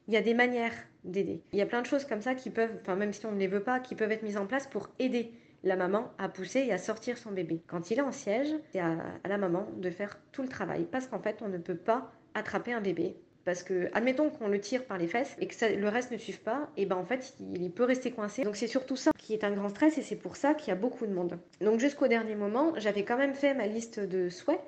il 0.09 0.15
y 0.15 0.17
a 0.17 0.23
des 0.23 0.35
manières 0.35 0.75
d'aider. 1.05 1.43
Il 1.53 1.59
y 1.59 1.63
a 1.63 1.67
plein 1.67 1.83
de 1.83 1.87
choses 1.87 2.05
comme 2.05 2.23
ça 2.23 2.35
qui 2.35 2.51
peuvent, 2.51 2.77
enfin 2.81 2.97
même 2.97 3.13
si 3.13 3.27
on 3.27 3.33
ne 3.33 3.39
les 3.39 3.47
veut 3.47 3.63
pas, 3.63 3.81
qui 3.81 3.95
peuvent 3.95 4.13
être 4.13 4.23
mises 4.23 4.37
en 4.37 4.47
place 4.47 4.67
pour 4.67 4.89
aider 4.99 5.33
la 5.65 5.77
maman 5.77 6.11
à 6.19 6.29
pousser 6.29 6.61
et 6.61 6.73
à 6.73 6.79
sortir 6.79 7.19
son 7.19 7.33
bébé. 7.33 7.63
Quand 7.67 7.91
il 7.91 7.99
est 7.99 8.03
en 8.03 8.13
siège, 8.13 8.55
c'est 8.73 8.81
à, 8.81 8.97
la 9.25 9.39
maman 9.39 9.67
de 9.77 9.91
faire 9.91 10.19
tout 10.31 10.43
le 10.43 10.49
travail 10.49 10.87
parce 10.91 11.07
qu'en 11.07 11.19
fait, 11.19 11.41
on 11.43 11.49
ne 11.49 11.59
peut 11.59 11.77
pas 11.77 12.13
attraper 12.35 12.73
un 12.73 12.81
bébé. 12.81 13.17
Parce 13.45 13.63
que, 13.63 13.91
admettons 13.93 14.31
qu'on 14.31 14.49
le 14.49 14.59
tire 14.59 14.87
par 14.87 14.97
les 14.97 15.07
fesses 15.07 15.37
et 15.39 15.47
que 15.47 15.55
le 15.75 15.89
reste 15.89 16.11
ne 16.11 16.17
suive 16.17 16.41
pas, 16.41 16.71
et 16.79 16.87
ben 16.87 16.97
en 16.97 17.05
fait, 17.05 17.35
il, 17.41 17.71
peut 17.71 17.85
rester 17.85 18.11
coincé. 18.11 18.43
Donc 18.43 18.57
c'est 18.57 18.67
surtout 18.67 18.97
ça 18.97 19.11
qui 19.19 19.35
est 19.35 19.45
un 19.45 19.51
grand 19.51 19.69
stress 19.69 19.99
et 19.99 20.03
c'est 20.03 20.17
pour 20.17 20.37
ça 20.37 20.55
qu'il 20.55 20.69
y 20.69 20.71
a 20.71 20.77
beaucoup 20.77 21.07
de 21.07 21.13
monde. 21.13 21.39
Donc 21.61 21.79
jusqu'au 21.79 22.09
dernier 22.09 22.37
moment, 22.37 22.73
j'avais 22.77 23.05
quand 23.05 23.19
même 23.19 23.35
fait 23.35 23.53
ma 23.53 23.67
liste 23.67 24.01
de 24.01 24.31
souhaits 24.31 24.61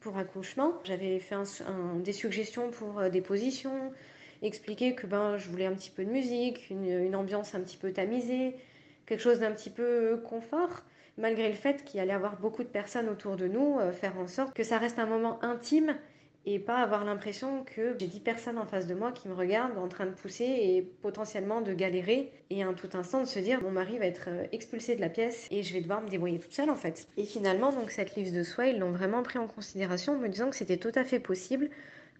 pour 0.00 0.18
accouchement. 0.18 0.72
J'avais 0.82 1.20
fait 1.20 1.36
des 2.02 2.12
suggestions 2.12 2.72
pour 2.72 2.98
euh, 2.98 3.08
des 3.08 3.20
positions, 3.20 3.92
expliquer 4.42 4.96
que 4.96 5.06
ben, 5.06 5.36
je 5.36 5.48
voulais 5.48 5.66
un 5.66 5.74
petit 5.74 5.90
peu 5.90 6.04
de 6.04 6.10
musique, 6.10 6.68
une 6.70 7.14
ambiance 7.14 7.54
un 7.54 7.60
petit 7.60 7.76
peu 7.76 7.92
tamisée, 7.92 8.56
quelque 9.06 9.20
chose 9.20 9.40
d'un 9.40 9.52
petit 9.52 9.70
peu 9.70 10.20
confort, 10.24 10.82
malgré 11.18 11.48
le 11.48 11.54
fait 11.54 11.84
qu'il 11.84 12.00
allait 12.00 12.12
avoir 12.12 12.38
beaucoup 12.38 12.62
de 12.62 12.68
personnes 12.68 13.08
autour 13.08 13.36
de 13.36 13.46
nous, 13.46 13.78
euh, 13.78 13.92
faire 13.92 14.18
en 14.18 14.26
sorte 14.26 14.54
que 14.54 14.64
ça 14.64 14.78
reste 14.78 14.98
un 14.98 15.06
moment 15.06 15.42
intime 15.42 15.96
et 16.46 16.58
pas 16.58 16.76
avoir 16.76 17.04
l'impression 17.04 17.64
que 17.64 17.96
j'ai 17.98 18.06
10 18.06 18.20
personnes 18.20 18.58
en 18.58 18.66
face 18.66 18.86
de 18.86 18.94
moi 18.94 19.12
qui 19.12 19.28
me 19.28 19.34
regardent 19.34 19.78
en 19.78 19.88
train 19.88 20.04
de 20.04 20.10
pousser 20.10 20.44
et 20.44 20.82
potentiellement 20.82 21.62
de 21.62 21.72
galérer 21.72 22.32
et 22.50 22.62
un 22.62 22.74
tout 22.74 22.90
instant 22.94 23.22
de 23.22 23.26
se 23.26 23.38
dire 23.38 23.62
mon 23.62 23.70
mari 23.70 23.98
va 23.98 24.06
être 24.06 24.28
euh, 24.28 24.44
expulsé 24.52 24.94
de 24.94 25.00
la 25.00 25.08
pièce 25.08 25.48
et 25.50 25.62
je 25.62 25.72
vais 25.72 25.80
devoir 25.80 26.02
me 26.02 26.08
débrouiller 26.08 26.38
toute 26.38 26.52
seule 26.52 26.70
en 26.70 26.76
fait. 26.76 27.08
Et 27.16 27.24
finalement 27.24 27.72
donc 27.72 27.90
cette 27.90 28.14
liste 28.14 28.34
de 28.34 28.42
soins 28.42 28.66
ils 28.66 28.78
l'ont 28.78 28.92
vraiment 28.92 29.22
pris 29.22 29.38
en 29.38 29.46
considération 29.46 30.14
en 30.14 30.18
me 30.18 30.28
disant 30.28 30.50
que 30.50 30.56
c'était 30.56 30.76
tout 30.76 30.92
à 30.94 31.04
fait 31.04 31.20
possible 31.20 31.70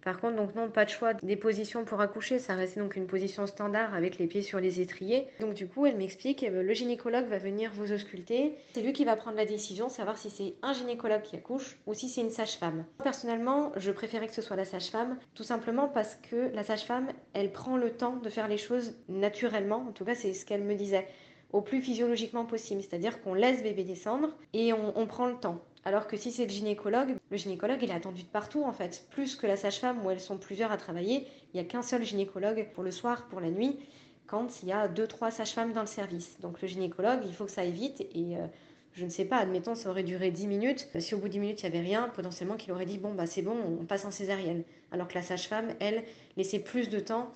par 0.05 0.21
contre, 0.21 0.37
donc 0.37 0.55
non, 0.55 0.69
pas 0.71 0.85
de 0.85 0.91
choix 0.91 1.15
des 1.15 1.37
positions 1.37 1.85
pour 1.85 2.01
accoucher, 2.01 2.39
ça 2.39 2.55
restait 2.55 2.81
donc 2.81 2.95
une 2.97 3.07
position 3.07 3.47
standard 3.47 3.95
avec 3.95 4.19
les 4.19 4.27
pieds 4.27 4.43
sur 4.43 4.61
les 4.61 4.81
étriers. 4.81 5.27
Donc 5.41 5.55
du 5.55 5.67
coup, 5.67 5.87
elle 5.87 5.97
m'explique, 5.97 6.45
que 6.45 6.47
le 6.47 6.73
gynécologue 6.75 7.27
va 7.27 7.39
venir 7.39 7.71
vous 7.75 7.93
ausculter. 7.93 8.55
C'est 8.75 8.83
lui 8.83 8.93
qui 8.93 9.05
va 9.05 9.17
prendre 9.17 9.37
la 9.37 9.47
décision, 9.47 9.89
savoir 9.89 10.19
si 10.19 10.31
c'est 10.31 10.55
un 10.63 10.73
gynécologue 10.73 11.23
qui 11.23 11.37
accouche 11.37 11.79
ou 11.87 11.95
si 11.95 12.09
c'est 12.09 12.21
une 12.21 12.31
sage-femme. 12.31 12.85
Personnellement, 13.03 13.73
je 13.77 13.91
préférais 13.91 14.29
que 14.29 14.35
ce 14.35 14.43
soit 14.43 14.57
la 14.57 14.65
sage-femme, 14.65 15.17
tout 15.35 15.43
simplement 15.43 15.89
parce 15.89 16.17
que 16.17 16.55
la 16.55 16.65
sage-femme, 16.65 17.09
elle 17.33 17.51
prend 17.53 17.77
le 17.77 17.91
temps 17.91 18.17
de 18.17 18.29
faire 18.29 18.49
les 18.49 18.59
choses 18.59 18.95
naturellement. 19.09 19.87
En 19.89 19.93
tout 19.93 20.05
cas, 20.05 20.15
c'est 20.15 20.35
ce 20.35 20.45
qu'elle 20.45 20.65
me 20.65 20.75
disait 20.75 21.09
au 21.53 21.61
plus 21.61 21.81
physiologiquement 21.81 22.45
possible, 22.45 22.83
c'est-à-dire 22.83 23.23
qu'on 23.23 23.33
laisse 23.33 23.63
bébé 23.63 23.85
descendre 23.85 24.37
et 24.53 24.73
on, 24.73 24.99
on 24.99 25.07
prend 25.07 25.27
le 25.27 25.37
temps. 25.37 25.63
Alors 25.87 26.07
que 26.07 26.17
si 26.17 26.33
c'est 26.33 26.45
le 26.45 26.51
gynécologue, 26.51 27.17
le 27.31 27.37
gynécologue, 27.37 27.79
il 27.83 27.91
est 27.91 27.95
attendu 27.95 28.23
de 28.23 28.29
partout 28.29 28.65
en 28.65 28.73
fait. 28.73 29.07
Plus 29.11 29.37
que 29.37 29.47
la 29.47 29.57
sage-femme 29.57 30.05
où 30.05 30.11
elles 30.11 30.21
sont 30.21 30.39
plusieurs 30.39 30.73
à 30.73 30.79
travailler, 30.79 31.27
il 31.53 31.61
n'y 31.61 31.61
a 31.61 31.65
qu'un 31.65 31.83
seul 31.83 32.05
gynécologue 32.05 32.69
pour 32.75 32.83
le 32.83 32.91
soir, 32.91 33.27
pour 33.29 33.41
la 33.41 33.51
nuit, 33.51 33.79
quand 34.27 34.63
il 34.63 34.69
y 34.71 34.73
a 34.73 34.89
deux, 34.89 35.07
trois 35.07 35.31
sages-femmes 35.31 35.73
dans 35.73 35.83
le 35.83 35.87
service. 35.87 36.41
Donc 36.41 36.63
le 36.63 36.69
gynécologue, 36.69 37.21
il 37.27 37.35
faut 37.35 37.45
que 37.45 37.51
ça 37.51 37.61
aille 37.61 37.73
vite 37.73 38.01
et 38.01 38.37
euh, 38.37 38.47
je 38.95 39.05
ne 39.05 39.11
sais 39.11 39.27
pas, 39.27 39.37
admettons, 39.37 39.75
ça 39.75 39.91
aurait 39.91 40.05
duré 40.05 40.31
10 40.31 40.47
minutes. 40.47 40.89
Si 40.99 41.15
au 41.15 41.19
bout 41.19 41.29
de 41.29 41.33
10 41.33 41.39
minutes, 41.41 41.63
il 41.63 41.71
n'y 41.71 41.77
avait 41.77 41.87
rien, 41.87 42.09
potentiellement 42.09 42.57
qu'il 42.57 42.73
aurait 42.73 42.87
dit 42.87 42.99
bon, 42.99 43.13
bah 43.13 43.27
c'est 43.27 43.43
bon, 43.43 43.57
on 43.81 43.85
passe 43.85 44.07
en 44.07 44.11
césarienne. 44.11 44.63
Alors 44.91 45.09
que 45.09 45.15
la 45.15 45.23
sage-femme, 45.23 45.75
elle, 45.81 46.05
laissait 46.39 46.61
plus 46.61 46.89
de 46.89 47.01
temps 47.01 47.31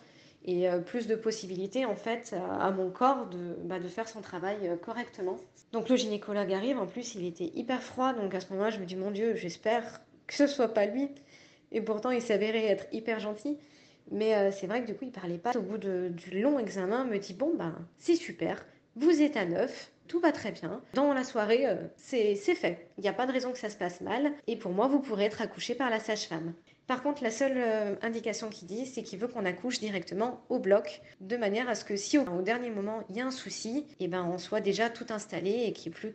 et 0.44 0.68
euh, 0.68 0.78
plus 0.78 1.06
de 1.06 1.14
possibilités 1.14 1.84
en 1.84 1.96
fait 1.96 2.34
à, 2.60 2.70
mon 2.70 2.90
corps 2.90 3.26
de, 3.26 3.56
bah, 3.64 3.78
de, 3.78 3.88
faire 3.88 4.08
son 4.08 4.20
travail 4.20 4.56
euh, 4.64 4.76
correctement. 4.76 5.36
Donc 5.72 5.88
le 5.88 5.96
gynécologue 5.96 6.52
arrive, 6.52 6.78
en 6.78 6.86
plus 6.86 7.14
il 7.14 7.26
était 7.26 7.50
hyper 7.54 7.82
froid, 7.82 8.12
donc 8.12 8.34
à 8.34 8.40
ce 8.40 8.50
moment-là 8.50 8.70
je 8.70 8.78
me 8.78 8.86
dis 8.86 8.96
mon 8.96 9.10
Dieu, 9.10 9.34
j'espère 9.36 10.00
que 10.26 10.34
ce 10.34 10.46
soit 10.46 10.72
pas 10.72 10.86
lui. 10.86 11.10
Et 11.72 11.80
pourtant 11.80 12.10
il 12.10 12.22
s'avérait 12.22 12.66
être 12.66 12.86
hyper 12.92 13.20
gentil. 13.20 13.58
Mais 14.10 14.34
euh, 14.34 14.50
c'est 14.50 14.66
vrai 14.66 14.82
que 14.82 14.86
du 14.86 14.94
coup 14.94 15.04
il 15.04 15.12
parlait 15.12 15.38
pas. 15.38 15.52
Au 15.56 15.62
bout 15.62 15.76
du 15.78 16.40
long 16.40 16.58
examen, 16.58 17.04
me 17.04 17.18
dit 17.18 17.34
bon 17.34 17.54
ben 17.54 17.74
c'est 17.98 18.16
super, 18.16 18.64
vous 18.96 19.20
êtes 19.20 19.36
à 19.36 19.44
neuf, 19.44 19.92
tout 20.06 20.20
va 20.20 20.32
très 20.32 20.52
bien. 20.52 20.80
Dans 20.94 21.12
la 21.12 21.24
soirée, 21.24 21.66
c'est 21.96 22.34
fait. 22.36 22.88
Il 22.96 23.02
n'y 23.02 23.08
a 23.08 23.12
pas 23.12 23.26
de 23.26 23.32
raison 23.32 23.52
que 23.52 23.58
ça 23.58 23.68
se 23.68 23.76
passe 23.76 24.00
mal. 24.00 24.32
Et 24.46 24.56
pour 24.56 24.72
moi, 24.72 24.88
vous 24.88 25.00
pourrez 25.00 25.26
être 25.26 25.42
accouché 25.42 25.74
par 25.74 25.90
la 25.90 26.00
sage-femme. 26.00 26.54
Par 26.88 27.02
contre, 27.02 27.22
la 27.22 27.30
seule 27.30 27.58
euh, 27.58 27.96
indication 28.00 28.48
qu'il 28.48 28.66
dit, 28.66 28.86
c'est 28.86 29.02
qu'il 29.02 29.18
veut 29.18 29.28
qu'on 29.28 29.44
accouche 29.44 29.78
directement 29.78 30.40
au 30.48 30.58
bloc, 30.58 31.02
de 31.20 31.36
manière 31.36 31.68
à 31.68 31.74
ce 31.74 31.84
que 31.84 31.96
si 31.96 32.16
au, 32.16 32.40
dernier 32.40 32.70
moment 32.70 33.04
il 33.10 33.16
y 33.16 33.20
a 33.20 33.26
un 33.26 33.30
souci, 33.30 33.86
eh 34.00 34.08
ben, 34.08 34.24
on 34.24 34.38
soit 34.38 34.62
déjà 34.62 34.88
tout 34.88 35.04
installé 35.10 35.64
et 35.66 35.74
qu'il 35.74 35.92
n'y 35.92 35.96
ait 35.96 36.00
plus 36.00 36.12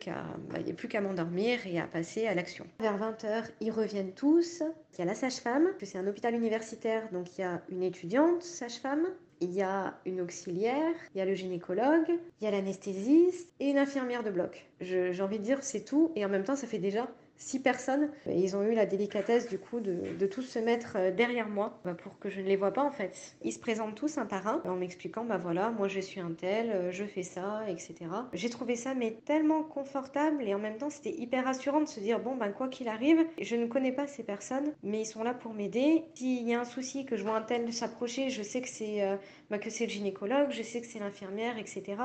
qu'à 0.88 1.00
bah, 1.00 1.00
m'endormir 1.00 1.64
et 1.64 1.78
à 1.78 1.86
passer 1.86 2.26
à 2.26 2.34
l'action. 2.34 2.66
Vers 2.80 2.98
20h, 2.98 3.44
ils 3.60 3.70
reviennent 3.70 4.14
tous. 4.14 4.64
Il 4.94 4.98
y 4.98 5.02
a 5.02 5.04
la 5.04 5.14
sage-femme, 5.14 5.68
que 5.78 5.86
c'est 5.86 5.98
un 5.98 6.08
hôpital 6.08 6.34
universitaire, 6.34 7.08
donc 7.12 7.38
il 7.38 7.42
y 7.42 7.44
a 7.44 7.62
une 7.68 7.84
étudiante 7.84 8.42
sage-femme, 8.42 9.06
il 9.40 9.52
y 9.52 9.62
a 9.62 9.94
une 10.06 10.20
auxiliaire, 10.20 10.94
il 11.14 11.18
y 11.18 11.20
a 11.20 11.24
le 11.24 11.34
gynécologue, 11.34 12.18
il 12.40 12.44
y 12.44 12.48
a 12.48 12.50
l'anesthésiste 12.50 13.48
et 13.60 13.68
une 13.68 13.78
infirmière 13.78 14.24
de 14.24 14.30
bloc. 14.30 14.66
J'ai 14.80 15.22
envie 15.22 15.38
de 15.38 15.44
dire 15.44 15.58
c'est 15.62 15.84
tout 15.84 16.10
et 16.16 16.24
en 16.24 16.28
même 16.28 16.42
temps 16.42 16.56
ça 16.56 16.66
fait 16.66 16.78
déjà 16.78 17.08
six 17.36 17.58
personnes. 17.60 18.10
Et 18.26 18.38
ils 18.38 18.56
ont 18.56 18.62
eu 18.62 18.74
la 18.74 18.86
délicatesse 18.86 19.48
du 19.48 19.58
coup 19.58 19.80
de, 19.80 20.26
tous 20.26 20.42
se 20.42 20.58
mettre 20.58 20.96
euh, 20.96 21.10
derrière 21.10 21.48
moi 21.48 21.78
bah, 21.84 21.94
pour 21.94 22.18
que 22.18 22.30
je 22.30 22.40
ne 22.40 22.46
les 22.46 22.56
vois 22.56 22.72
pas 22.72 22.82
en 22.82 22.90
fait. 22.90 23.36
Ils 23.42 23.52
se 23.52 23.58
présentent 23.58 23.94
tous 23.94 24.18
un 24.18 24.26
par 24.26 24.46
un 24.46 24.62
en 24.64 24.76
m'expliquant 24.76 25.24
bah 25.24 25.36
voilà, 25.36 25.70
moi 25.70 25.88
je 25.88 26.00
suis 26.00 26.20
un 26.20 26.32
tel, 26.32 26.70
euh, 26.70 26.90
je 26.90 27.04
fais 27.04 27.22
ça, 27.22 27.62
etc. 27.68 27.94
J'ai 28.32 28.50
trouvé 28.50 28.76
ça 28.76 28.94
mais 28.94 29.18
tellement 29.24 29.62
confortable 29.62 30.42
et 30.48 30.54
en 30.54 30.58
même 30.58 30.78
temps 30.78 30.90
c'était 30.90 31.14
hyper 31.14 31.44
rassurant 31.44 31.80
de 31.80 31.88
se 31.88 32.00
dire 32.00 32.20
bon 32.20 32.36
ben 32.36 32.50
quoi 32.50 32.68
qu'il 32.68 32.88
arrive, 32.88 33.24
je 33.40 33.56
ne 33.56 33.66
connais 33.66 33.92
pas 33.92 34.06
ces 34.06 34.22
personnes 34.22 34.72
mais 34.82 35.02
ils 35.02 35.06
sont 35.06 35.22
là 35.22 35.34
pour 35.34 35.52
m'aider. 35.52 36.04
S'il 36.14 36.48
y 36.48 36.54
a 36.54 36.60
un 36.60 36.64
souci 36.64 37.04
que 37.04 37.16
je 37.16 37.22
vois 37.22 37.36
un 37.36 37.42
tel 37.42 37.72
s'approcher, 37.72 38.30
je 38.30 38.42
sais 38.42 38.60
que 38.62 38.68
c'est 38.68 39.02
euh, 39.02 39.16
bah, 39.50 39.58
que 39.58 39.70
c'est 39.70 39.84
le 39.84 39.90
gynécologue, 39.90 40.50
je 40.50 40.62
sais 40.62 40.80
que 40.80 40.86
c'est 40.86 40.98
l'infirmière, 40.98 41.58
etc. 41.58 41.96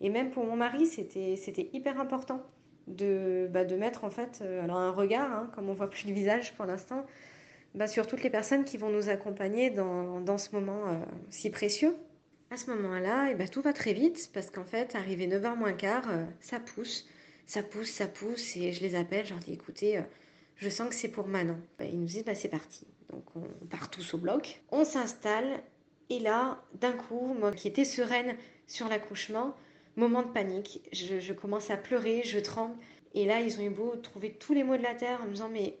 Et 0.00 0.10
même 0.10 0.30
pour 0.30 0.44
mon 0.44 0.56
mari, 0.56 0.86
c'était 0.86 1.70
hyper 1.72 2.00
important 2.00 2.42
de, 2.86 3.48
bah, 3.50 3.64
de 3.64 3.76
mettre 3.76 4.04
en 4.04 4.10
fait 4.10 4.40
euh, 4.42 4.62
alors 4.62 4.76
un 4.78 4.90
regard, 4.90 5.30
hein, 5.30 5.50
comme 5.54 5.68
on 5.68 5.74
voit 5.74 5.90
plus 5.90 6.06
le 6.06 6.12
visage 6.12 6.54
pour 6.54 6.66
l'instant, 6.66 7.06
bah, 7.74 7.86
sur 7.86 8.06
toutes 8.06 8.22
les 8.22 8.30
personnes 8.30 8.64
qui 8.64 8.76
vont 8.76 8.90
nous 8.90 9.08
accompagner 9.08 9.70
dans, 9.70 10.20
dans 10.20 10.38
ce 10.38 10.54
moment 10.54 10.88
euh, 10.88 10.94
si 11.30 11.50
précieux. 11.50 11.96
À 12.50 12.56
ce 12.58 12.70
moment-là, 12.70 13.30
et 13.30 13.34
bah, 13.34 13.48
tout 13.48 13.62
va 13.62 13.72
très 13.72 13.94
vite 13.94 14.30
parce 14.34 14.50
qu'en 14.50 14.64
fait, 14.64 14.94
arrivé 14.94 15.26
9h 15.26 15.56
moins 15.56 15.72
quart, 15.72 16.10
euh, 16.10 16.24
ça 16.40 16.60
pousse, 16.60 17.08
ça 17.46 17.62
pousse, 17.62 17.88
ça 17.88 18.06
pousse 18.06 18.56
et 18.56 18.72
je 18.72 18.82
les 18.82 18.94
appelle, 18.94 19.24
je 19.24 19.30
leur 19.30 19.38
dis 19.38 19.54
écoutez, 19.54 20.02
je 20.56 20.68
sens 20.68 20.90
que 20.90 20.94
c'est 20.94 21.08
pour 21.08 21.28
Manon. 21.28 21.56
ils 21.80 21.98
nous 21.98 22.06
disent 22.06 22.24
bah, 22.24 22.34
c'est 22.34 22.50
parti. 22.50 22.86
Donc 23.10 23.24
on 23.36 23.66
part 23.66 23.90
tous 23.90 24.14
au 24.14 24.18
bloc, 24.18 24.60
on 24.70 24.84
s'installe 24.84 25.62
et 26.10 26.18
là, 26.18 26.62
d'un 26.74 26.92
coup, 26.92 27.34
moi 27.38 27.52
qui 27.52 27.68
étais 27.68 27.86
sereine 27.86 28.36
sur 28.66 28.86
l'accouchement, 28.88 29.56
moment 29.96 30.22
de 30.22 30.28
panique. 30.28 30.80
Je, 30.92 31.32
commence 31.32 31.70
à 31.70 31.76
pleurer, 31.76 32.22
je 32.24 32.38
tremble. 32.38 32.74
Et 33.14 33.26
là, 33.26 33.40
ils 33.40 33.58
ont 33.60 33.62
eu 33.62 33.70
beau 33.70 33.94
trouver 33.96 34.32
tous 34.32 34.54
les 34.54 34.64
mots 34.64 34.76
de 34.76 34.82
la 34.82 34.94
terre 34.94 35.20
en 35.22 35.26
me 35.26 35.32
disant 35.32 35.50
Mais 35.50 35.76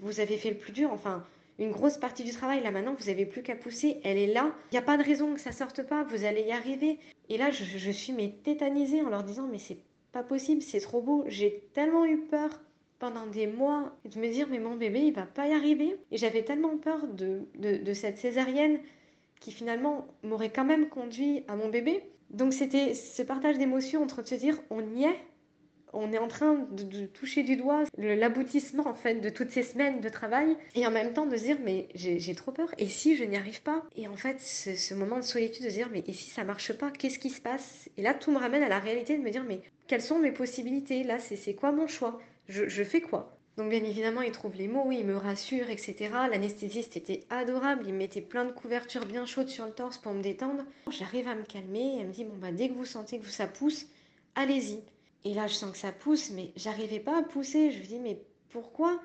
vous 0.00 0.20
avez 0.20 0.36
fait 0.36 0.50
le 0.50 0.58
plus 0.58 0.72
dur. 0.72 0.92
Enfin, 0.92 1.24
une 1.58 1.72
grosse 1.72 1.96
partie 1.96 2.24
du 2.24 2.32
travail, 2.32 2.62
là 2.62 2.70
maintenant, 2.70 2.94
vous 2.98 3.06
n'avez 3.06 3.26
plus 3.26 3.42
qu'à 3.42 3.56
pousser. 3.56 4.00
Elle 4.04 4.18
est 4.18 4.32
là. 4.32 4.54
Il 4.70 4.74
n'y 4.74 4.78
a 4.78 4.82
pas 4.82 4.96
de 4.96 5.02
raison 5.02 5.34
que 5.34 5.40
ça 5.40 5.52
sorte 5.52 5.82
pas. 5.82 6.04
Vous 6.04 6.24
allez 6.24 6.42
y 6.42 6.52
arriver. 6.52 6.98
Et 7.28 7.36
là, 7.36 7.50
je, 7.50 7.64
je 7.64 7.90
suis 7.90 8.12
mais 8.12 8.34
tétanisée 8.44 9.02
en 9.02 9.08
leur 9.10 9.24
disant 9.24 9.48
Mais 9.50 9.58
c'est 9.58 9.78
pas 10.12 10.22
possible, 10.22 10.62
c'est 10.62 10.80
trop 10.80 11.02
beau. 11.02 11.24
J'ai 11.26 11.64
tellement 11.74 12.04
eu 12.06 12.18
peur 12.18 12.50
pendant 12.98 13.26
des 13.26 13.46
mois 13.46 13.96
de 14.04 14.18
me 14.18 14.28
dire 14.28 14.48
mais 14.48 14.58
mon 14.58 14.74
bébé 14.74 15.00
il 15.00 15.12
va 15.12 15.22
pas 15.22 15.46
y 15.46 15.52
arriver 15.52 15.96
et 16.10 16.16
j'avais 16.16 16.42
tellement 16.42 16.76
peur 16.76 17.06
de, 17.06 17.46
de, 17.56 17.76
de, 17.76 17.92
cette 17.94 18.18
césarienne 18.18 18.80
qui 19.40 19.52
finalement 19.52 20.08
m'aurait 20.24 20.50
quand 20.50 20.64
même 20.64 20.88
conduit 20.88 21.44
à 21.46 21.54
mon 21.54 21.68
bébé 21.68 22.02
donc 22.30 22.52
c'était 22.52 22.94
ce 22.94 23.22
partage 23.22 23.58
d'émotions 23.58 24.02
entre 24.02 24.26
se 24.26 24.34
dire 24.34 24.58
on 24.70 24.82
y 24.94 25.04
est. 25.04 25.18
On 25.94 26.12
est 26.12 26.18
en 26.18 26.28
train 26.28 26.66
de, 26.70 27.06
toucher 27.06 27.42
du 27.42 27.56
doigt 27.56 27.84
l'aboutissement 27.96 28.86
en 28.86 28.94
fait 28.94 29.14
de 29.22 29.30
toutes 29.30 29.50
ces 29.50 29.62
semaines 29.62 30.02
de 30.02 30.08
travail. 30.10 30.54
Et 30.74 30.86
en 30.86 30.90
même 30.90 31.14
temps 31.14 31.24
de 31.24 31.34
se 31.36 31.44
dire 31.44 31.56
mais 31.64 31.88
j'ai 31.94 32.34
trop 32.34 32.52
peur. 32.52 32.68
Et 32.76 32.88
si 32.88 33.16
je 33.16 33.24
n'y 33.24 33.38
arrive 33.38 33.62
pas? 33.62 33.82
Et 33.96 34.06
en 34.06 34.16
fait 34.16 34.38
ce, 34.38 34.94
moment 34.94 35.16
de 35.16 35.22
solitude 35.22 35.64
de 35.64 35.70
se 35.70 35.74
dire 35.74 35.88
mais 35.90 36.04
et 36.06 36.12
si 36.12 36.28
ça 36.28 36.44
marche 36.44 36.74
pas? 36.74 36.90
Qu'est-ce 36.90 37.18
qui 37.18 37.30
se 37.30 37.40
passe? 37.40 37.88
Et 37.96 38.02
là 38.02 38.12
tout 38.12 38.30
me 38.30 38.38
ramène 38.38 38.62
à 38.62 38.68
la 38.68 38.78
réalité 38.78 39.16
de 39.16 39.22
me 39.22 39.30
dire 39.30 39.44
mais 39.44 39.62
quelles 39.86 40.02
sont 40.02 40.18
mes 40.18 40.32
possibilités? 40.32 41.04
Là 41.04 41.18
c'est 41.18 41.54
quoi 41.54 41.72
mon 41.72 41.86
choix? 41.86 42.20
Je 42.48 42.84
fais 42.84 43.00
quoi? 43.00 43.37
Donc 43.58 43.70
bien 43.70 43.82
évidemment, 43.82 44.22
il 44.22 44.30
trouve 44.30 44.54
les 44.54 44.68
mots, 44.68 44.92
il 44.92 45.04
me 45.04 45.16
rassure, 45.16 45.68
etc. 45.68 46.10
L'anesthésiste 46.30 46.96
était 46.96 47.24
adorable, 47.28 47.82
il 47.88 47.92
mettait 47.92 48.20
plein 48.20 48.44
de 48.44 48.52
couvertures 48.52 49.04
bien 49.04 49.26
chaudes 49.26 49.48
sur 49.48 49.66
le 49.66 49.72
torse 49.72 49.98
pour 49.98 50.12
me 50.12 50.22
détendre. 50.22 50.62
J'arrive 50.92 51.26
à 51.26 51.34
me 51.34 51.42
calmer, 51.42 51.96
elle 51.98 52.06
me 52.06 52.12
dit, 52.12 52.24
bon 52.24 52.36
bah 52.36 52.52
dès 52.52 52.68
que 52.68 52.74
vous 52.74 52.84
sentez 52.84 53.18
que 53.18 53.26
ça 53.26 53.48
pousse, 53.48 53.86
allez-y. 54.36 54.78
Et 55.24 55.34
là, 55.34 55.48
je 55.48 55.54
sens 55.54 55.72
que 55.72 55.76
ça 55.76 55.90
pousse, 55.90 56.30
mais 56.30 56.52
j'arrivais 56.54 57.00
pas 57.00 57.18
à 57.18 57.22
pousser. 57.22 57.72
Je 57.72 57.80
me 57.80 57.84
dis, 57.84 57.98
mais 57.98 58.20
pourquoi? 58.50 59.00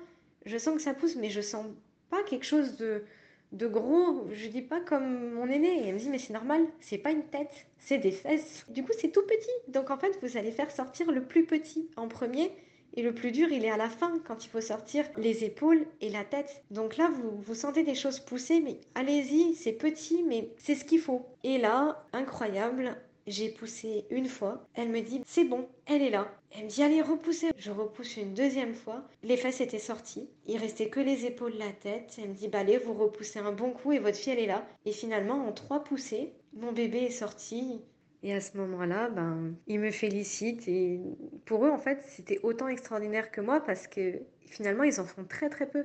Je 0.46 0.56
sens 0.56 0.76
que 0.76 0.82
ça 0.82 0.94
pousse, 0.94 1.16
mais 1.16 1.30
je 1.30 1.40
sens 1.40 1.66
pas 2.08 2.22
quelque 2.22 2.46
chose 2.46 2.76
de, 2.76 3.02
de 3.50 3.66
gros. 3.66 4.24
Je 4.30 4.46
dis 4.46 4.62
pas 4.62 4.80
comme 4.80 5.32
mon 5.34 5.48
aîné. 5.48 5.80
Et 5.82 5.88
elle 5.88 5.94
me 5.94 5.98
dit, 5.98 6.10
mais 6.10 6.18
c'est 6.18 6.32
normal, 6.32 6.64
c'est 6.78 6.98
pas 6.98 7.10
une 7.10 7.24
tête, 7.24 7.66
c'est 7.78 7.98
des 7.98 8.12
fesses. 8.12 8.64
Du 8.68 8.84
coup, 8.84 8.92
c'est 8.96 9.10
tout 9.10 9.26
petit. 9.26 9.72
Donc 9.72 9.90
en 9.90 9.98
fait, 9.98 10.16
vous 10.22 10.36
allez 10.36 10.52
faire 10.52 10.70
sortir 10.70 11.10
le 11.10 11.24
plus 11.24 11.44
petit 11.44 11.90
en 11.96 12.06
premier. 12.06 12.52
Et 12.94 13.02
le 13.02 13.12
plus 13.12 13.32
dur, 13.32 13.48
il 13.50 13.64
est 13.64 13.70
à 13.70 13.76
la 13.76 13.90
fin, 13.90 14.20
quand 14.24 14.44
il 14.44 14.48
faut 14.48 14.60
sortir 14.60 15.04
les 15.16 15.44
épaules 15.44 15.86
et 16.00 16.08
la 16.10 16.24
tête. 16.24 16.62
Donc 16.70 16.96
là, 16.96 17.10
vous, 17.12 17.40
vous 17.40 17.54
sentez 17.54 17.82
des 17.82 17.94
choses 17.94 18.20
pousser, 18.20 18.60
mais 18.60 18.78
allez-y, 18.94 19.54
c'est 19.54 19.72
petit, 19.72 20.22
mais 20.22 20.50
c'est 20.58 20.76
ce 20.76 20.84
qu'il 20.84 21.00
faut. 21.00 21.26
Et 21.42 21.58
là, 21.58 22.04
incroyable, 22.12 22.96
j'ai 23.26 23.48
poussé 23.48 24.04
une 24.10 24.28
fois. 24.28 24.66
Elle 24.74 24.90
me 24.90 25.00
dit 25.00 25.22
c'est 25.26 25.44
bon, 25.44 25.66
elle 25.86 26.02
est 26.02 26.10
là. 26.10 26.30
Elle 26.50 26.64
me 26.64 26.68
dit 26.68 26.82
allez 26.82 27.02
repousser. 27.02 27.50
Je 27.56 27.70
repousse 27.70 28.16
une 28.16 28.34
deuxième 28.34 28.74
fois. 28.74 29.02
Les 29.22 29.36
fesses 29.36 29.60
étaient 29.60 29.78
sorties. 29.78 30.28
Il 30.46 30.58
restait 30.58 30.88
que 30.88 31.00
les 31.00 31.26
épaules, 31.26 31.54
la 31.58 31.70
tête. 31.72 32.14
Elle 32.18 32.30
me 32.30 32.34
dit 32.34 32.48
bah 32.48 32.60
allez 32.60 32.78
vous 32.78 32.94
repoussez 32.94 33.38
un 33.38 33.52
bon 33.52 33.70
coup 33.70 33.92
et 33.92 33.98
votre 33.98 34.16
fille 34.16 34.34
elle 34.34 34.40
est 34.40 34.46
là. 34.46 34.66
Et 34.84 34.92
finalement 34.92 35.46
en 35.46 35.52
trois 35.52 35.82
poussées, 35.82 36.34
mon 36.52 36.72
bébé 36.72 36.98
est 37.04 37.10
sorti. 37.10 37.80
Et 38.24 38.32
à 38.32 38.40
ce 38.40 38.56
moment-là, 38.56 39.10
ben, 39.10 39.54
ils 39.66 39.78
me 39.78 39.90
félicitent. 39.90 40.66
Et 40.66 40.98
pour 41.44 41.66
eux, 41.66 41.70
en 41.70 41.78
fait, 41.78 42.00
c'était 42.06 42.40
autant 42.42 42.68
extraordinaire 42.68 43.30
que 43.30 43.42
moi 43.42 43.60
parce 43.60 43.86
que 43.86 44.22
finalement, 44.46 44.82
ils 44.82 44.98
en 44.98 45.04
font 45.04 45.24
très 45.24 45.50
très 45.50 45.68
peu. 45.68 45.84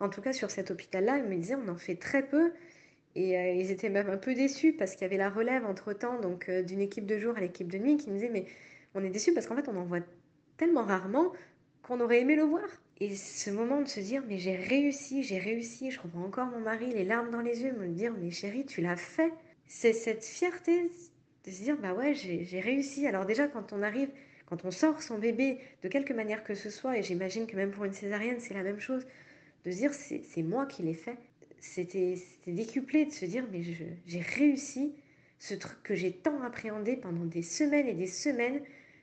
En 0.00 0.08
tout 0.08 0.22
cas, 0.22 0.32
sur 0.32 0.50
cet 0.50 0.70
hôpital-là, 0.70 1.18
ils 1.18 1.24
me 1.24 1.36
disaient 1.36 1.54
on 1.54 1.68
en 1.68 1.76
fait 1.76 1.96
très 1.96 2.26
peu. 2.26 2.52
Et 3.14 3.38
euh, 3.38 3.52
ils 3.52 3.70
étaient 3.70 3.90
même 3.90 4.08
un 4.08 4.16
peu 4.16 4.34
déçus 4.34 4.72
parce 4.72 4.92
qu'il 4.92 5.02
y 5.02 5.04
avait 5.04 5.18
la 5.18 5.30
relève 5.30 5.66
entre-temps, 5.66 6.18
donc 6.20 6.48
euh, 6.48 6.62
d'une 6.62 6.80
équipe 6.80 7.06
de 7.06 7.18
jour 7.18 7.36
à 7.36 7.40
l'équipe 7.40 7.70
de 7.70 7.78
nuit, 7.78 7.96
qui 7.96 8.10
me 8.10 8.14
disait 8.14 8.30
mais 8.30 8.46
on 8.94 9.02
est 9.04 9.10
déçus 9.10 9.32
parce 9.32 9.46
qu'en 9.46 9.56
fait 9.56 9.68
on 9.68 9.76
en 9.76 9.84
voit 9.84 10.00
tellement 10.58 10.82
rarement 10.84 11.32
qu'on 11.82 12.00
aurait 12.00 12.20
aimé 12.20 12.36
le 12.36 12.42
voir. 12.42 12.68
Et 13.00 13.14
ce 13.16 13.50
moment 13.50 13.80
de 13.80 13.88
se 13.88 14.00
dire 14.00 14.22
mais 14.28 14.38
j'ai 14.38 14.56
réussi, 14.56 15.22
j'ai 15.22 15.38
réussi, 15.38 15.90
je 15.90 16.00
revois 16.00 16.22
encore 16.22 16.46
mon 16.46 16.60
mari, 16.60 16.92
les 16.92 17.04
larmes 17.04 17.30
dans 17.30 17.40
les 17.40 17.62
yeux, 17.62 17.72
me 17.72 17.88
dire 17.88 18.12
mais 18.20 18.30
chérie 18.30 18.66
tu 18.66 18.82
l'as 18.82 18.96
fait. 18.96 19.32
C'est 19.66 19.94
cette 19.94 20.24
fierté 20.24 20.90
de 21.46 21.50
se 21.50 21.62
dire 21.62 21.76
bah 21.78 21.94
ouais 21.94 22.14
j'ai 22.14 22.60
réussi. 22.60 23.06
Alors 23.06 23.26
déjà 23.26 23.46
quand 23.48 23.72
on 23.72 23.82
arrive, 23.82 24.08
quand 24.46 24.64
on 24.64 24.70
sort 24.70 25.02
son 25.02 25.18
bébé 25.18 25.58
de 25.82 25.88
quelque 25.88 26.12
manière 26.12 26.44
que 26.44 26.54
ce 26.54 26.70
soit, 26.70 26.98
et 26.98 27.02
j'imagine 27.02 27.46
que 27.46 27.56
même 27.56 27.70
pour 27.70 27.84
une 27.84 27.92
césarienne 27.92 28.40
c'est 28.40 28.54
la 28.54 28.62
même 28.62 28.80
chose, 28.80 29.06
de 29.64 29.70
se 29.70 29.76
dire 29.76 29.94
c'est 29.94 30.42
moi 30.42 30.66
qui 30.66 30.82
l'ai 30.82 30.94
fait 30.94 31.18
c'était 31.60 32.16
décuplé 32.46 33.06
de 33.06 33.12
se 33.12 33.24
dire 33.24 33.44
mais 33.52 33.62
j'ai 33.62 34.20
réussi 34.20 34.94
ce 35.38 35.54
truc 35.54 35.82
que 35.82 35.94
j'ai 35.94 36.12
tant 36.12 36.40
appréhendé 36.42 36.96
pendant 36.96 37.24
des 37.24 37.42
semaines 37.42 37.88
et 37.88 37.94
des 37.94 38.06
semaines, 38.06 38.60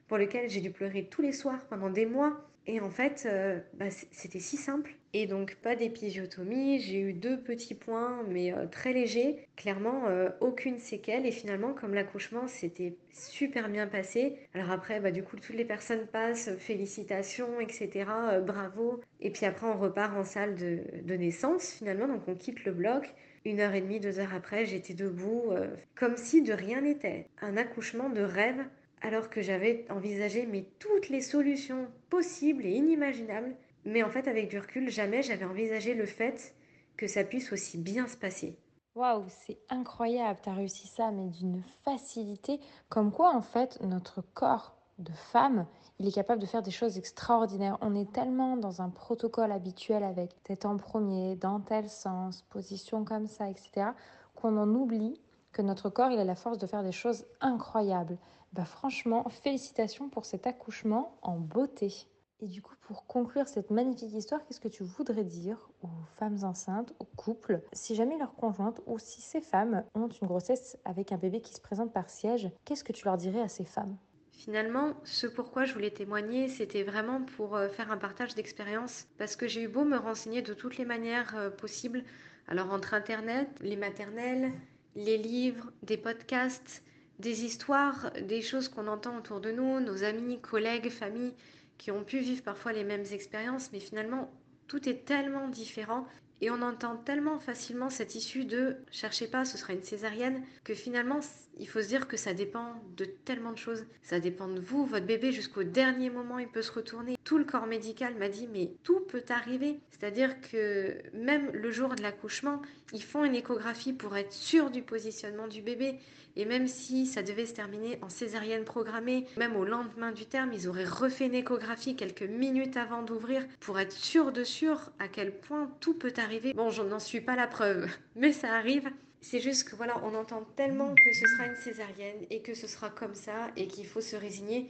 pour 0.07 0.17
lequel 0.17 0.49
j'ai 0.49 0.61
dû 0.61 0.71
pleurer 0.71 1.07
tous 1.09 1.21
les 1.21 1.31
soirs 1.31 1.59
pendant 1.69 1.89
des 1.89 2.05
mois. 2.05 2.45
Et 2.65 2.79
en 2.79 2.89
fait, 2.89 3.23
euh, 3.25 3.59
bah, 3.73 3.89
c'était 3.89 4.39
si 4.39 4.55
simple. 4.55 4.95
Et 5.11 5.27
donc, 5.27 5.57
pas 5.61 5.75
d'épisiotomie. 5.75 6.79
J'ai 6.79 6.99
eu 6.99 7.13
deux 7.13 7.37
petits 7.37 7.75
points, 7.75 8.23
mais 8.29 8.53
euh, 8.53 8.67
très 8.67 8.93
légers. 8.93 9.47
Clairement, 9.57 10.07
euh, 10.07 10.29
aucune 10.39 10.79
séquelle. 10.79 11.25
Et 11.25 11.31
finalement, 11.31 11.73
comme 11.73 11.93
l'accouchement 11.93 12.47
s'était 12.47 12.95
super 13.11 13.67
bien 13.67 13.85
passé, 13.85 14.37
alors 14.53 14.71
après, 14.71 15.01
bah, 15.01 15.11
du 15.11 15.23
coup, 15.23 15.35
toutes 15.35 15.55
les 15.55 15.65
personnes 15.65 16.07
passent, 16.07 16.51
félicitations, 16.57 17.59
etc. 17.59 18.05
bravo. 18.45 19.01
Et 19.19 19.29
puis 19.29 19.45
après, 19.45 19.67
on 19.67 19.77
repart 19.77 20.15
en 20.15 20.23
salle 20.23 20.55
de, 20.55 20.83
de, 21.03 21.15
naissance, 21.15 21.73
finalement. 21.73 22.07
Donc, 22.07 22.27
on 22.27 22.35
quitte 22.35 22.63
le 22.63 22.71
bloc. 22.71 23.13
Une 23.45 23.59
heure 23.59 23.73
et 23.73 23.81
demie, 23.81 23.99
deux 23.99 24.19
heures 24.19 24.33
après, 24.33 24.65
j'étais 24.65 24.93
debout, 24.93 25.51
comme 25.95 26.15
si 26.15 26.41
de 26.41 26.53
rien 26.53 26.79
n'était. 26.79 27.27
Un 27.41 27.57
accouchement 27.57 28.09
de 28.09 28.21
rêve 28.21 28.63
alors 29.03 29.29
que 29.29 29.41
j'avais 29.41 29.85
envisagé 29.91 30.47
toutes 30.79 31.09
les 31.09 31.21
solutions 31.21 31.87
possibles 32.09 32.65
et 32.65 32.71
inimaginables. 32.71 33.55
Mais 33.85 34.01
en 34.01 34.09
fait, 34.09 34.27
avec 34.27 34.49
du 34.49 34.57
recul, 34.57 34.89
jamais 34.89 35.21
j'avais 35.21 35.45
envisagé 35.45 35.93
le 35.93 36.05
fait 36.05 36.55
que 36.95 37.07
ça 37.07 37.23
puisse 37.23 37.51
aussi 37.51 37.77
bien 37.77 38.07
se 38.07 38.15
passer. 38.15 38.57
Waouh, 38.95 39.25
c'est 39.27 39.57
incroyable, 39.69 40.39
tu 40.41 40.49
as 40.49 40.53
réussi 40.53 40.87
ça, 40.87 41.11
mais 41.11 41.27
d'une 41.27 41.61
facilité. 41.83 42.59
Comme 42.89 43.11
quoi, 43.11 43.35
en 43.35 43.41
fait, 43.41 43.79
notre 43.81 44.21
corps 44.21 44.75
de 44.99 45.11
femme, 45.11 45.65
il 45.99 46.07
est 46.07 46.11
capable 46.11 46.39
de 46.39 46.45
faire 46.45 46.61
des 46.61 46.71
choses 46.71 46.97
extraordinaires. 46.97 47.77
On 47.81 47.95
est 47.95 48.11
tellement 48.11 48.55
dans 48.55 48.81
un 48.81 48.89
protocole 48.89 49.51
habituel 49.51 50.03
avec 50.03 50.41
tête 50.43 50.65
en 50.65 50.77
premier, 50.77 51.35
dans 51.35 51.59
tel 51.59 51.89
sens, 51.89 52.43
position 52.49 53.03
comme 53.03 53.27
ça, 53.27 53.49
etc., 53.49 53.87
qu'on 54.35 54.57
en 54.57 54.69
oublie 54.69 55.19
que 55.51 55.61
notre 55.61 55.89
corps, 55.89 56.11
il 56.11 56.19
a 56.19 56.23
la 56.23 56.35
force 56.35 56.57
de 56.57 56.67
faire 56.67 56.83
des 56.83 56.91
choses 56.91 57.25
incroyables. 57.41 58.17
Bah 58.53 58.65
franchement, 58.65 59.27
félicitations 59.29 60.09
pour 60.09 60.25
cet 60.25 60.45
accouchement 60.45 61.17
en 61.23 61.37
beauté. 61.39 61.91
Et 62.39 62.47
du 62.47 62.61
coup, 62.61 62.75
pour 62.81 63.07
conclure 63.07 63.47
cette 63.47 63.71
magnifique 63.71 64.13
histoire, 64.13 64.45
qu'est-ce 64.45 64.59
que 64.59 64.67
tu 64.67 64.83
voudrais 64.83 65.23
dire 65.23 65.71
aux 65.81 65.87
femmes 66.17 66.37
enceintes, 66.43 66.93
aux 66.99 67.05
couples, 67.15 67.63
si 67.73 67.95
jamais 67.95 68.17
leur 68.17 68.35
conjointe 68.35 68.79
ou 68.85 68.99
si 68.99 69.21
ces 69.21 69.41
femmes 69.41 69.83
ont 69.95 70.07
une 70.07 70.27
grossesse 70.27 70.77
avec 70.85 71.11
un 71.11 71.17
bébé 71.17 71.41
qui 71.41 71.53
se 71.53 71.61
présente 71.61 71.91
par 71.93 72.11
siège, 72.11 72.51
qu'est-ce 72.63 72.83
que 72.83 72.93
tu 72.93 73.05
leur 73.05 73.17
dirais 73.17 73.41
à 73.41 73.47
ces 73.47 73.65
femmes? 73.65 73.97
Finalement, 74.31 74.93
ce 75.03 75.25
pourquoi 75.25 75.65
je 75.65 75.73
voulais 75.73 75.89
témoigner, 75.91 76.47
c'était 76.47 76.83
vraiment 76.83 77.21
pour 77.23 77.55
euh, 77.55 77.69
faire 77.69 77.91
un 77.91 77.97
partage 77.97 78.35
d'expérience, 78.35 79.07
parce 79.17 79.35
que 79.35 79.47
j'ai 79.47 79.63
eu 79.63 79.67
beau 79.67 79.83
me 79.83 79.97
renseigner 79.97 80.43
de 80.43 80.53
toutes 80.53 80.77
les 80.77 80.85
manières 80.85 81.35
euh, 81.35 81.49
possibles, 81.49 82.03
alors 82.47 82.71
entre 82.71 82.93
Internet, 82.93 83.49
les 83.61 83.77
maternelles, 83.77 84.51
les 84.95 85.17
livres, 85.17 85.71
des 85.81 85.97
podcasts, 85.97 86.83
des 87.19 87.45
histoires, 87.45 88.11
des 88.27 88.41
choses 88.41 88.69
qu'on 88.69 88.87
entend 88.87 89.17
autour 89.17 89.39
de 89.39 89.51
nous, 89.51 89.79
nos 89.79 90.03
amis, 90.03 90.39
collègues, 90.39 90.89
familles 90.89 91.33
qui 91.77 91.91
ont 91.91 92.03
pu 92.03 92.19
vivre 92.19 92.43
parfois 92.43 92.73
les 92.73 92.83
mêmes 92.83 93.05
expériences, 93.11 93.71
mais 93.71 93.79
finalement 93.79 94.31
tout 94.67 94.87
est 94.87 95.05
tellement 95.05 95.47
différent 95.47 96.07
et 96.41 96.49
on 96.49 96.61
entend 96.61 96.97
tellement 96.97 97.39
facilement 97.39 97.89
cette 97.89 98.15
issue 98.15 98.45
de 98.45 98.77
cherchez 98.91 99.27
pas, 99.27 99.45
ce 99.45 99.57
sera 99.57 99.73
une 99.73 99.83
césarienne, 99.83 100.43
que 100.63 100.73
finalement 100.73 101.19
il 101.57 101.67
faut 101.67 101.81
se 101.81 101.87
dire 101.87 102.07
que 102.07 102.17
ça 102.17 102.33
dépend 102.33 102.75
de 102.97 103.05
tellement 103.05 103.51
de 103.51 103.57
choses. 103.57 103.85
Ça 104.01 104.19
dépend 104.19 104.47
de 104.47 104.59
vous, 104.59 104.85
votre 104.85 105.05
bébé 105.05 105.31
jusqu'au 105.31 105.63
dernier 105.63 106.09
moment 106.09 106.39
il 106.39 106.47
peut 106.47 106.61
se 106.61 106.71
retourner. 106.71 107.17
Tout 107.23 107.37
le 107.37 107.45
corps 107.45 107.67
médical 107.67 108.15
m'a 108.15 108.29
dit 108.29 108.47
mais 108.51 108.71
tout 108.83 109.01
peut 109.01 109.23
arriver. 109.29 109.79
C'est-à-dire 109.91 110.39
que 110.41 110.97
même 111.13 111.51
le 111.51 111.71
jour 111.71 111.95
de 111.95 112.01
l'accouchement, 112.01 112.61
ils 112.91 113.03
font 113.03 113.23
une 113.23 113.35
échographie 113.35 113.93
pour 113.93 114.17
être 114.17 114.33
sûr 114.33 114.69
du 114.69 114.81
positionnement 114.81 115.47
du 115.47 115.61
bébé. 115.61 115.99
Et 116.35 116.45
même 116.45 116.67
si 116.67 117.05
ça 117.05 117.21
devait 117.21 117.45
se 117.45 117.53
terminer 117.53 117.99
en 118.01 118.09
césarienne 118.09 118.63
programmée, 118.63 119.27
même 119.37 119.55
au 119.55 119.65
lendemain 119.65 120.11
du 120.11 120.25
terme, 120.25 120.51
ils 120.51 120.67
auraient 120.67 120.83
refait 120.83 121.27
une 121.27 121.35
échographie 121.35 121.95
quelques 121.95 122.23
minutes 122.23 122.75
avant 122.75 123.03
d'ouvrir 123.03 123.45
pour 123.59 123.79
être 123.79 123.91
sûr 123.91 124.31
de 124.31 124.43
sûr 124.43 124.91
à 124.99 125.07
quel 125.07 125.37
point 125.37 125.71
tout 125.79 125.93
peut 125.93 126.13
arriver. 126.17 126.53
Bon, 126.53 126.69
je 126.69 126.81
n'en 126.81 126.99
suis 126.99 127.21
pas 127.21 127.35
la 127.35 127.47
preuve, 127.47 127.87
mais 128.15 128.31
ça 128.31 128.53
arrive. 128.53 128.89
C'est 129.23 129.39
juste 129.39 129.69
que 129.69 129.77
voilà, 129.77 130.01
on 130.03 130.15
entend 130.15 130.43
tellement 130.57 130.93
que 130.93 131.13
ce 131.13 131.25
sera 131.27 131.47
une 131.47 131.55
césarienne 131.55 132.25
et 132.29 132.41
que 132.41 132.53
ce 132.53 132.67
sera 132.67 132.89
comme 132.89 133.15
ça 133.15 133.51
et 133.55 133.67
qu'il 133.67 133.87
faut 133.87 134.01
se 134.01 134.17
résigner. 134.17 134.69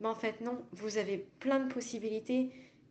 Mais 0.00 0.08
en 0.08 0.14
fait, 0.14 0.42
non, 0.42 0.62
vous 0.72 0.98
avez 0.98 1.26
plein 1.40 1.58
de 1.58 1.72
possibilités 1.72 2.50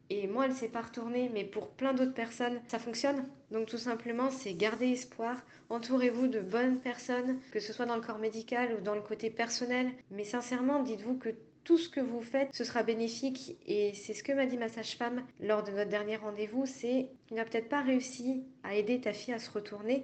et 0.10 0.26
moi 0.26 0.46
elle 0.46 0.54
s'est 0.54 0.70
pas 0.70 0.82
retournée, 0.82 1.30
mais 1.32 1.44
pour 1.44 1.70
plein 1.70 1.94
d'autres 1.94 2.16
personnes 2.16 2.60
ça 2.68 2.80
fonctionne. 2.80 3.28
Donc 3.52 3.68
tout 3.68 3.78
simplement 3.78 4.32
c'est 4.32 4.56
garder 4.56 4.88
espoir, 4.88 5.38
entourez-vous 5.70 6.28
de 6.28 6.40
bonnes 6.40 6.80
personnes, 6.80 7.40
que 7.52 7.60
ce 7.60 7.74
soit 7.74 7.86
dans 7.86 7.96
le 7.96 8.02
corps 8.02 8.18
médical 8.18 8.76
ou 8.76 8.82
dans 8.82 8.96
le 8.96 9.02
côté 9.02 9.30
personnel, 9.30 9.92
mais 10.10 10.24
sincèrement 10.24 10.82
dites-vous 10.82 11.20
que 11.20 11.30
tout 11.64 11.78
ce 11.78 11.90
que 11.90 12.00
vous 12.00 12.22
faites, 12.22 12.50
ce 12.56 12.64
sera 12.64 12.82
bénéfique. 12.82 13.56
Et 13.68 13.94
c'est 13.94 14.16
ce 14.16 14.24
que 14.24 14.32
m'a 14.32 14.48
dit 14.48 14.58
ma 14.58 14.70
sage-femme 14.70 15.24
lors 15.42 15.64
de 15.64 15.72
notre 15.72 15.92
dernier 15.92 16.16
rendez-vous, 16.16 16.66
c'est 16.66 17.10
tu 17.28 17.36
n'as 17.36 17.46
peut-être 17.46 17.70
pas 17.70 17.84
réussi 17.84 18.46
à 18.64 18.74
aider 18.74 19.00
ta 19.00 19.14
fille 19.14 19.34
à 19.36 19.40
se 19.40 19.52
retourner, 19.52 20.04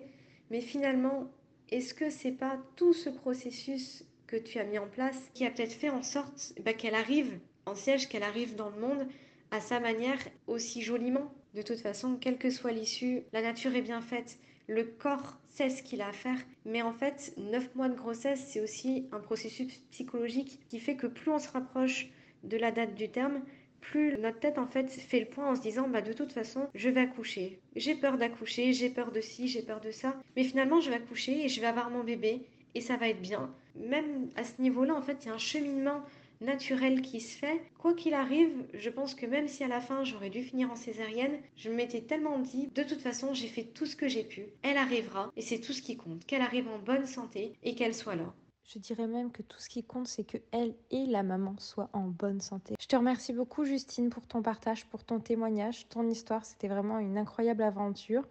mais 0.54 0.62
finalement, 0.62 1.32
est-ce 1.72 1.96
que 1.96 2.12
c'est 2.12 2.32
pas 2.32 2.60
tout 2.76 2.94
ce 2.94 3.10
processus 3.10 4.06
que 4.28 4.36
tu 4.36 4.60
as 4.60 4.64
mis 4.64 4.78
en 4.78 4.88
place 4.88 5.18
qui 5.34 5.48
a 5.48 5.50
peut-être 5.50 5.74
fait 5.74 5.90
en 5.90 6.04
sorte 6.04 6.54
bah, 6.64 6.74
qu'elle 6.74 6.94
arrive 6.94 7.40
en 7.66 7.74
siège, 7.74 8.08
qu'elle 8.08 8.22
arrive 8.22 8.56
dans 8.56 8.70
le 8.70 8.80
monde 8.80 9.08
à 9.50 9.60
sa 9.60 9.80
manière 9.80 10.20
aussi 10.46 10.84
joliment? 10.84 11.34
De 11.56 11.64
toute 11.64 11.80
façon, 11.80 12.18
quelle 12.18 12.38
que 12.38 12.52
soit 12.52 12.72
l'issue, 12.72 13.24
la 13.34 13.42
nature 13.42 13.76
est 13.76 13.82
bien 13.82 14.02
faite. 14.02 14.38
Le 14.68 14.84
corps 14.84 15.40
sait 15.50 15.72
ce 15.72 15.82
qu'il 15.82 16.04
a 16.04 16.10
à 16.10 16.14
faire. 16.14 16.38
Mais 16.66 16.84
en 16.84 16.94
fait, 16.94 17.34
9 17.38 17.74
mois 17.74 17.90
de 17.90 17.96
grossesse, 17.96 18.46
c'est 18.48 18.62
aussi 18.62 19.08
un 19.12 19.22
processus 19.22 19.80
psychologique 19.90 20.60
qui 20.70 20.80
fait 20.80 20.96
que 20.96 21.08
plus 21.08 21.32
on 21.32 21.40
se 21.40 21.50
rapproche 21.50 22.12
de 22.44 22.58
la 22.58 22.72
date 22.72 22.94
du 22.94 23.10
terme, 23.10 23.42
plus 23.84 24.18
notre 24.18 24.40
tête 24.40 24.58
en 24.58 24.66
fait 24.66 24.90
fait 24.90 25.20
le 25.20 25.26
point 25.26 25.52
en 25.52 25.56
se 25.56 25.62
disant 25.62 25.88
bah 25.88 26.02
de 26.02 26.14
toute 26.14 26.32
façon 26.32 26.68
je 26.74 26.90
vais 26.90 27.02
accoucher. 27.02 27.60
J'ai 27.76 27.96
peur 27.96 28.18
d'accoucher, 28.18 28.74
j'ai 28.74 28.90
peur 28.90 29.12
de 29.12 29.22
ci, 29.22 29.48
j'ai 29.48 29.62
peur 29.62 29.82
de 29.82 29.92
ça, 29.92 30.16
mais 30.36 30.44
finalement 30.44 30.82
je 30.82 30.90
vais 30.90 30.96
accoucher 30.96 31.46
et 31.46 31.50
je 31.50 31.62
vais 31.62 31.68
avoir 31.68 31.90
mon 31.90 32.04
bébé 32.04 32.42
et 32.76 32.82
ça 32.82 32.98
va 32.98 33.10
être 33.10 33.22
bien. 33.22 33.54
Même 33.76 34.30
à 34.36 34.44
ce 34.44 34.62
niveau-là 34.62 34.96
en 34.96 35.02
fait 35.02 35.18
il 35.22 35.28
y 35.28 35.32
a 35.32 35.36
un 35.36 35.38
cheminement 35.38 36.02
naturel 36.42 37.02
qui 37.02 37.22
se 37.22 37.38
fait. 37.38 37.62
Quoi 37.78 37.94
qu'il 37.94 38.14
arrive, 38.14 38.52
je 38.74 38.90
pense 38.90 39.16
que 39.16 39.26
même 39.26 39.48
si 39.48 39.64
à 39.64 39.68
la 39.68 39.82
fin 39.82 40.04
j'aurais 40.04 40.30
dû 40.30 40.44
finir 40.44 40.72
en 40.72 40.76
césarienne, 40.76 41.40
je 41.58 41.70
m'étais 41.70 42.02
tellement 42.02 42.40
dit, 42.40 42.70
de 42.74 42.84
toute 42.84 43.02
façon 43.02 43.34
j'ai 43.34 43.48
fait 43.48 43.64
tout 43.64 43.86
ce 43.86 43.96
que 43.96 44.08
j'ai 44.08 44.24
pu, 44.24 44.48
elle 44.62 44.78
arrivera 44.78 45.32
et 45.36 45.42
c'est 45.42 45.60
tout 45.60 45.74
ce 45.74 45.82
qui 45.82 45.98
compte, 45.98 46.26
qu'elle 46.26 46.42
arrive 46.42 46.68
en 46.68 46.80
bonne 46.80 47.06
santé 47.06 47.54
et 47.64 47.76
qu'elle 47.76 47.96
soit 47.96 48.16
là. 48.16 48.34
Je 48.66 48.80
dirais 48.80 49.08
même 49.08 49.32
que 49.32 49.42
tout 49.42 49.60
ce 49.60 49.70
qui 49.70 49.84
compte, 49.84 50.08
c'est 50.08 50.24
que 50.24 50.38
elle 50.52 50.74
et 50.90 51.06
la 51.06 51.22
maman 51.22 51.56
soient 51.60 51.90
en 51.94 52.08
bonne 52.08 52.42
santé. 52.42 52.76
Je 52.80 52.88
te 52.88 52.96
remercie 52.96 53.34
beaucoup, 53.34 53.66
Justine, 53.66 54.10
pour 54.10 54.26
ton 54.26 54.42
partage, 54.42 54.86
pour 54.86 55.04
ton 55.04 55.20
témoignage, 55.20 55.88
ton 55.90 56.08
histoire. 56.08 56.46
C'était 56.46 56.70
vraiment 56.70 57.00
une 57.00 57.18
incroyable 57.18 57.64
aventure. 57.64 58.26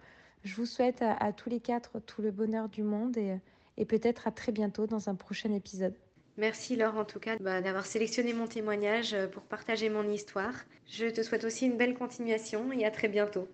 Je 0.45 0.57
vous 0.57 0.66
souhaite 0.66 1.03
à, 1.03 1.33
tous 1.33 1.51
les 1.51 1.61
quatre 1.61 2.01
tout 2.01 2.22
le 2.22 2.30
bonheur 2.30 2.68
du 2.68 2.83
monde 2.83 3.16
et, 3.16 3.85
peut-être 3.85 4.26
à 4.26 4.33
très 4.33 4.53
bientôt 4.53 4.87
dans 4.87 5.09
un 5.09 5.14
prochain 5.14 5.53
épisode. 5.53 5.95
Merci 6.39 6.76
Laure 6.76 6.97
en 6.97 7.05
tout 7.05 7.20
cas 7.20 7.37
bah, 7.39 7.61
d'avoir 7.61 7.85
sélectionné 7.85 8.33
mon 8.33 8.47
témoignage 8.47 9.12
euh, 9.12 9.28
pour 9.28 9.43
partager 9.43 9.91
mon 9.91 10.09
histoire. 10.09 10.55
Je 10.87 11.07
te 11.07 11.22
souhaite 11.22 11.45
aussi 11.45 11.66
une 11.66 11.76
belle 11.76 11.95
continuation 11.95 12.72
et 12.72 12.87
à 12.87 12.91
très 12.91 13.09
bientôt. 13.09 13.47